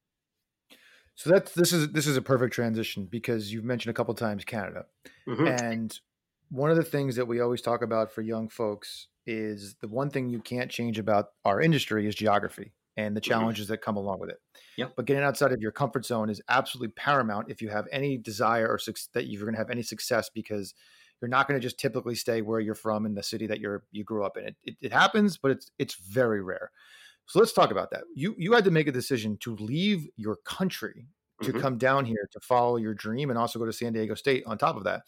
So 1.16 1.30
that's 1.30 1.54
this 1.54 1.74
is 1.74 1.92
this 1.92 2.08
is 2.08 2.18
a 2.18 2.22
perfect 2.22 2.54
transition 2.54 3.08
because 3.10 3.52
you've 3.52 3.66
mentioned 3.66 3.92
a 3.92 3.94
couple 3.94 4.14
times 4.14 4.46
Canada, 4.46 4.86
mm-hmm. 5.28 5.46
and 5.46 6.00
one 6.50 6.72
of 6.72 6.78
the 6.78 6.84
things 6.84 7.16
that 7.18 7.28
we 7.28 7.42
always 7.42 7.62
talk 7.62 7.82
about 7.82 8.12
for 8.12 8.22
young 8.22 8.50
folks 8.50 9.08
is 9.26 9.76
the 9.82 9.88
one 9.88 10.10
thing 10.10 10.30
you 10.30 10.40
can't 10.40 10.72
change 10.72 10.98
about 10.98 11.28
our 11.46 11.62
industry 11.62 12.08
is 12.08 12.16
geography 12.16 12.74
and 12.98 13.16
the 13.16 13.22
mm-hmm. 13.22 13.30
challenges 13.30 13.66
mm-hmm. 13.66 13.74
that 13.74 13.82
come 13.82 13.98
along 13.98 14.20
with 14.20 14.30
it. 14.30 14.38
Yep. 14.78 14.94
But 14.96 15.06
getting 15.06 15.24
outside 15.24 15.52
of 15.52 15.62
your 15.62 15.72
comfort 15.72 16.06
zone 16.06 16.30
is 16.30 16.42
absolutely 16.50 16.94
paramount 16.94 17.50
if 17.50 17.62
you 17.62 17.70
have 17.70 17.86
any 17.92 18.18
desire 18.18 18.68
or 18.68 18.80
su- 18.80 18.94
that 19.14 19.28
you're 19.28 19.44
going 19.44 19.54
to 19.54 19.60
have 19.60 19.70
any 19.70 19.84
success 19.84 20.30
because 20.34 20.74
you're 21.22 21.30
not 21.30 21.48
going 21.48 21.60
to 21.60 21.64
just 21.64 21.80
typically 21.80 22.16
stay 22.16 22.42
where 22.42 22.60
you're 22.60 22.76
from 22.76 23.06
in 23.06 23.14
the 23.14 23.24
city 23.24 23.48
that 23.48 23.60
you're 23.60 23.84
you 23.92 24.04
grew 24.04 24.26
up 24.26 24.38
in. 24.38 24.46
It, 24.46 24.56
it, 24.64 24.76
it 24.82 24.94
happens, 24.94 25.38
but 25.38 25.52
it's 25.52 25.72
it's 25.78 25.96
very 25.96 26.42
rare. 26.42 26.72
So 27.28 27.40
let's 27.40 27.54
talk 27.54 27.72
about 27.72 27.92
that. 27.92 28.02
You 28.16 28.36
you 28.38 28.54
had 28.54 28.66
to 28.66 28.72
make 28.72 28.88
a 28.88 28.92
decision 28.92 29.38
to 29.42 29.56
leave 29.56 30.08
your 30.18 30.38
country 30.46 31.08
to 31.44 31.52
mm-hmm. 31.52 31.62
come 31.62 31.78
down 31.78 32.06
here 32.06 32.28
to 32.32 32.40
follow 32.40 32.78
your 32.78 32.94
dream 32.94 33.30
and 33.30 33.38
also 33.38 33.60
go 33.60 33.66
to 33.66 33.74
San 33.74 33.94
Diego 33.94 34.16
State 34.16 34.44
on 34.46 34.58
top 34.58 34.76
of 34.76 34.84
that. 34.84 35.02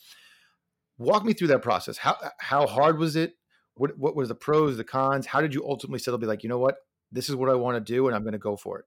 Walk 0.98 1.26
me 1.26 1.34
through 1.34 1.48
that 1.48 1.62
process. 1.62 1.98
How 1.98 2.16
how 2.40 2.68
hard 2.68 3.00
was 3.00 3.16
it? 3.16 3.34
What 3.76 3.98
what 3.98 4.16
was 4.16 4.30
the 4.30 4.36
pros, 4.36 4.78
the 4.78 4.84
cons? 4.84 5.26
How 5.26 5.42
did 5.42 5.54
you 5.54 5.68
ultimately 5.68 6.00
settle 6.00 6.20
be 6.20 6.28
like, 6.28 6.44
you 6.44 6.50
know 6.50 6.60
what? 6.60 6.76
This 7.12 7.30
is 7.30 7.36
what 7.36 7.50
I 7.50 7.56
want 7.56 7.76
to 7.76 7.94
do 7.94 8.08
and 8.08 8.16
I'm 8.16 8.24
going 8.24 8.34
to 8.34 8.40
go 8.40 8.56
for 8.56 8.80
it. 8.80 8.86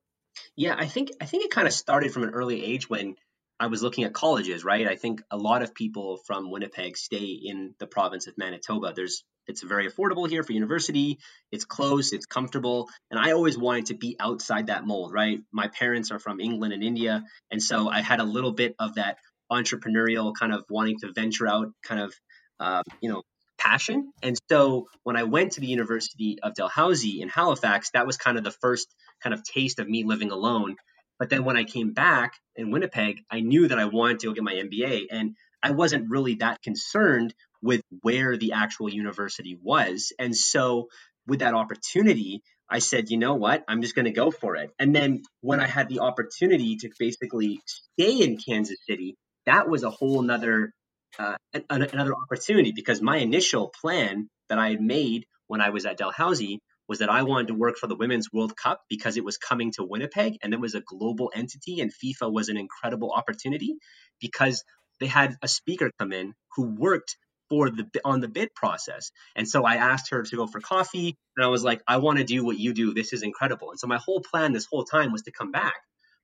Yeah, 0.54 0.76
I 0.78 0.86
think 0.86 1.10
I 1.20 1.26
think 1.26 1.44
it 1.44 1.50
kind 1.50 1.66
of 1.66 1.72
started 1.72 2.12
from 2.12 2.22
an 2.22 2.30
early 2.30 2.64
age 2.64 2.88
when 2.88 3.16
I 3.58 3.68
was 3.68 3.82
looking 3.82 4.04
at 4.04 4.12
colleges, 4.12 4.64
right? 4.64 4.86
I 4.86 4.96
think 4.96 5.22
a 5.30 5.36
lot 5.36 5.62
of 5.62 5.74
people 5.74 6.18
from 6.26 6.50
Winnipeg 6.50 6.96
stay 6.96 7.40
in 7.42 7.74
the 7.78 7.86
province 7.86 8.26
of 8.26 8.36
Manitoba. 8.36 8.92
There's 8.94 9.24
it's 9.46 9.62
very 9.62 9.88
affordable 9.88 10.28
here 10.28 10.42
for 10.42 10.52
university. 10.52 11.18
It's 11.52 11.64
close, 11.64 12.12
it's 12.12 12.26
comfortable, 12.26 12.88
and 13.10 13.20
I 13.20 13.32
always 13.32 13.56
wanted 13.56 13.86
to 13.86 13.94
be 13.94 14.16
outside 14.18 14.66
that 14.66 14.84
mold, 14.84 15.12
right? 15.12 15.40
My 15.52 15.68
parents 15.68 16.10
are 16.10 16.18
from 16.18 16.40
England 16.40 16.74
and 16.74 16.82
India, 16.82 17.24
and 17.50 17.62
so 17.62 17.88
I 17.88 18.00
had 18.00 18.20
a 18.20 18.24
little 18.24 18.52
bit 18.52 18.74
of 18.78 18.96
that 18.96 19.18
entrepreneurial 19.50 20.34
kind 20.34 20.52
of 20.52 20.64
wanting 20.68 20.98
to 21.00 21.12
venture 21.12 21.46
out, 21.46 21.68
kind 21.84 22.00
of 22.00 22.14
uh, 22.58 22.82
you 23.00 23.10
know 23.10 23.22
passion. 23.58 24.12
And 24.22 24.36
so 24.50 24.88
when 25.02 25.16
I 25.16 25.22
went 25.22 25.52
to 25.52 25.60
the 25.60 25.66
University 25.66 26.38
of 26.42 26.54
Dalhousie 26.54 27.20
in 27.20 27.28
Halifax, 27.28 27.90
that 27.94 28.06
was 28.06 28.16
kind 28.16 28.36
of 28.36 28.44
the 28.44 28.50
first 28.50 28.94
kind 29.22 29.32
of 29.34 29.42
taste 29.42 29.78
of 29.78 29.88
me 29.88 30.04
living 30.04 30.30
alone. 30.30 30.76
But 31.18 31.30
then 31.30 31.44
when 31.44 31.56
I 31.56 31.64
came 31.64 31.92
back 31.92 32.34
in 32.56 32.70
Winnipeg, 32.70 33.20
I 33.30 33.40
knew 33.40 33.68
that 33.68 33.78
I 33.78 33.86
wanted 33.86 34.20
to 34.20 34.26
go 34.28 34.32
get 34.34 34.44
my 34.44 34.54
MBA. 34.54 35.06
And 35.10 35.34
I 35.62 35.72
wasn't 35.72 36.10
really 36.10 36.36
that 36.36 36.62
concerned 36.62 37.34
with 37.62 37.82
where 38.02 38.36
the 38.36 38.52
actual 38.52 38.88
university 38.88 39.58
was. 39.60 40.12
And 40.18 40.36
so 40.36 40.88
with 41.26 41.40
that 41.40 41.54
opportunity, 41.54 42.42
I 42.68 42.80
said, 42.80 43.10
you 43.10 43.16
know 43.16 43.34
what? 43.34 43.64
I'm 43.68 43.82
just 43.82 43.94
going 43.94 44.06
to 44.06 44.10
go 44.10 44.30
for 44.30 44.56
it. 44.56 44.70
And 44.78 44.94
then 44.94 45.22
when 45.40 45.60
I 45.60 45.66
had 45.66 45.88
the 45.88 46.00
opportunity 46.00 46.76
to 46.76 46.90
basically 46.98 47.60
stay 47.66 48.18
in 48.22 48.38
Kansas 48.38 48.78
City, 48.88 49.16
that 49.46 49.68
was 49.68 49.84
a 49.84 49.90
whole 49.90 50.22
nother 50.22 50.72
uh, 51.18 51.36
another 51.70 52.12
opportunity 52.14 52.72
because 52.72 53.00
my 53.00 53.16
initial 53.18 53.72
plan 53.80 54.28
that 54.48 54.58
I 54.58 54.70
had 54.70 54.82
made 54.82 55.24
when 55.46 55.62
I 55.62 55.70
was 55.70 55.86
at 55.86 55.96
Dalhousie 55.96 56.60
was 56.88 57.00
that 57.00 57.08
I 57.08 57.22
wanted 57.22 57.48
to 57.48 57.54
work 57.54 57.76
for 57.78 57.86
the 57.86 57.96
Women's 57.96 58.32
World 58.32 58.56
Cup 58.56 58.82
because 58.88 59.16
it 59.16 59.24
was 59.24 59.38
coming 59.38 59.72
to 59.72 59.84
Winnipeg 59.84 60.38
and 60.42 60.54
it 60.54 60.60
was 60.60 60.74
a 60.74 60.80
global 60.80 61.32
entity 61.34 61.80
and 61.80 61.90
FIFA 61.92 62.32
was 62.32 62.48
an 62.48 62.56
incredible 62.56 63.12
opportunity 63.12 63.76
because 64.20 64.64
they 65.00 65.06
had 65.06 65.36
a 65.42 65.48
speaker 65.48 65.90
come 65.98 66.12
in 66.12 66.34
who 66.54 66.74
worked 66.74 67.16
for 67.48 67.70
the 67.70 67.86
on 68.04 68.20
the 68.20 68.28
bid 68.28 68.54
process. 68.54 69.10
And 69.36 69.48
so 69.48 69.64
I 69.64 69.76
asked 69.76 70.10
her 70.10 70.22
to 70.22 70.36
go 70.36 70.46
for 70.46 70.60
coffee 70.60 71.16
and 71.36 71.44
I 71.44 71.48
was 71.48 71.62
like, 71.62 71.80
I 71.86 71.98
want 71.98 72.18
to 72.18 72.24
do 72.24 72.44
what 72.44 72.58
you 72.58 72.72
do. 72.72 72.94
This 72.94 73.12
is 73.12 73.22
incredible. 73.22 73.70
And 73.70 73.78
so 73.78 73.86
my 73.86 73.98
whole 73.98 74.20
plan 74.20 74.52
this 74.52 74.66
whole 74.66 74.84
time 74.84 75.12
was 75.12 75.22
to 75.22 75.32
come 75.32 75.52
back. 75.52 75.74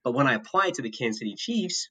But 0.05 0.15
when 0.15 0.27
I 0.27 0.35
applied 0.35 0.75
to 0.75 0.83
the 0.83 0.91
Kansas 0.91 1.21
City 1.21 1.35
Chiefs 1.37 1.89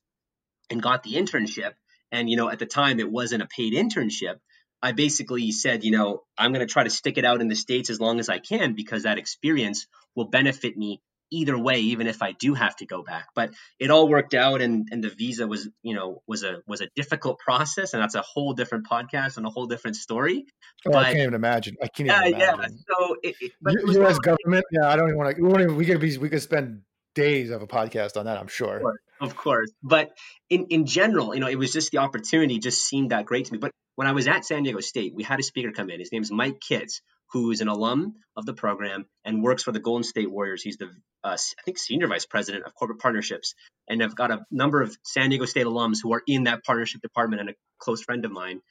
and 0.69 0.81
got 0.81 1.03
the 1.03 1.13
internship, 1.13 1.73
and 2.11 2.29
you 2.29 2.35
know, 2.35 2.49
at 2.49 2.59
the 2.59 2.65
time 2.65 2.99
it 2.99 3.09
wasn't 3.09 3.43
a 3.43 3.47
paid 3.47 3.73
internship, 3.73 4.35
I 4.81 4.93
basically 4.93 5.51
said, 5.51 5.83
you 5.83 5.91
know, 5.91 6.23
I'm 6.37 6.53
going 6.53 6.65
to 6.65 6.71
try 6.71 6.83
to 6.83 6.89
stick 6.89 7.17
it 7.17 7.25
out 7.25 7.41
in 7.41 7.47
the 7.47 7.55
states 7.55 7.89
as 7.89 7.99
long 7.99 8.19
as 8.19 8.29
I 8.29 8.39
can 8.39 8.73
because 8.73 9.03
that 9.03 9.17
experience 9.17 9.87
will 10.15 10.25
benefit 10.25 10.75
me 10.75 11.01
either 11.31 11.57
way, 11.57 11.79
even 11.79 12.07
if 12.07 12.21
I 12.21 12.33
do 12.33 12.53
have 12.53 12.75
to 12.77 12.85
go 12.85 13.03
back. 13.03 13.29
But 13.33 13.51
it 13.79 13.89
all 13.89 14.07
worked 14.07 14.33
out, 14.33 14.61
and 14.61 14.89
and 14.91 15.03
the 15.03 15.09
visa 15.09 15.47
was 15.47 15.67
you 15.81 15.95
know 15.95 16.21
was 16.27 16.43
a 16.43 16.61
was 16.67 16.81
a 16.81 16.87
difficult 16.95 17.39
process, 17.39 17.93
and 17.93 18.01
that's 18.01 18.15
a 18.15 18.21
whole 18.21 18.53
different 18.53 18.87
podcast 18.87 19.37
and 19.37 19.45
a 19.45 19.49
whole 19.49 19.65
different 19.65 19.95
story. 19.95 20.45
Oh, 20.85 20.91
but, 20.91 21.05
I 21.05 21.05
can't 21.05 21.19
even 21.19 21.33
imagine. 21.33 21.77
I 21.81 21.87
can't 21.87 22.09
even 22.09 22.33
imagine. 22.33 22.39
Yeah, 22.39 22.95
so 22.95 23.15
it, 23.23 23.35
it, 23.39 23.51
U.S. 23.95 24.19
government. 24.19 24.65
Yeah, 24.71 24.87
I 24.87 24.95
don't 24.95 25.07
even 25.07 25.17
want 25.17 25.35
to. 25.35 25.41
We, 25.41 25.63
even, 25.63 25.75
we 25.77 25.85
could 25.85 26.01
be. 26.01 26.17
We 26.17 26.29
could 26.29 26.41
spend 26.41 26.81
days 27.15 27.49
of 27.49 27.61
a 27.61 27.67
podcast 27.67 28.17
on 28.17 28.25
that. 28.25 28.37
I'm 28.37 28.47
sure. 28.47 28.77
Of 28.77 28.81
course, 28.81 28.99
of 29.21 29.35
course. 29.35 29.71
But 29.83 30.11
in 30.49 30.67
in 30.69 30.85
general, 30.85 31.33
you 31.33 31.39
know, 31.41 31.47
it 31.47 31.57
was 31.57 31.73
just 31.73 31.91
the 31.91 31.99
opportunity 31.99 32.59
just 32.59 32.83
seemed 32.85 33.11
that 33.11 33.25
great 33.25 33.45
to 33.45 33.53
me. 33.53 33.59
But 33.59 33.71
when 33.95 34.07
I 34.07 34.13
was 34.13 34.27
at 34.27 34.45
San 34.45 34.63
Diego 34.63 34.79
State, 34.79 35.13
we 35.15 35.23
had 35.23 35.39
a 35.39 35.43
speaker 35.43 35.71
come 35.71 35.89
in. 35.89 35.99
His 35.99 36.11
name 36.11 36.21
is 36.21 36.31
Mike 36.31 36.59
Kitts, 36.59 37.01
who 37.31 37.51
is 37.51 37.61
an 37.61 37.67
alum 37.67 38.15
of 38.35 38.45
the 38.45 38.53
program 38.53 39.05
and 39.25 39.43
works 39.43 39.63
for 39.63 39.71
the 39.71 39.79
Golden 39.79 40.03
State 40.03 40.29
Warriors. 40.29 40.63
He's 40.63 40.77
the, 40.77 40.87
uh, 41.23 41.37
I 41.37 41.61
think, 41.65 41.77
senior 41.77 42.07
vice 42.07 42.25
president 42.25 42.65
of 42.65 42.73
corporate 42.75 42.99
partnerships. 42.99 43.53
And 43.87 44.03
I've 44.03 44.15
got 44.15 44.31
a 44.31 44.45
number 44.51 44.81
of 44.81 44.95
San 45.03 45.29
Diego 45.29 45.45
State 45.45 45.65
alums 45.65 45.97
who 46.01 46.13
are 46.13 46.21
in 46.27 46.45
that 46.45 46.63
partnership 46.63 47.01
department 47.01 47.41
and 47.41 47.49
a 47.51 47.53
close 47.79 48.01
friend 48.01 48.25
of 48.25 48.31
mine. 48.31 48.61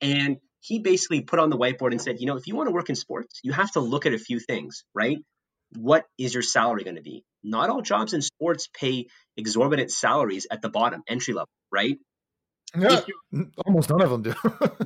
And 0.00 0.38
he 0.60 0.78
basically 0.78 1.22
put 1.22 1.38
on 1.38 1.50
the 1.50 1.56
whiteboard 1.56 1.92
and 1.92 2.00
said, 2.00 2.20
you 2.20 2.26
know, 2.26 2.36
if 2.36 2.46
you 2.46 2.54
want 2.54 2.68
to 2.68 2.72
work 2.72 2.88
in 2.88 2.94
sports, 2.94 3.40
you 3.42 3.52
have 3.52 3.72
to 3.72 3.80
look 3.80 4.06
at 4.06 4.12
a 4.12 4.18
few 4.18 4.38
things, 4.38 4.84
right? 4.94 5.18
What 5.76 6.06
is 6.18 6.34
your 6.34 6.42
salary 6.42 6.84
going 6.84 6.96
to 6.96 7.02
be? 7.02 7.24
Not 7.42 7.70
all 7.70 7.82
jobs 7.82 8.12
in 8.12 8.22
sports 8.22 8.68
pay 8.72 9.06
exorbitant 9.36 9.90
salaries 9.90 10.46
at 10.50 10.62
the 10.62 10.68
bottom, 10.68 11.02
entry 11.08 11.34
level, 11.34 11.48
right? 11.72 11.98
Yeah, 12.76 13.00
almost 13.66 13.90
none 13.90 14.02
of 14.02 14.10
them 14.10 14.22
do. 14.22 14.34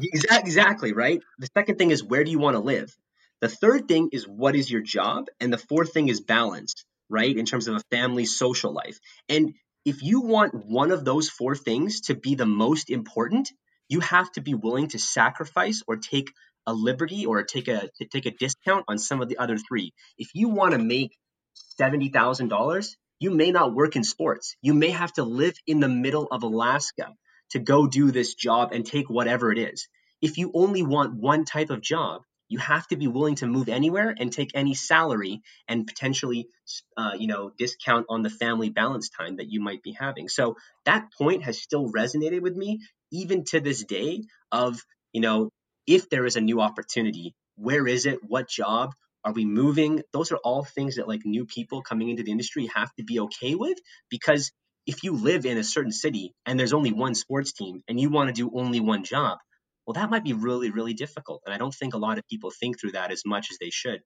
exactly, 0.43 0.93
right? 0.93 1.21
The 1.39 1.49
second 1.57 1.77
thing 1.77 1.91
is 1.91 2.03
where 2.03 2.25
do 2.25 2.31
you 2.31 2.39
want 2.39 2.55
to 2.55 2.61
live? 2.61 2.95
The 3.41 3.49
third 3.49 3.89
thing 3.89 4.11
is 4.13 4.27
what 4.27 4.57
is 4.57 4.71
your 4.71 4.81
job? 4.81 5.27
And 5.41 5.53
the 5.53 5.59
fourth 5.59 5.93
thing 5.93 6.09
is 6.09 6.21
balance, 6.21 6.73
right? 7.11 7.37
In 7.37 7.45
terms 7.45 7.69
of 7.69 7.77
a 7.77 7.83
family 7.91 8.25
social 8.25 8.73
life. 8.73 8.99
And 9.29 9.55
if 9.85 10.03
you 10.03 10.23
want 10.23 10.55
one 10.67 10.91
of 10.91 11.05
those 11.05 11.29
four 11.29 11.55
things 11.55 12.03
to 12.03 12.15
be 12.15 12.37
the 12.37 12.47
most 12.47 12.89
important, 12.89 13.53
you 13.89 14.01
have 14.01 14.33
to 14.33 14.41
be 14.41 14.55
willing 14.55 14.89
to 14.89 14.99
sacrifice 14.99 15.83
or 15.87 15.97
take 15.97 16.33
a 16.67 16.73
liberty 16.73 17.27
or 17.27 17.43
take 17.43 17.69
a 17.69 17.89
take 18.11 18.27
a 18.27 18.31
discount 18.31 18.85
on 18.89 18.99
some 18.99 19.21
of 19.23 19.29
the 19.29 19.39
other 19.39 19.59
three. 19.59 19.93
If 20.19 20.29
you 20.35 20.49
want 20.49 20.73
to 20.73 20.79
make 20.79 21.17
seventy 21.55 22.09
thousand 22.09 22.49
dollars, 22.49 22.97
you 23.19 23.31
may 23.31 23.51
not 23.51 23.75
work 23.75 23.97
in 23.97 24.05
sports. 24.05 24.57
You 24.63 24.75
may 24.75 24.91
have 24.91 25.13
to 25.15 25.25
live 25.25 25.55
in 25.67 25.81
the 25.81 25.89
middle 25.89 26.29
of 26.31 26.43
Alaska 26.43 27.15
to 27.51 27.59
go 27.59 27.87
do 27.87 28.11
this 28.11 28.35
job 28.35 28.73
and 28.73 28.85
take 28.85 29.09
whatever 29.09 29.53
it 29.53 29.59
is. 29.59 29.89
If 30.21 30.39
you 30.39 30.51
only 30.55 30.83
want 30.83 31.15
one 31.15 31.45
type 31.45 31.71
of 31.71 31.83
job, 31.83 32.23
you 32.49 32.59
have 32.59 32.87
to 32.89 32.97
be 32.97 33.09
willing 33.09 33.37
to 33.37 33.47
move 33.47 33.69
anywhere 33.69 34.15
and 34.19 34.33
take 34.33 34.51
any 34.55 34.75
salary 34.75 35.43
and 35.69 35.87
potentially 35.87 36.49
uh, 36.97 37.13
you 37.19 37.27
know 37.27 37.51
discount 37.59 38.07
on 38.09 38.23
the 38.23 38.31
family 38.31 38.71
balance 38.71 39.09
time 39.09 39.37
that 39.37 39.51
you 39.51 39.61
might 39.61 39.83
be 39.83 39.93
having 39.93 40.29
so 40.29 40.57
that 40.85 41.09
point 41.19 41.45
has 41.45 41.61
still 41.61 41.91
resonated 41.91 42.41
with 42.41 42.55
me 42.55 42.81
even 43.11 43.45
to 43.45 43.61
this 43.61 43.85
day 43.85 44.23
of 44.53 44.81
you 45.13 45.21
know 45.21 45.51
if 45.87 46.09
there 46.09 46.27
is 46.27 46.37
a 46.37 46.41
new 46.41 46.61
opportunity 46.61 47.35
where 47.57 47.87
is 47.87 48.07
it 48.07 48.19
what 48.23 48.49
job 48.49 48.93
are 49.25 49.33
we 49.33 49.45
moving 49.45 50.03
those 50.13 50.33
are 50.33 50.39
all 50.39 50.65
things 50.65 50.97
that 50.97 51.09
like 51.09 51.23
new 51.25 51.47
people 51.47 51.83
coming 51.83 52.09
into 52.09 52.23
the 52.23 52.33
industry 52.33 52.69
have 52.75 52.93
to 52.95 53.05
be 53.05 53.21
okay 53.21 53.55
with 53.55 53.79
because 54.11 54.53
if 54.87 55.03
you 55.03 55.13
live 55.13 55.47
in 55.47 55.57
a 55.57 55.65
certain 55.65 55.93
city 55.93 56.35
and 56.45 56.61
there's 56.61 56.75
only 56.75 56.93
one 56.93 57.15
sports 57.15 57.53
team 57.53 57.83
and 57.89 57.99
you 57.99 58.11
want 58.11 58.29
to 58.29 58.35
do 58.35 58.51
only 58.55 58.81
one 58.81 59.05
job 59.05 59.39
well, 59.87 59.95
that 59.95 60.11
might 60.11 60.25
be 60.25 60.33
really, 60.33 60.71
really 60.71 60.95
difficult. 60.95 61.43
And 61.45 61.55
I 61.55 61.59
don't 61.59 61.75
think 61.75 61.95
a 61.95 61.99
lot 61.99 62.19
of 62.19 62.27
people 62.27 62.51
think 62.51 62.81
through 62.81 62.93
that 62.93 63.11
as 63.11 63.23
much 63.27 63.49
as 63.51 63.59
they 63.59 63.71
should. 63.71 64.01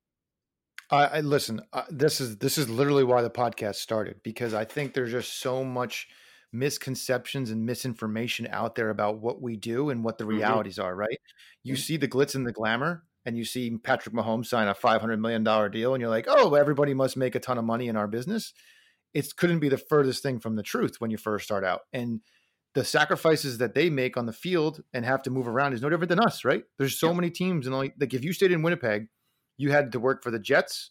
I, 0.91 1.05
I 1.05 1.20
listen. 1.20 1.61
Uh, 1.72 1.83
this 1.91 2.20
is 2.20 2.39
this 2.39 2.57
is 2.57 2.68
literally 2.68 3.05
why 3.05 3.22
the 3.22 3.31
podcast 3.31 3.76
started 3.76 4.22
because 4.22 4.55
I 4.55 4.64
think 4.64 4.95
there's 4.95 5.11
just 5.11 5.39
so 5.39 5.62
much 5.62 6.09
misconceptions 6.53 7.51
and 7.51 7.66
misinformation 7.66 8.49
out 8.51 8.74
there 8.74 8.90
about 8.90 9.18
what 9.18 9.42
we 9.42 9.57
do 9.57 9.90
and 9.90 10.05
what 10.05 10.18
the 10.18 10.24
mm-hmm. 10.24 10.34
realities 10.34 10.76
mm-hmm. 10.76 10.86
are. 10.86 10.96
Right? 10.96 11.18
You 11.62 11.74
mm-hmm. 11.74 11.80
see 11.80 11.96
the 11.96 12.09
glitz 12.09 12.34
and 12.34 12.46
the 12.46 12.53
glamour, 12.53 13.05
and 13.24 13.36
you 13.36 13.44
see 13.44 13.76
Patrick 13.78 14.14
Mahomes 14.14 14.46
sign 14.46 14.68
a 14.68 14.74
five 14.74 15.01
hundred 15.01 15.20
million 15.20 15.44
dollar 15.44 15.68
deal, 15.68 15.94
and 15.94 16.01
you're 16.01 16.11
like, 16.11 16.26
oh, 16.28 16.55
everybody 16.55 16.94
must 16.94 17.16
make 17.16 17.34
a 17.34 17.40
ton 17.40 17.59
of 17.59 17.64
money 17.64 17.88
in 17.88 17.96
our 17.96 18.09
business. 18.09 18.53
It 19.14 19.34
couldn't 19.36 19.61
be 19.61 19.68
the 19.68 19.78
furthest 19.78 20.22
thing 20.22 20.38
from 20.38 20.57
the 20.57 20.62
truth 20.62 20.96
when 20.99 21.11
you 21.11 21.16
first 21.16 21.44
start 21.44 21.64
out, 21.64 21.82
and 21.92 22.20
the 22.74 22.84
sacrifices 22.84 23.59
that 23.59 23.74
they 23.74 23.90
make 23.90 24.16
on 24.16 24.26
the 24.26 24.32
field 24.32 24.82
and 24.92 25.05
have 25.05 25.22
to 25.22 25.30
move 25.30 25.49
around 25.49 25.72
is 25.72 25.82
no 25.82 25.88
different 25.88 26.11
than 26.11 26.20
us, 26.20 26.44
right? 26.44 26.64
There's 26.78 26.99
so 26.99 27.09
yeah. 27.09 27.14
many 27.14 27.30
teams, 27.30 27.66
and 27.66 27.76
like 27.76 27.94
if 27.99 28.24
you 28.24 28.32
stayed 28.32 28.53
in 28.53 28.62
Winnipeg, 28.62 29.09
you 29.57 29.70
had 29.70 29.92
to 29.92 30.01
work 30.01 30.22
for 30.22 30.30
the 30.30 30.38
Jets 30.38 30.90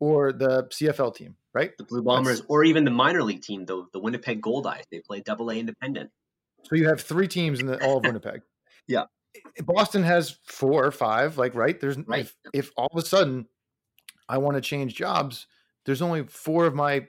or 0.00 0.32
the 0.32 0.64
CFL 0.64 1.14
team, 1.14 1.36
right? 1.54 1.70
The 1.78 1.84
Blue 1.84 2.02
Bombers, 2.02 2.40
That's, 2.40 2.50
or 2.50 2.64
even 2.64 2.84
the 2.84 2.90
minor 2.90 3.22
league 3.22 3.42
team, 3.42 3.64
the 3.64 3.86
the 3.92 3.98
Winnipeg 3.98 4.42
Goldeyes. 4.42 4.82
They 4.90 5.00
play 5.00 5.20
Double 5.20 5.50
A 5.50 5.54
Independent. 5.54 6.10
So 6.64 6.76
you 6.76 6.88
have 6.88 7.00
three 7.00 7.28
teams 7.28 7.60
in 7.60 7.66
the, 7.66 7.82
all 7.84 7.98
of 7.98 8.04
Winnipeg. 8.04 8.42
yeah, 8.86 9.04
Boston 9.64 10.02
has 10.02 10.38
four 10.44 10.84
or 10.84 10.90
five. 10.90 11.38
Like, 11.38 11.54
right? 11.54 11.78
There's 11.78 11.98
right. 12.06 12.20
If, 12.20 12.36
if 12.52 12.72
all 12.76 12.88
of 12.92 13.02
a 13.02 13.06
sudden 13.06 13.46
I 14.28 14.38
want 14.38 14.56
to 14.56 14.60
change 14.60 14.94
jobs, 14.94 15.46
there's 15.84 16.02
only 16.02 16.24
four 16.24 16.66
of 16.66 16.74
my 16.74 17.06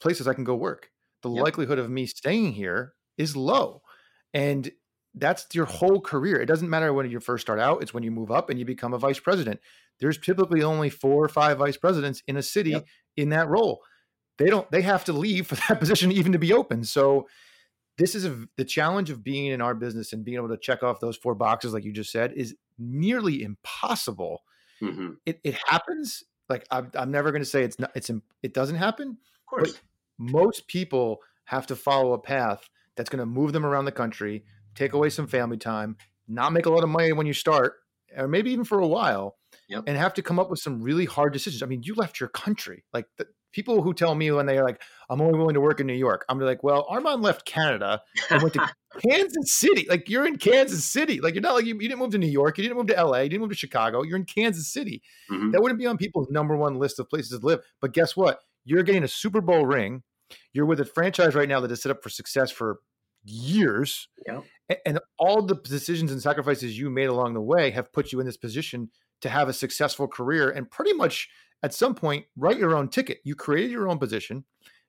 places 0.00 0.28
I 0.28 0.34
can 0.34 0.44
go 0.44 0.54
work. 0.54 0.90
The 1.22 1.30
yep. 1.30 1.44
likelihood 1.44 1.78
of 1.78 1.90
me 1.90 2.06
staying 2.06 2.52
here 2.52 2.94
is 3.16 3.36
low. 3.36 3.82
And 4.34 4.70
that's 5.14 5.46
your 5.54 5.64
whole 5.64 6.00
career. 6.00 6.40
It 6.40 6.46
doesn't 6.46 6.68
matter 6.68 6.92
when 6.92 7.10
you 7.10 7.20
first 7.20 7.42
start 7.42 7.58
out, 7.58 7.82
it's 7.82 7.94
when 7.94 8.02
you 8.02 8.10
move 8.10 8.30
up 8.30 8.50
and 8.50 8.58
you 8.58 8.64
become 8.64 8.92
a 8.92 8.98
vice 8.98 9.18
president. 9.18 9.60
There's 10.00 10.18
typically 10.18 10.62
only 10.62 10.90
four 10.90 11.24
or 11.24 11.28
five 11.28 11.58
vice 11.58 11.76
presidents 11.76 12.22
in 12.26 12.36
a 12.36 12.42
city 12.42 12.70
yep. 12.70 12.86
in 13.16 13.30
that 13.30 13.48
role. 13.48 13.82
They 14.38 14.46
don't 14.46 14.70
they 14.70 14.82
have 14.82 15.04
to 15.04 15.12
leave 15.12 15.46
for 15.46 15.54
that 15.68 15.80
position 15.80 16.12
even 16.12 16.32
to 16.32 16.38
be 16.38 16.52
open. 16.52 16.84
So 16.84 17.26
this 17.98 18.14
is 18.14 18.26
a, 18.26 18.46
the 18.56 18.64
challenge 18.64 19.10
of 19.10 19.24
being 19.24 19.46
in 19.46 19.60
our 19.60 19.74
business 19.74 20.12
and 20.12 20.24
being 20.24 20.36
able 20.36 20.48
to 20.48 20.58
check 20.58 20.82
off 20.82 21.00
those 21.00 21.16
four 21.16 21.34
boxes 21.34 21.72
like 21.72 21.84
you 21.84 21.92
just 21.92 22.12
said 22.12 22.32
is 22.36 22.54
nearly 22.78 23.42
impossible. 23.42 24.42
Mm-hmm. 24.82 25.12
It, 25.24 25.40
it 25.42 25.54
happens. 25.66 26.22
Like 26.48 26.66
I'm, 26.70 26.90
I'm 26.94 27.10
never 27.10 27.30
going 27.30 27.42
to 27.42 27.48
say 27.48 27.62
it's 27.62 27.78
not. 27.78 27.90
It's 27.94 28.10
it 28.42 28.54
doesn't 28.54 28.76
happen. 28.76 29.08
Of 29.10 29.46
course, 29.46 29.80
most 30.18 30.68
people 30.68 31.20
have 31.44 31.66
to 31.68 31.76
follow 31.76 32.12
a 32.12 32.18
path 32.18 32.68
that's 32.96 33.10
going 33.10 33.20
to 33.20 33.26
move 33.26 33.52
them 33.52 33.64
around 33.64 33.84
the 33.84 33.92
country, 33.92 34.44
take 34.74 34.92
away 34.92 35.10
some 35.10 35.26
family 35.26 35.56
time, 35.56 35.96
not 36.28 36.52
make 36.52 36.66
a 36.66 36.70
lot 36.70 36.84
of 36.84 36.90
money 36.90 37.12
when 37.12 37.26
you 37.26 37.32
start, 37.32 37.74
or 38.16 38.28
maybe 38.28 38.50
even 38.50 38.64
for 38.64 38.78
a 38.78 38.86
while, 38.86 39.36
yep. 39.68 39.84
and 39.86 39.96
have 39.96 40.14
to 40.14 40.22
come 40.22 40.38
up 40.38 40.50
with 40.50 40.58
some 40.58 40.82
really 40.82 41.04
hard 41.04 41.32
decisions. 41.32 41.62
I 41.62 41.66
mean, 41.66 41.82
you 41.82 41.94
left 41.94 42.20
your 42.20 42.28
country. 42.28 42.84
Like 42.92 43.06
the 43.16 43.26
people 43.52 43.82
who 43.82 43.94
tell 43.94 44.14
me 44.14 44.30
when 44.30 44.46
they 44.46 44.58
are 44.58 44.64
like, 44.64 44.82
I'm 45.08 45.20
only 45.20 45.38
willing 45.38 45.54
to 45.54 45.60
work 45.60 45.80
in 45.80 45.86
New 45.86 45.94
York, 45.94 46.24
I'm 46.28 46.38
like, 46.38 46.62
well, 46.62 46.86
Arman 46.90 47.22
left 47.22 47.46
Canada 47.46 48.02
and 48.30 48.42
went 48.42 48.54
to 48.54 48.68
Kansas 49.08 49.52
City. 49.52 49.86
Like 49.88 50.08
you're 50.08 50.26
in 50.26 50.36
Kansas 50.36 50.84
City. 50.84 51.20
Like 51.20 51.34
you're 51.34 51.42
not 51.42 51.54
like 51.54 51.64
you, 51.64 51.74
you, 51.74 51.88
didn't 51.88 51.98
move 51.98 52.10
to 52.10 52.18
New 52.18 52.26
York, 52.26 52.58
you 52.58 52.62
didn't 52.62 52.76
move 52.76 52.88
to 52.88 53.02
LA, 53.02 53.20
you 53.20 53.30
didn't 53.30 53.42
move 53.42 53.50
to 53.50 53.56
Chicago. 53.56 54.02
You're 54.02 54.18
in 54.18 54.24
Kansas 54.24 54.72
City. 54.72 55.02
Mm-hmm. 55.30 55.52
That 55.52 55.62
wouldn't 55.62 55.80
be 55.80 55.86
on 55.86 55.96
people's 55.96 56.28
number 56.30 56.56
one 56.56 56.78
list 56.78 56.98
of 56.98 57.08
places 57.08 57.38
to 57.38 57.46
live. 57.46 57.60
But 57.80 57.92
guess 57.92 58.16
what? 58.16 58.40
You're 58.64 58.82
getting 58.82 59.04
a 59.04 59.08
Super 59.08 59.40
Bowl 59.40 59.64
ring 59.64 60.02
you're 60.52 60.66
with 60.66 60.80
a 60.80 60.84
franchise 60.84 61.34
right 61.34 61.48
now 61.48 61.60
that 61.60 61.70
is 61.70 61.82
set 61.82 61.90
up 61.90 62.02
for 62.02 62.08
success 62.08 62.50
for 62.50 62.80
years. 63.26 64.08
Yeah. 64.26 64.40
And 64.84 65.00
all 65.18 65.42
the 65.42 65.56
decisions 65.56 66.10
and 66.10 66.20
sacrifices 66.20 66.78
you 66.78 66.90
made 66.90 67.06
along 67.06 67.34
the 67.34 67.40
way 67.40 67.70
have 67.70 67.92
put 67.92 68.12
you 68.12 68.20
in 68.20 68.26
this 68.26 68.36
position 68.36 68.90
to 69.20 69.28
have 69.28 69.48
a 69.48 69.52
successful 69.52 70.08
career 70.08 70.50
and 70.50 70.70
pretty 70.70 70.92
much 70.92 71.28
at 71.62 71.74
some 71.74 71.94
point 71.94 72.26
write 72.36 72.58
your 72.58 72.74
own 72.74 72.88
ticket. 72.88 73.18
You 73.24 73.34
created 73.34 73.70
your 73.70 73.88
own 73.88 73.98
position. 73.98 74.44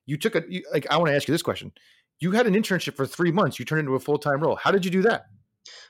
You 0.05 0.17
took 0.17 0.35
a 0.35 0.43
you, 0.47 0.63
like 0.71 0.87
I 0.89 0.97
want 0.97 1.09
to 1.09 1.15
ask 1.15 1.27
you 1.27 1.33
this 1.33 1.41
question. 1.41 1.71
You 2.19 2.31
had 2.31 2.47
an 2.47 2.55
internship 2.55 2.95
for 2.95 3.05
3 3.05 3.31
months. 3.31 3.59
You 3.59 3.65
turned 3.65 3.81
into 3.81 3.93
a 3.93 3.99
full-time 3.99 4.41
role. 4.41 4.55
How 4.55 4.71
did 4.71 4.85
you 4.85 4.91
do 4.91 5.03
that? 5.03 5.25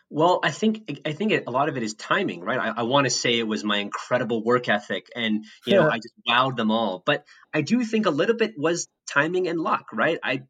Well, 0.09 0.39
I 0.43 0.51
think 0.51 1.01
I 1.05 1.11
think 1.11 1.33
a 1.45 1.51
lot 1.51 1.69
of 1.69 1.77
it 1.77 1.83
is 1.83 1.93
timing, 1.93 2.41
right? 2.41 2.59
I, 2.59 2.81
I 2.81 2.83
want 2.83 3.05
to 3.05 3.09
say 3.09 3.37
it 3.37 3.47
was 3.47 3.63
my 3.63 3.77
incredible 3.77 4.43
work 4.43 4.69
ethic, 4.69 5.07
and 5.15 5.45
you 5.65 5.75
know, 5.75 5.89
I 5.91 5.97
just 5.97 6.13
wowed 6.27 6.55
them 6.55 6.71
all. 6.71 7.03
But 7.05 7.25
I 7.53 7.61
do 7.61 7.83
think 7.83 8.05
a 8.05 8.11
little 8.11 8.35
bit 8.35 8.53
was 8.57 8.87
timing 9.07 9.47
and 9.47 9.59
luck, 9.59 9.87
right? 9.93 10.17
I 10.23 10.43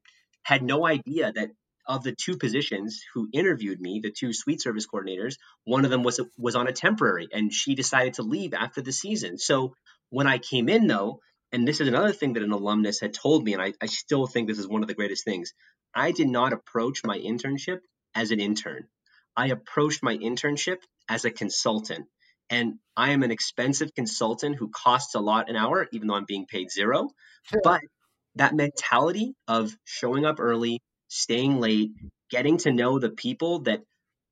had 0.43 0.63
no 0.63 0.85
idea 0.85 1.31
that 1.33 1.49
of 1.87 2.03
the 2.03 2.15
two 2.15 2.37
positions 2.37 3.01
who 3.13 3.29
interviewed 3.31 3.79
me, 3.79 3.99
the 4.03 4.11
two 4.11 4.33
suite 4.33 4.61
service 4.61 4.85
coordinators, 4.87 5.37
one 5.63 5.85
of 5.85 5.91
them 5.91 6.03
was 6.03 6.19
was 6.37 6.55
on 6.55 6.67
a 6.67 6.73
temporary, 6.73 7.27
and 7.31 7.53
she 7.53 7.75
decided 7.75 8.15
to 8.15 8.23
leave 8.23 8.53
after 8.53 8.81
the 8.81 8.91
season. 8.91 9.37
So 9.37 9.75
when 10.09 10.27
I 10.27 10.37
came 10.37 10.69
in, 10.69 10.87
though, 10.87 11.21
and 11.51 11.67
this 11.67 11.81
is 11.81 11.87
another 11.87 12.11
thing 12.11 12.33
that 12.33 12.43
an 12.43 12.51
alumnus 12.51 12.99
had 12.99 13.13
told 13.13 13.43
me, 13.43 13.53
and 13.53 13.61
I, 13.61 13.73
I 13.81 13.85
still 13.85 14.27
think 14.27 14.47
this 14.47 14.59
is 14.59 14.67
one 14.67 14.81
of 14.81 14.87
the 14.87 14.93
greatest 14.93 15.23
things. 15.23 15.53
I 15.95 16.11
did 16.11 16.27
not 16.27 16.53
approach 16.53 17.03
my 17.03 17.17
internship 17.17 17.79
as 18.13 18.31
an 18.31 18.39
intern. 18.39 18.87
I 19.35 19.47
approached 19.47 20.03
my 20.03 20.17
internship 20.17 20.77
as 21.07 21.25
a 21.25 21.31
consultant. 21.31 22.07
And 22.49 22.75
I 22.95 23.11
am 23.11 23.23
an 23.23 23.31
expensive 23.31 23.93
consultant 23.93 24.55
who 24.55 24.69
costs 24.69 25.15
a 25.15 25.19
lot 25.19 25.49
an 25.49 25.55
hour, 25.55 25.87
even 25.91 26.07
though 26.07 26.15
I'm 26.15 26.25
being 26.25 26.45
paid 26.45 26.71
zero. 26.71 27.09
Sure. 27.43 27.61
But 27.63 27.81
that 28.35 28.55
mentality 28.55 29.33
of 29.47 29.75
showing 29.83 30.25
up 30.25 30.39
early, 30.39 30.79
staying 31.07 31.59
late, 31.59 31.91
getting 32.29 32.57
to 32.57 32.71
know 32.71 32.99
the 32.99 33.09
people 33.09 33.59
that 33.59 33.81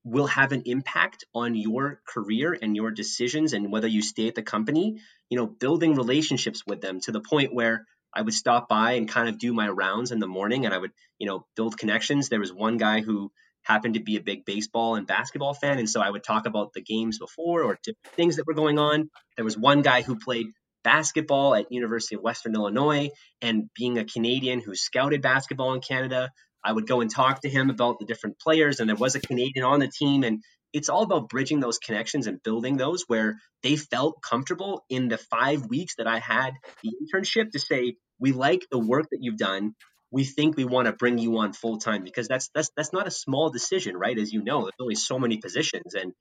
will 0.04 0.28
have 0.28 0.52
an 0.52 0.64
impact 0.66 1.26
on 1.34 1.56
your 1.56 2.00
career 2.08 2.56
and 2.60 2.76
your 2.76 2.92
decisions 2.92 3.54
and 3.54 3.72
whether 3.72 3.88
you 3.88 4.02
stay 4.02 4.28
at 4.28 4.36
the 4.36 4.44
company, 4.44 5.00
you 5.30 5.38
know, 5.38 5.48
building 5.48 5.96
relationships 5.96 6.64
with 6.68 6.80
them 6.80 7.00
to 7.02 7.12
the 7.12 7.22
point 7.22 7.54
where 7.54 7.86
I 8.14 8.22
would 8.22 8.34
stop 8.34 8.70
by 8.70 8.94
and 8.94 9.10
kind 9.10 9.28
of 9.28 9.40
do 9.40 9.52
my 9.52 9.68
rounds 9.68 10.12
in 10.12 10.20
the 10.20 10.28
morning 10.28 10.66
and 10.66 10.74
I 10.74 10.78
would, 10.78 10.92
you 11.18 11.28
know, 11.28 11.46
build 11.56 11.78
connections. 11.78 12.30
There 12.30 12.40
was 12.40 12.54
one 12.54 12.78
guy 12.78 13.02
who 13.02 13.32
happened 13.64 13.96
to 13.96 14.00
be 14.00 14.16
a 14.16 14.22
big 14.22 14.46
baseball 14.46 14.96
and 14.96 15.08
basketball 15.08 15.56
fan. 15.56 15.80
And 15.80 15.90
so 15.90 16.02
I 16.02 16.10
would 16.10 16.24
talk 16.24 16.46
about 16.46 16.74
the 16.74 16.82
games 16.82 17.18
before 17.18 17.64
or 17.64 17.80
things 18.16 18.36
that 18.36 18.46
were 18.46 18.54
going 18.54 18.78
on. 18.78 19.10
There 19.36 19.44
was 19.44 19.58
one 19.58 19.82
guy 19.82 20.04
who 20.04 20.20
played 20.20 20.48
basketball 20.84 21.56
at 21.56 21.72
University 21.72 22.16
of 22.16 22.22
Western 22.22 22.54
Illinois 22.54 23.10
and 23.42 23.70
being 23.76 23.98
a 23.98 24.06
Canadian 24.06 24.62
who 24.62 24.76
scouted 24.76 25.24
basketball 25.24 25.74
in 25.74 25.82
Canada, 25.82 26.30
I 26.66 26.72
would 26.72 26.88
go 26.88 27.02
and 27.02 27.10
talk 27.10 27.42
to 27.42 27.50
him 27.50 27.70
about 27.70 28.00
the 28.00 28.06
different 28.06 28.40
players 28.40 28.80
and 28.80 28.90
there 28.90 28.96
was 28.96 29.16
a 29.16 29.20
Canadian 29.22 29.66
on 29.66 29.80
the 29.80 29.88
team 29.88 30.24
and 30.24 30.42
it's 30.74 30.90
all 30.90 31.04
about 31.04 31.30
bridging 31.30 31.60
those 31.60 31.78
connections 31.78 32.28
and 32.28 32.42
building 32.44 32.76
those 32.76 33.06
where 33.08 33.38
they 33.64 33.76
felt 33.76 34.22
comfortable 34.22 34.84
in 34.90 35.08
the 35.08 35.18
5 35.18 35.68
weeks 35.68 35.96
that 35.98 36.08
I 36.08 36.20
had 36.20 36.54
the 36.84 36.92
internship 36.92 37.52
to 37.52 37.60
say 37.60 37.96
we 38.20 38.32
like 38.32 38.66
the 38.72 38.80
work 38.80 39.06
that 39.12 39.20
you've 39.22 39.38
done 39.38 39.76
we 40.16 40.24
think 40.24 40.56
we 40.56 40.64
want 40.64 40.86
to 40.86 40.94
bring 40.94 41.18
you 41.18 41.38
on 41.40 41.52
full 41.52 41.78
time 41.78 42.04
because 42.04 42.30
that's 42.30 42.50
that's 42.56 42.72
that's 42.78 42.94
not 42.94 43.06
a 43.06 43.12
small 43.12 43.50
decision, 43.50 43.98
right? 43.98 44.18
As 44.18 44.32
you 44.32 44.42
know, 44.42 44.62
there's 44.62 44.72
only 44.80 44.96
so 44.96 45.20
many 45.20 45.38
positions, 45.38 45.94
and 45.94 46.14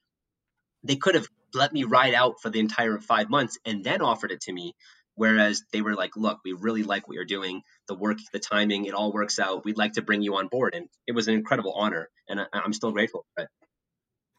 they 0.82 0.96
could 0.96 1.14
have 1.14 1.28
let 1.54 1.72
me 1.72 1.84
ride 1.84 2.12
out 2.12 2.40
for 2.42 2.50
the 2.50 2.58
entire 2.58 2.98
five 2.98 3.30
months 3.30 3.56
and 3.64 3.84
then 3.84 4.02
offered 4.02 4.32
it 4.32 4.40
to 4.42 4.52
me. 4.52 4.74
Whereas 5.16 5.62
they 5.72 5.80
were 5.80 5.94
like, 5.94 6.16
look, 6.16 6.40
we 6.44 6.52
really 6.52 6.82
like 6.82 7.06
what 7.06 7.14
you're 7.14 7.24
doing, 7.24 7.62
the 7.86 7.94
work, 7.94 8.18
the 8.32 8.40
timing, 8.40 8.86
it 8.86 8.94
all 8.94 9.12
works 9.12 9.38
out. 9.38 9.64
We'd 9.64 9.78
like 9.78 9.92
to 9.92 10.02
bring 10.02 10.22
you 10.22 10.36
on 10.36 10.48
board. 10.48 10.74
And 10.74 10.88
it 11.06 11.12
was 11.12 11.28
an 11.28 11.34
incredible 11.34 11.72
honor. 11.72 12.08
And 12.28 12.40
I, 12.40 12.46
am 12.52 12.72
still 12.72 12.90
grateful 12.90 13.24
for 13.34 13.44
it. 13.44 13.50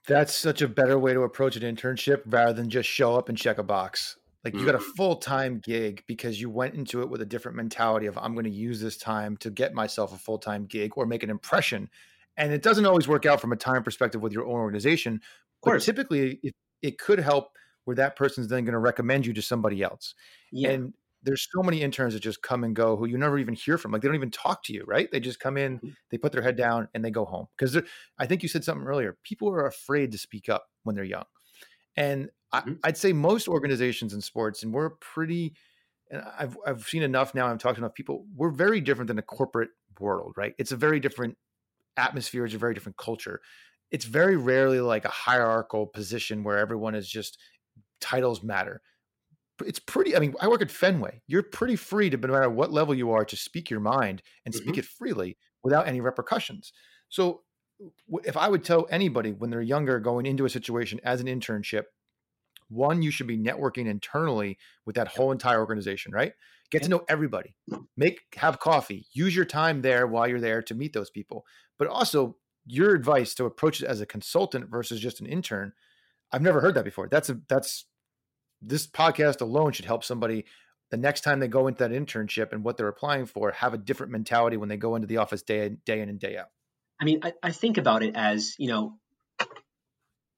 That's 0.07 0.36
such 0.36 0.61
a 0.61 0.67
better 0.67 0.99
way 0.99 1.13
to 1.13 1.21
approach 1.21 1.55
an 1.55 1.63
internship 1.63 2.21
rather 2.26 2.53
than 2.53 2.69
just 2.69 2.89
show 2.89 3.15
up 3.15 3.30
and 3.30 3.38
check 3.38 3.57
a 3.57 3.63
box. 3.63 4.17
Like 4.43 4.53
you 4.53 4.63
got 4.63 4.76
a 4.76 4.78
mm-hmm. 4.78 4.91
full 4.95 5.15
time 5.15 5.59
gig 5.63 6.03
because 6.07 6.39
you 6.39 6.51
went 6.51 6.76
into 6.76 7.01
it 7.01 7.09
with 7.09 7.19
a 7.21 7.26
different 7.26 7.57
mentality 7.57 8.05
of 8.05 8.15
I'm 8.19 8.34
going 8.34 8.45
to 8.45 8.51
use 8.51 8.80
this 8.80 8.95
time 8.95 9.38
to 9.38 9.49
get 9.49 9.73
myself 9.73 10.13
a 10.13 10.17
full 10.17 10.38
time 10.38 10.67
gig 10.67 10.91
or 10.95 11.07
make 11.07 11.23
an 11.23 11.32
impression. 11.32 11.89
And 12.38 12.53
it 12.53 12.61
doesn't 12.61 12.86
always 12.86 13.07
work 13.07 13.26
out 13.26 13.41
from 13.41 13.53
a 13.53 13.55
time 13.55 13.82
perspective 13.82 14.21
with 14.21 14.34
your 14.34 14.45
own 14.45 14.59
organization, 14.59 15.21
but 15.63 15.82
typically 15.82 16.39
it, 16.43 16.53
it 16.84 16.99
could 16.99 17.19
help 17.19 17.49
where 17.86 17.96
that 17.96 18.16
person's 18.16 18.48
then 18.48 18.66
going 18.66 18.74
to 18.74 18.80
recommend 18.80 19.26
you 19.26 19.34
to 19.34 19.42
somebody 19.42 19.82
else. 19.82 20.14
Yeah. 20.52 20.70
And 20.72 20.94
there's 21.26 21.48
so 21.52 21.64
many 21.64 21.82
interns 21.82 22.14
that 22.14 22.20
just 22.20 22.42
come 22.44 22.64
and 22.64 22.76
go 22.76 22.96
who 22.96 23.08
you 23.08 23.18
never 23.18 23.40
even 23.40 23.56
hear 23.56 23.78
from. 23.78 23.92
Like 23.92 24.02
they 24.02 24.08
don't 24.08 24.16
even 24.16 24.32
talk 24.32 24.64
to 24.66 24.74
you, 24.74 24.84
right? 24.86 25.12
They 25.12 25.20
just 25.20 25.40
come 25.40 25.58
in, 25.58 25.78
mm-hmm. 25.78 25.90
they 26.12 26.18
put 26.18 26.32
their 26.32 26.44
head 26.44 26.56
down, 26.56 26.88
and 26.94 27.04
they 27.04 27.10
go 27.10 27.26
home. 27.26 27.48
Because 27.58 27.82
I 28.20 28.28
think 28.28 28.44
you 28.44 28.50
said 28.50 28.64
something 28.64 28.86
earlier. 28.86 29.18
People 29.24 29.50
are 29.50 29.66
afraid 29.66 30.12
to 30.12 30.18
speak 30.18 30.50
up 30.50 30.68
when 30.84 30.96
they're 30.96 31.04
young, 31.04 31.26
and 31.98 32.30
mm-hmm. 32.54 32.74
I, 32.84 32.90
would 32.90 32.98
say 32.98 33.12
most 33.12 33.48
organizations 33.48 34.14
in 34.14 34.22
sports, 34.22 34.64
and 34.64 34.72
we're 34.72 34.92
pretty. 34.92 35.56
And 36.12 36.22
I've 36.38 36.56
I've 36.66 36.84
seen 36.84 37.02
enough 37.02 37.34
now. 37.34 37.48
I've 37.48 37.58
talked 37.58 37.76
to 37.76 37.82
enough 37.82 37.96
people. 37.96 38.26
We're 38.36 38.52
very 38.52 38.80
different 38.80 39.08
than 39.08 39.18
a 39.18 39.24
corporate 39.24 39.70
world, 40.00 40.36
right? 40.38 40.54
It's 40.60 40.72
a 40.72 40.78
very 40.78 41.00
different 41.00 41.38
atmosphere. 41.98 42.46
It's 42.46 42.54
a 42.54 42.60
very 42.60 42.76
different 42.76 42.98
culture. 42.98 43.42
It's 43.90 44.06
very 44.06 44.36
rarely 44.36 44.80
like 44.82 45.06
a 45.06 45.10
hierarchical 45.10 45.88
position 45.88 46.44
where 46.44 46.58
everyone 46.60 46.94
is 46.94 47.10
just 47.10 47.40
titles 48.02 48.43
matter. 48.43 48.82
It's 49.66 49.80
pretty. 49.80 50.16
I 50.16 50.20
mean, 50.20 50.36
I 50.41 50.48
work 50.48 50.62
at 50.62 50.72
Fenway. 50.72 51.22
You're 51.28 51.43
pretty 51.43 51.78
free 51.78 52.10
to, 52.10 52.18
no 52.18 52.34
matter 52.34 52.50
what 52.50 52.74
level 52.74 52.93
you 52.93 53.12
are, 53.12 53.24
to 53.24 53.38
speak 53.38 53.70
your 53.70 53.80
mind 53.80 54.22
and 54.46 54.54
mm-hmm. 54.54 54.64
speak 54.64 54.78
it 54.78 54.86
freely 54.86 55.38
without 55.64 55.88
any 55.88 56.02
repercussions. 56.02 56.74
So, 57.08 57.41
if 58.24 58.36
I 58.36 58.50
would 58.50 58.64
tell 58.64 58.88
anybody 58.89 59.32
when 59.32 59.50
they're 59.50 59.62
younger 59.62 60.00
going 60.00 60.26
into 60.26 60.46
a 60.46 60.50
situation 60.50 61.00
as 61.04 61.22
an 61.22 61.28
internship 61.28 61.84
one, 62.70 63.02
you 63.02 63.12
should 63.12 63.28
be 63.28 63.38
networking 63.38 63.88
internally 63.88 64.58
with 64.86 64.96
that 64.96 65.08
whole 65.08 65.32
entire 65.32 65.60
organization, 65.60 66.12
right? 66.12 66.34
Get 66.72 66.84
to 66.84 66.89
know 66.89 67.06
everybody. 67.08 67.56
Make 67.96 68.22
have 68.38 68.60
coffee. 68.60 69.06
Use 69.14 69.36
your 69.36 69.46
time 69.46 69.82
there 69.82 70.08
while 70.08 70.28
you're 70.28 70.41
there 70.41 70.62
to 70.64 70.76
meet 70.76 70.93
those 70.93 71.10
people. 71.10 71.46
But 71.78 71.88
also 71.88 72.38
your 72.66 72.96
advice 72.96 73.36
to 73.36 73.46
approach 73.46 73.82
it 73.82 73.88
as 73.88 74.02
a 74.02 74.06
consultant 74.06 74.70
versus 74.70 75.00
just 75.00 75.22
an 75.22 75.28
intern. 75.28 75.74
I've 76.36 76.42
never 76.42 76.62
heard 76.62 76.76
that 76.76 76.84
before. 76.84 77.08
That's 77.08 77.30
a 77.30 77.40
that's 77.48 77.86
this 78.62 78.88
podcast 78.88 79.42
alone 79.42 79.72
should 79.72 79.86
help 79.86 80.04
somebody 80.04 80.46
the 80.92 80.98
next 80.98 81.22
time 81.22 81.40
they 81.40 81.48
go 81.48 81.68
into 81.68 81.88
that 81.88 81.92
internship 81.92 82.52
and 82.52 82.64
what 82.64 82.78
they're 82.78 82.88
applying 82.88 83.26
for 83.26 83.52
have 83.52 83.74
a 83.74 83.78
different 83.78 84.12
mentality 84.12 84.58
when 84.58 84.70
they 84.70 84.78
go 84.78 84.96
into 84.96 85.08
the 85.08 85.18
office 85.18 85.42
day 85.42 85.66
in, 85.66 85.78
day 85.86 86.02
in 86.02 86.10
and 86.10 86.20
day 86.20 86.38
out. 86.38 86.50
I 87.00 87.06
mean, 87.06 87.20
I, 87.24 87.34
I 87.42 87.52
think 87.52 87.78
about 87.78 88.04
it 88.04 88.16
as, 88.16 88.56
you 88.60 88.68
know, 88.68 88.98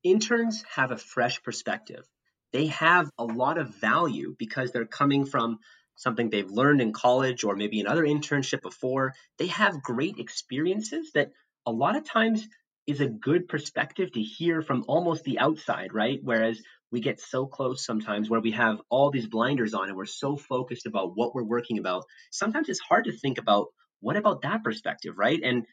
interns 0.04 0.64
have 0.76 0.91
a 0.91 0.98
fresh 0.98 1.43
perspective 1.43 2.06
they 2.54 2.68
have 2.68 3.10
a 3.18 3.24
lot 3.24 3.58
of 3.58 3.76
value 3.76 4.36
because 4.38 4.72
they're 4.72 4.86
coming 4.86 5.26
from 5.26 5.60
something 5.95 6.30
they've 6.30 6.50
learned 6.50 6.82
in 6.82 6.93
college 6.93 7.43
or 7.43 7.56
maybe 7.56 7.80
another 7.80 8.04
internship 8.04 8.62
before. 8.62 9.14
They 9.38 9.48
have 9.48 9.82
great 9.82 10.20
experiences 10.20 11.12
that 11.14 11.32
a 11.66 11.72
lot 11.72 11.95
of 11.95 12.06
times 12.06 12.48
is 12.88 13.01
a 13.01 13.07
good 13.07 13.49
perspective 13.49 14.11
to 14.13 14.21
hear 14.21 14.61
from 14.61 14.85
almost 14.88 15.23
the 15.23 15.39
outside, 15.39 15.93
right? 15.93 16.19
Whereas 16.23 16.61
we 16.89 17.01
get 17.01 17.19
so 17.19 17.45
close 17.45 17.85
sometimes 17.85 18.29
where 18.29 18.39
we 18.39 18.51
have 18.51 18.79
all 18.89 19.11
these 19.11 19.27
blinders 19.27 19.73
on 19.73 19.89
and 19.89 19.97
we're 19.97 20.05
so 20.05 20.38
focused 20.38 20.85
about 20.85 21.11
what 21.15 21.35
we're 21.35 21.43
working 21.43 21.79
about. 21.79 22.05
Sometimes 22.31 22.69
it's 22.69 22.79
hard 22.79 23.05
to 23.05 23.11
think 23.11 23.38
about 23.38 23.67
what 23.99 24.15
about 24.15 24.43
that 24.43 24.63
perspective, 24.63 25.15
right? 25.17 25.39
And 25.43 25.65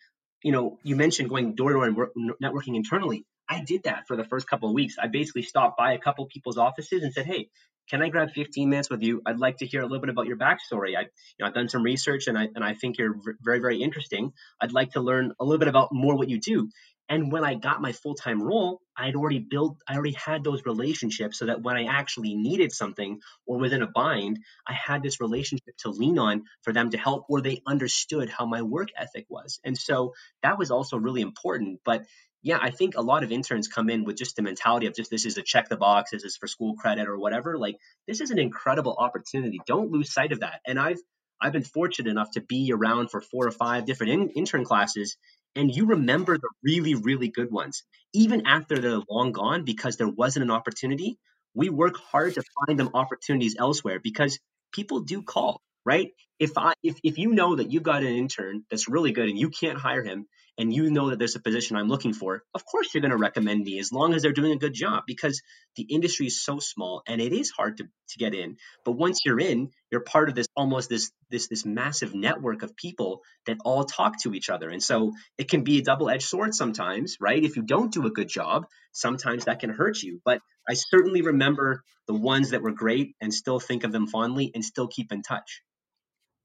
you 0.42 0.52
know, 0.52 0.78
you 0.82 0.96
mentioned 0.96 1.30
going 1.30 1.54
door 1.54 1.70
to 1.70 1.74
door 1.74 1.86
and 1.86 1.96
work, 1.96 2.10
networking 2.42 2.76
internally. 2.76 3.24
I 3.48 3.62
did 3.64 3.84
that 3.84 4.06
for 4.08 4.16
the 4.16 4.24
first 4.24 4.48
couple 4.48 4.68
of 4.68 4.74
weeks. 4.74 4.96
I 5.00 5.06
basically 5.06 5.42
stopped 5.42 5.78
by 5.78 5.92
a 5.92 5.98
couple 5.98 6.26
people's 6.26 6.58
offices 6.58 7.02
and 7.02 7.12
said, 7.12 7.26
"Hey, 7.26 7.48
can 7.88 8.02
I 8.02 8.08
grab 8.08 8.30
15 8.30 8.68
minutes 8.68 8.90
with 8.90 9.02
you? 9.02 9.22
I'd 9.26 9.38
like 9.38 9.58
to 9.58 9.66
hear 9.66 9.82
a 9.82 9.84
little 9.84 10.00
bit 10.00 10.10
about 10.10 10.26
your 10.26 10.36
backstory. 10.36 10.96
I, 10.96 11.02
you 11.02 11.40
know, 11.40 11.46
I've 11.46 11.54
done 11.54 11.68
some 11.68 11.82
research 11.82 12.26
and 12.26 12.38
I 12.38 12.48
and 12.54 12.64
I 12.64 12.74
think 12.74 12.98
you're 12.98 13.16
very 13.42 13.60
very 13.60 13.82
interesting. 13.82 14.32
I'd 14.60 14.72
like 14.72 14.92
to 14.92 15.00
learn 15.00 15.32
a 15.40 15.44
little 15.44 15.58
bit 15.58 15.68
about 15.68 15.90
more 15.92 16.16
what 16.16 16.28
you 16.28 16.40
do." 16.40 16.68
And 17.08 17.30
when 17.30 17.44
I 17.44 17.54
got 17.54 17.82
my 17.82 17.92
full 17.92 18.14
time 18.14 18.42
role, 18.42 18.80
I'd 18.96 19.16
already 19.16 19.38
built, 19.38 19.76
I 19.86 19.94
already 19.94 20.14
had 20.14 20.42
those 20.42 20.64
relationships 20.64 21.38
so 21.38 21.46
that 21.46 21.62
when 21.62 21.76
I 21.76 21.84
actually 21.84 22.34
needed 22.34 22.72
something 22.72 23.20
or 23.46 23.58
was 23.58 23.72
in 23.72 23.82
a 23.82 23.86
bind, 23.86 24.38
I 24.66 24.72
had 24.72 25.02
this 25.02 25.20
relationship 25.20 25.76
to 25.78 25.90
lean 25.90 26.18
on 26.18 26.44
for 26.62 26.72
them 26.72 26.90
to 26.90 26.98
help 26.98 27.26
or 27.28 27.40
they 27.40 27.62
understood 27.66 28.30
how 28.30 28.46
my 28.46 28.62
work 28.62 28.88
ethic 28.96 29.26
was. 29.28 29.60
And 29.64 29.76
so 29.76 30.14
that 30.42 30.58
was 30.58 30.70
also 30.70 30.96
really 30.96 31.20
important. 31.20 31.80
But 31.84 32.06
yeah, 32.42 32.58
I 32.60 32.70
think 32.70 32.94
a 32.96 33.02
lot 33.02 33.24
of 33.24 33.32
interns 33.32 33.68
come 33.68 33.88
in 33.88 34.04
with 34.04 34.16
just 34.16 34.36
the 34.36 34.42
mentality 34.42 34.86
of 34.86 34.94
just 34.94 35.10
this 35.10 35.24
is 35.24 35.38
a 35.38 35.42
check 35.42 35.68
the 35.68 35.76
box, 35.76 36.10
this 36.10 36.24
is 36.24 36.36
for 36.36 36.46
school 36.46 36.74
credit 36.74 37.08
or 37.08 37.18
whatever. 37.18 37.58
Like 37.58 37.78
this 38.06 38.20
is 38.20 38.30
an 38.30 38.38
incredible 38.38 38.94
opportunity. 38.98 39.60
Don't 39.66 39.90
lose 39.90 40.12
sight 40.12 40.32
of 40.32 40.40
that. 40.40 40.60
And 40.66 40.78
I've 40.78 41.00
I've 41.40 41.52
been 41.52 41.62
fortunate 41.62 42.10
enough 42.10 42.32
to 42.32 42.40
be 42.40 42.70
around 42.72 43.10
for 43.10 43.20
four 43.20 43.46
or 43.46 43.50
five 43.50 43.86
different 43.86 44.12
in, 44.12 44.28
intern 44.30 44.64
classes, 44.64 45.16
and 45.56 45.74
you 45.74 45.86
remember 45.86 46.38
the 46.38 46.50
really 46.62 46.94
really 46.94 47.28
good 47.28 47.50
ones, 47.50 47.82
even 48.12 48.46
after 48.46 48.78
they're 48.78 49.02
long 49.10 49.32
gone 49.32 49.64
because 49.64 49.96
there 49.96 50.08
wasn't 50.08 50.44
an 50.44 50.50
opportunity. 50.50 51.18
We 51.54 51.68
work 51.70 51.96
hard 51.96 52.34
to 52.34 52.42
find 52.66 52.78
them 52.78 52.90
opportunities 52.94 53.56
elsewhere 53.58 54.00
because 54.02 54.38
people 54.72 55.00
do 55.00 55.22
call 55.22 55.60
right? 55.84 56.10
If 56.38 56.56
I 56.56 56.72
if, 56.82 56.96
if 57.04 57.18
you 57.18 57.32
know 57.32 57.56
that 57.56 57.70
you've 57.70 57.82
got 57.82 58.02
an 58.02 58.14
intern 58.14 58.64
that's 58.70 58.88
really 58.88 59.12
good 59.12 59.28
and 59.28 59.38
you 59.38 59.50
can't 59.50 59.78
hire 59.78 60.02
him 60.02 60.26
and 60.58 60.72
you 60.72 60.90
know 60.90 61.10
that 61.10 61.18
there's 61.18 61.36
a 61.36 61.40
position 61.40 61.76
I'm 61.76 61.88
looking 61.88 62.12
for, 62.12 62.42
of 62.54 62.64
course 62.64 62.92
you're 62.92 63.00
going 63.00 63.10
to 63.10 63.16
recommend 63.16 63.64
me 63.64 63.78
as 63.78 63.92
long 63.92 64.14
as 64.14 64.22
they're 64.22 64.32
doing 64.32 64.52
a 64.52 64.58
good 64.58 64.74
job 64.74 65.04
because 65.06 65.42
the 65.76 65.82
industry 65.82 66.26
is 66.26 66.42
so 66.42 66.58
small 66.58 67.02
and 67.06 67.20
it 67.20 67.32
is 67.32 67.50
hard 67.50 67.78
to, 67.78 67.84
to 67.84 68.18
get 68.18 68.34
in. 68.34 68.56
But 68.84 68.92
once 68.92 69.20
you're 69.24 69.40
in, 69.40 69.70
you're 69.90 70.00
part 70.00 70.28
of 70.28 70.34
this 70.34 70.46
almost 70.56 70.88
this 70.88 71.10
this 71.30 71.48
this 71.48 71.64
massive 71.64 72.14
network 72.14 72.62
of 72.62 72.76
people 72.76 73.22
that 73.46 73.58
all 73.64 73.84
talk 73.84 74.20
to 74.22 74.34
each 74.34 74.50
other. 74.50 74.68
And 74.68 74.82
so 74.82 75.12
it 75.38 75.48
can 75.48 75.64
be 75.64 75.78
a 75.78 75.82
double-edged 75.82 76.28
sword 76.28 76.54
sometimes, 76.54 77.16
right? 77.20 77.42
If 77.42 77.56
you 77.56 77.62
don't 77.62 77.92
do 77.92 78.06
a 78.06 78.10
good 78.10 78.28
job, 78.28 78.66
sometimes 78.92 79.46
that 79.46 79.60
can 79.60 79.70
hurt 79.70 80.02
you. 80.02 80.20
But 80.24 80.40
I 80.68 80.74
certainly 80.74 81.22
remember 81.22 81.82
the 82.06 82.14
ones 82.14 82.50
that 82.50 82.62
were 82.62 82.72
great 82.72 83.16
and 83.20 83.32
still 83.32 83.60
think 83.60 83.84
of 83.84 83.92
them 83.92 84.06
fondly 84.06 84.50
and 84.54 84.64
still 84.64 84.88
keep 84.88 85.12
in 85.12 85.22
touch. 85.22 85.62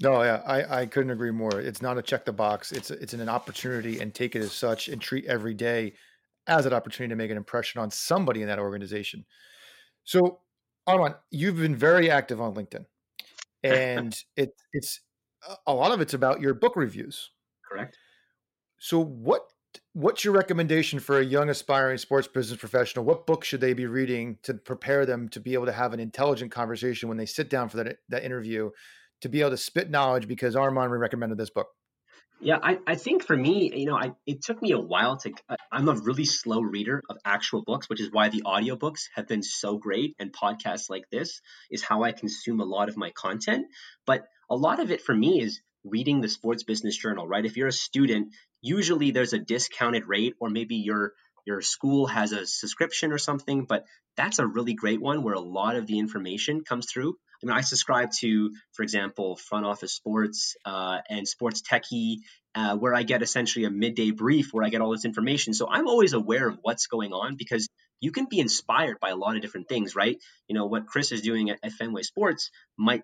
No, 0.02 0.24
yeah, 0.24 0.41
I, 0.45 0.82
I 0.82 0.86
couldn't 0.86 1.12
agree 1.12 1.32
more. 1.32 1.60
It's 1.60 1.82
not 1.82 1.97
a 1.97 2.02
check 2.02 2.24
the 2.24 2.32
box. 2.32 2.72
It's 2.72 2.89
it's 2.89 3.14
an 3.14 3.28
opportunity 3.28 4.00
and 4.00 4.14
take 4.14 4.36
it 4.36 4.41
as 4.41 4.54
such 4.54 4.88
and 4.88 5.02
treat 5.02 5.26
every 5.26 5.54
day 5.54 5.93
as 6.47 6.66
an 6.66 6.74
opportunity 6.74 7.12
to 7.12 7.18
make 7.18 7.32
an 7.32 7.38
impression 7.38 7.82
on 7.82 7.91
somebody 7.91 8.41
in 8.41 8.47
that 8.47 8.60
organization. 8.60 9.26
So, 10.06 10.39
Arman, 10.88 11.16
you've 11.32 11.58
been 11.58 11.76
very 11.76 12.10
active 12.10 12.39
on 12.39 12.56
LinkedIn, 12.56 12.86
and 13.64 14.18
it 14.38 14.54
it's 14.72 15.02
a 15.68 15.74
lot 15.74 15.91
of 15.91 16.00
it's 16.00 16.14
about 16.14 16.39
your 16.39 16.54
book 16.54 16.76
reviews. 16.78 17.32
Correct. 17.70 17.97
So, 18.80 19.04
what 19.04 19.41
what's 19.93 20.24
your 20.24 20.34
recommendation 20.34 21.00
for 21.00 21.20
a 21.20 21.26
young 21.26 21.50
aspiring 21.50 21.97
sports 21.97 22.28
business 22.28 22.58
professional? 22.58 23.04
What 23.04 23.28
book 23.28 23.43
should 23.43 23.60
they 23.60 23.74
be 23.74 23.86
reading 23.86 24.38
to 24.43 24.54
prepare 24.54 25.06
them 25.06 25.28
to 25.30 25.41
be 25.41 25.54
able 25.56 25.66
to 25.66 25.74
have 25.74 25.93
an 25.93 26.00
intelligent 26.00 26.52
conversation 26.52 27.10
when 27.10 27.18
they 27.18 27.26
sit 27.26 27.50
down 27.50 27.68
for 27.68 27.78
that 27.78 27.97
that 28.08 28.24
interview? 28.24 28.70
To 29.22 29.30
be 29.30 29.41
able 29.41 29.51
to 29.51 29.57
spit 29.57 29.89
knowledge 29.89 30.28
because 30.28 30.55
Arman 30.55 30.97
recommended 30.97 31.38
this 31.38 31.49
book? 31.49 31.67
Yeah, 32.41 32.57
I, 32.61 32.78
I 32.88 32.95
think 32.95 33.26
for 33.26 33.36
me, 33.36 33.70
you 33.76 33.86
know, 33.86 33.97
I, 33.97 34.13
it 34.26 34.41
took 34.41 34.61
me 34.61 34.72
a 34.72 34.80
while 34.80 35.17
to. 35.17 35.34
I'm 35.72 35.89
a 35.89 35.93
really 35.93 36.24
slow 36.24 36.61
reader 36.61 37.03
of 37.09 37.17
actual 37.26 37.63
books, 37.63 37.89
which 37.89 37.99
is 37.99 38.09
why 38.11 38.30
the 38.30 38.43
audiobooks 38.45 39.09
have 39.15 39.28
been 39.28 39.43
so 39.43 39.78
great. 39.78 40.15
And 40.20 40.32
podcasts 40.32 40.89
like 40.89 41.09
this 41.11 41.41
is 41.70 41.84
how 41.84 42.03
I 42.03 42.13
consume 42.13 42.61
a 42.61 42.65
lot 42.65 42.88
of 42.88 42.95
my 42.95 43.11
content. 43.11 43.67
But 44.05 44.24
a 44.49 44.55
lot 44.55 44.80
of 44.80 44.89
it 44.89 45.01
for 45.01 45.13
me 45.13 45.41
is 45.41 45.59
reading 45.84 46.22
the 46.22 46.30
Sports 46.30 46.63
Business 46.63 46.97
Journal, 46.97 47.28
right? 47.28 47.45
If 47.45 47.57
you're 47.57 47.67
a 47.67 47.74
student, 47.74 48.34
usually 48.61 49.11
there's 49.11 49.34
a 49.34 49.39
discounted 49.39 50.05
rate, 50.07 50.36
or 50.39 50.49
maybe 50.49 50.76
your 50.76 51.13
your 51.50 51.62
school 51.62 52.06
has 52.06 52.32
a 52.32 52.45
subscription 52.45 53.12
or 53.12 53.18
something. 53.18 53.66
But 53.66 53.86
that's 54.16 54.39
a 54.39 54.45
really 54.45 54.76
great 54.76 55.02
one 55.02 55.24
where 55.24 55.34
a 55.34 55.39
lot 55.39 55.76
of 55.76 55.88
the 55.88 55.97
information 55.97 56.64
comes 56.64 56.86
through. 56.86 57.16
I 57.41 57.45
mean, 57.45 57.56
I 57.56 57.62
subscribe 57.62 58.12
to, 58.20 58.52
for 58.74 58.84
example, 58.84 59.36
Front 59.36 59.66
Office 59.66 59.93
Sports 59.93 60.56
uh, 60.64 61.00
and 61.10 61.28
Sports 61.28 61.62
Techie, 61.62 62.18
uh, 62.54 62.76
where 62.78 62.93
I 62.93 63.04
get 63.04 63.24
essentially 63.24 63.66
a 63.66 63.72
midday 63.72 64.12
brief 64.12 64.50
where 64.52 64.64
I 64.64 64.70
get 64.70 64.82
all 64.82 64.91
this 64.91 65.06
information. 65.06 65.54
So 65.54 65.68
I'm 65.68 65.88
always 65.88 66.14
aware 66.14 66.47
of 66.47 66.60
what's 66.62 66.88
going 66.88 67.14
on 67.14 67.36
because 67.36 67.68
you 68.00 68.12
can 68.12 68.26
be 68.30 68.39
inspired 68.39 69.00
by 69.00 69.10
a 69.10 69.16
lot 69.16 69.36
of 69.36 69.41
different 69.41 69.68
things, 69.68 69.95
right? 69.95 70.18
You 70.47 70.56
know, 70.56 70.66
what 70.66 70.88
Chris 70.88 71.12
is 71.12 71.22
doing 71.22 71.50
at, 71.50 71.60
Fenway 71.72 72.02
Sports 72.02 72.50
might 72.78 73.04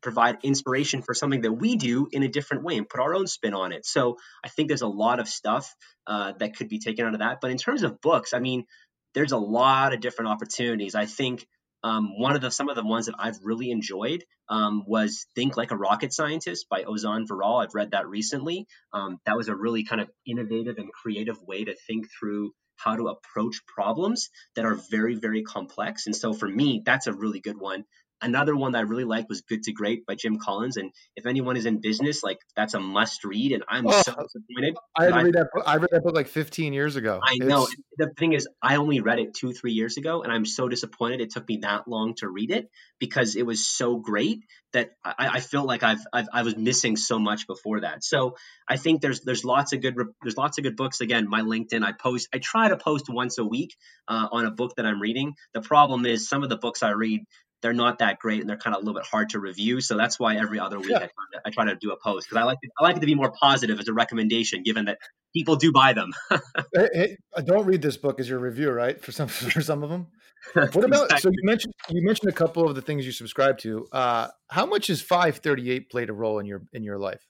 provide 0.00 0.38
inspiration 0.42 1.02
for 1.02 1.14
something 1.14 1.42
that 1.42 1.52
we 1.52 1.76
do 1.76 2.08
in 2.10 2.22
a 2.22 2.28
different 2.28 2.64
way 2.64 2.76
and 2.76 2.88
put 2.88 3.00
our 3.00 3.14
own 3.14 3.26
spin 3.26 3.54
on 3.54 3.72
it. 3.72 3.84
So 3.84 4.16
I 4.44 4.48
think 4.48 4.68
there's 4.68 4.82
a 4.82 4.88
lot 4.88 5.20
of 5.20 5.28
stuff 5.28 5.74
uh, 6.06 6.32
that 6.38 6.56
could 6.56 6.68
be 6.68 6.78
taken 6.78 7.06
out 7.06 7.14
of 7.14 7.20
that. 7.20 7.38
But 7.40 7.50
in 7.50 7.58
terms 7.58 7.82
of 7.82 8.00
books, 8.00 8.32
I 8.34 8.38
mean, 8.40 8.64
there's 9.14 9.32
a 9.32 9.38
lot 9.38 9.94
of 9.94 10.00
different 10.00 10.30
opportunities. 10.30 10.94
I 10.94 11.06
think 11.06 11.46
um, 11.82 12.18
one 12.18 12.34
of 12.34 12.40
the 12.40 12.50
some 12.50 12.68
of 12.68 12.76
the 12.76 12.84
ones 12.84 13.06
that 13.06 13.14
I've 13.18 13.38
really 13.42 13.70
enjoyed 13.70 14.24
um, 14.48 14.84
was 14.86 15.26
Think 15.34 15.56
Like 15.56 15.70
a 15.70 15.76
Rocket 15.76 16.12
Scientist 16.12 16.66
by 16.68 16.82
Ozan 16.82 17.26
Varol. 17.26 17.62
I've 17.62 17.74
read 17.74 17.92
that 17.92 18.08
recently. 18.08 18.66
Um, 18.92 19.18
that 19.26 19.36
was 19.36 19.48
a 19.48 19.54
really 19.54 19.84
kind 19.84 20.00
of 20.00 20.08
innovative 20.26 20.78
and 20.78 20.92
creative 20.92 21.40
way 21.42 21.64
to 21.64 21.74
think 21.86 22.06
through 22.18 22.52
how 22.76 22.96
to 22.96 23.08
approach 23.08 23.64
problems 23.66 24.30
that 24.54 24.64
are 24.64 24.78
very 24.90 25.14
very 25.16 25.42
complex. 25.42 26.06
And 26.06 26.16
so 26.16 26.32
for 26.32 26.48
me, 26.48 26.82
that's 26.84 27.06
a 27.06 27.12
really 27.12 27.40
good 27.40 27.58
one. 27.58 27.84
Another 28.22 28.56
one 28.56 28.72
that 28.72 28.78
I 28.78 28.82
really 28.82 29.04
liked 29.04 29.28
was 29.28 29.42
Good 29.42 29.62
to 29.64 29.72
Great 29.72 30.06
by 30.06 30.14
Jim 30.14 30.38
Collins. 30.38 30.76
And 30.76 30.90
if 31.16 31.26
anyone 31.26 31.56
is 31.56 31.66
in 31.66 31.80
business, 31.80 32.22
like 32.22 32.38
that's 32.54 32.74
a 32.74 32.80
must 32.80 33.24
read. 33.24 33.52
And 33.52 33.62
I'm 33.68 33.86
oh, 33.86 33.90
so 33.90 34.14
disappointed. 34.14 34.76
I 34.96 35.04
had 35.04 35.14
to 35.14 35.24
read 35.24 35.34
that 35.34 35.48
book. 35.52 35.64
I 35.66 35.76
read 35.76 35.90
that 35.92 36.02
book 36.02 36.14
like 36.14 36.28
15 36.28 36.72
years 36.72 36.96
ago. 36.96 37.20
I 37.22 37.36
know. 37.36 37.68
The 37.98 38.10
thing 38.18 38.32
is, 38.32 38.48
I 38.62 38.76
only 38.76 39.00
read 39.00 39.18
it 39.18 39.34
two, 39.34 39.52
three 39.52 39.72
years 39.72 39.96
ago, 39.96 40.22
and 40.22 40.32
I'm 40.32 40.44
so 40.46 40.68
disappointed 40.68 41.20
it 41.20 41.30
took 41.30 41.48
me 41.48 41.58
that 41.62 41.88
long 41.88 42.14
to 42.16 42.28
read 42.28 42.50
it 42.50 42.68
because 42.98 43.36
it 43.36 43.44
was 43.44 43.66
so 43.66 43.96
great 43.96 44.40
that 44.72 44.90
I, 45.04 45.28
I 45.34 45.40
feel 45.40 45.64
like 45.64 45.82
I've, 45.82 46.04
I've, 46.12 46.28
i 46.32 46.42
was 46.42 46.56
missing 46.56 46.96
so 46.96 47.18
much 47.18 47.46
before 47.46 47.80
that. 47.80 48.04
So 48.04 48.36
I 48.68 48.76
think 48.76 49.00
there's 49.00 49.20
there's 49.22 49.44
lots 49.44 49.72
of 49.72 49.80
good 49.80 49.94
there's 50.22 50.36
lots 50.36 50.58
of 50.58 50.64
good 50.64 50.76
books. 50.76 51.00
Again, 51.00 51.28
my 51.28 51.40
LinkedIn, 51.40 51.82
I 51.82 51.92
post 51.92 52.28
I 52.34 52.38
try 52.38 52.68
to 52.68 52.76
post 52.76 53.06
once 53.08 53.38
a 53.38 53.44
week 53.44 53.74
uh, 54.08 54.28
on 54.30 54.46
a 54.46 54.50
book 54.50 54.74
that 54.76 54.86
I'm 54.86 55.00
reading. 55.00 55.34
The 55.54 55.62
problem 55.62 56.04
is 56.06 56.28
some 56.28 56.42
of 56.42 56.48
the 56.48 56.58
books 56.58 56.82
I 56.82 56.90
read 56.90 57.22
they're 57.62 57.72
not 57.72 57.98
that 57.98 58.18
great 58.18 58.40
and 58.40 58.48
they're 58.48 58.56
kind 58.56 58.74
of 58.76 58.82
a 58.82 58.84
little 58.84 59.00
bit 59.00 59.06
hard 59.06 59.30
to 59.30 59.40
review. 59.40 59.80
So 59.80 59.96
that's 59.96 60.20
why 60.20 60.36
every 60.36 60.60
other 60.60 60.78
week 60.78 60.90
yeah. 60.90 60.96
I, 60.96 61.00
try 61.00 61.06
to, 61.06 61.40
I, 61.46 61.50
try 61.50 61.64
to, 61.66 61.76
do 61.76 61.90
a 61.90 61.96
post 61.96 62.28
because 62.28 62.40
I 62.40 62.44
like 62.44 62.60
to, 62.60 62.68
I 62.78 62.84
like 62.84 62.96
it 62.96 63.00
to 63.00 63.06
be 63.06 63.14
more 63.14 63.32
positive 63.32 63.78
as 63.80 63.88
a 63.88 63.92
recommendation, 63.92 64.62
given 64.62 64.86
that 64.86 64.98
people 65.34 65.56
do 65.56 65.72
buy 65.72 65.92
them. 65.92 66.12
hey, 66.74 66.88
hey, 66.92 67.16
don't 67.44 67.66
read 67.66 67.82
this 67.82 67.96
book 67.96 68.20
as 68.20 68.28
your 68.28 68.38
review, 68.38 68.70
right? 68.70 69.02
For 69.02 69.12
some 69.12 69.28
for 69.28 69.60
some 69.60 69.82
of 69.82 69.90
them. 69.90 70.08
What 70.54 70.76
about 70.84 71.04
exactly. 71.04 71.20
so 71.20 71.28
you 71.30 71.42
mentioned 71.44 71.74
you 71.90 72.04
mentioned 72.04 72.30
a 72.30 72.34
couple 72.34 72.68
of 72.68 72.74
the 72.74 72.82
things 72.82 73.06
you 73.06 73.12
subscribe 73.12 73.58
to. 73.58 73.86
Uh, 73.90 74.28
how 74.48 74.66
much 74.66 74.88
has 74.88 75.00
538 75.00 75.90
played 75.90 76.10
a 76.10 76.12
role 76.12 76.38
in 76.38 76.46
your 76.46 76.62
in 76.72 76.82
your 76.82 76.98
life? 76.98 77.26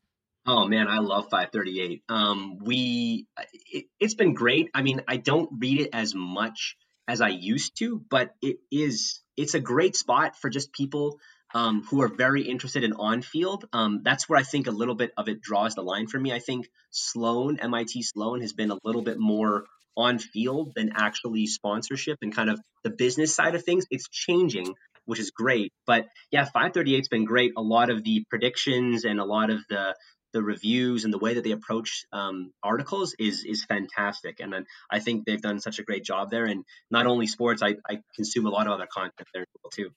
Oh 0.46 0.66
man, 0.66 0.86
I 0.86 0.98
love 0.98 1.24
538. 1.30 2.02
Um, 2.08 2.58
we 2.62 3.26
it, 3.72 3.86
it's 3.98 4.14
been 4.14 4.34
great. 4.34 4.70
I 4.74 4.82
mean, 4.82 5.02
I 5.08 5.16
don't 5.16 5.50
read 5.58 5.80
it 5.80 5.90
as 5.92 6.14
much 6.14 6.76
as 7.08 7.20
I 7.20 7.28
used 7.28 7.78
to, 7.78 8.02
but 8.10 8.34
it 8.42 8.56
is 8.70 9.20
it's 9.36 9.54
a 9.54 9.60
great 9.60 9.96
spot 9.96 10.36
for 10.36 10.50
just 10.50 10.72
people 10.72 11.18
um, 11.54 11.82
who 11.82 12.02
are 12.02 12.08
very 12.08 12.42
interested 12.42 12.84
in 12.84 12.92
on 12.94 13.22
field. 13.22 13.66
Um, 13.72 14.00
that's 14.02 14.28
where 14.28 14.38
I 14.38 14.42
think 14.42 14.66
a 14.66 14.72
little 14.72 14.94
bit 14.94 15.12
of 15.16 15.28
it 15.28 15.40
draws 15.40 15.74
the 15.74 15.82
line 15.82 16.06
for 16.06 16.18
me. 16.18 16.32
I 16.32 16.38
think 16.38 16.68
Sloan, 16.90 17.58
MIT 17.60 18.02
Sloan, 18.02 18.40
has 18.40 18.52
been 18.52 18.70
a 18.70 18.78
little 18.84 19.02
bit 19.02 19.18
more 19.18 19.64
on 19.96 20.18
field 20.18 20.72
than 20.74 20.92
actually 20.94 21.46
sponsorship 21.46 22.18
and 22.20 22.34
kind 22.34 22.50
of 22.50 22.60
the 22.84 22.90
business 22.90 23.34
side 23.34 23.54
of 23.54 23.64
things. 23.64 23.86
It's 23.90 24.08
changing, 24.10 24.74
which 25.06 25.20
is 25.20 25.30
great. 25.30 25.72
But 25.86 26.06
yeah, 26.30 26.46
538's 26.54 27.08
been 27.08 27.24
great. 27.24 27.52
A 27.56 27.62
lot 27.62 27.90
of 27.90 28.04
the 28.04 28.24
predictions 28.28 29.04
and 29.04 29.20
a 29.20 29.24
lot 29.24 29.50
of 29.50 29.60
the 29.68 29.94
the 30.36 30.42
reviews 30.42 31.04
and 31.04 31.12
the 31.14 31.22
way 31.26 31.32
that 31.34 31.44
they 31.44 31.52
approach 31.52 32.04
um, 32.12 32.52
articles 32.62 33.14
is 33.18 33.44
is 33.44 33.64
fantastic. 33.64 34.34
And 34.40 34.52
then 34.52 34.66
I 34.96 34.98
think 35.00 35.24
they've 35.24 35.40
done 35.40 35.60
such 35.60 35.78
a 35.78 35.82
great 35.82 36.04
job 36.04 36.30
there. 36.30 36.44
And 36.44 36.64
not 36.90 37.06
only 37.06 37.26
sports, 37.26 37.62
I, 37.62 37.76
I 37.88 37.94
consume 38.14 38.44
a 38.46 38.50
lot 38.50 38.66
of 38.66 38.72
other 38.74 38.88
content 38.98 39.28
there 39.32 39.46
too. 39.72 39.90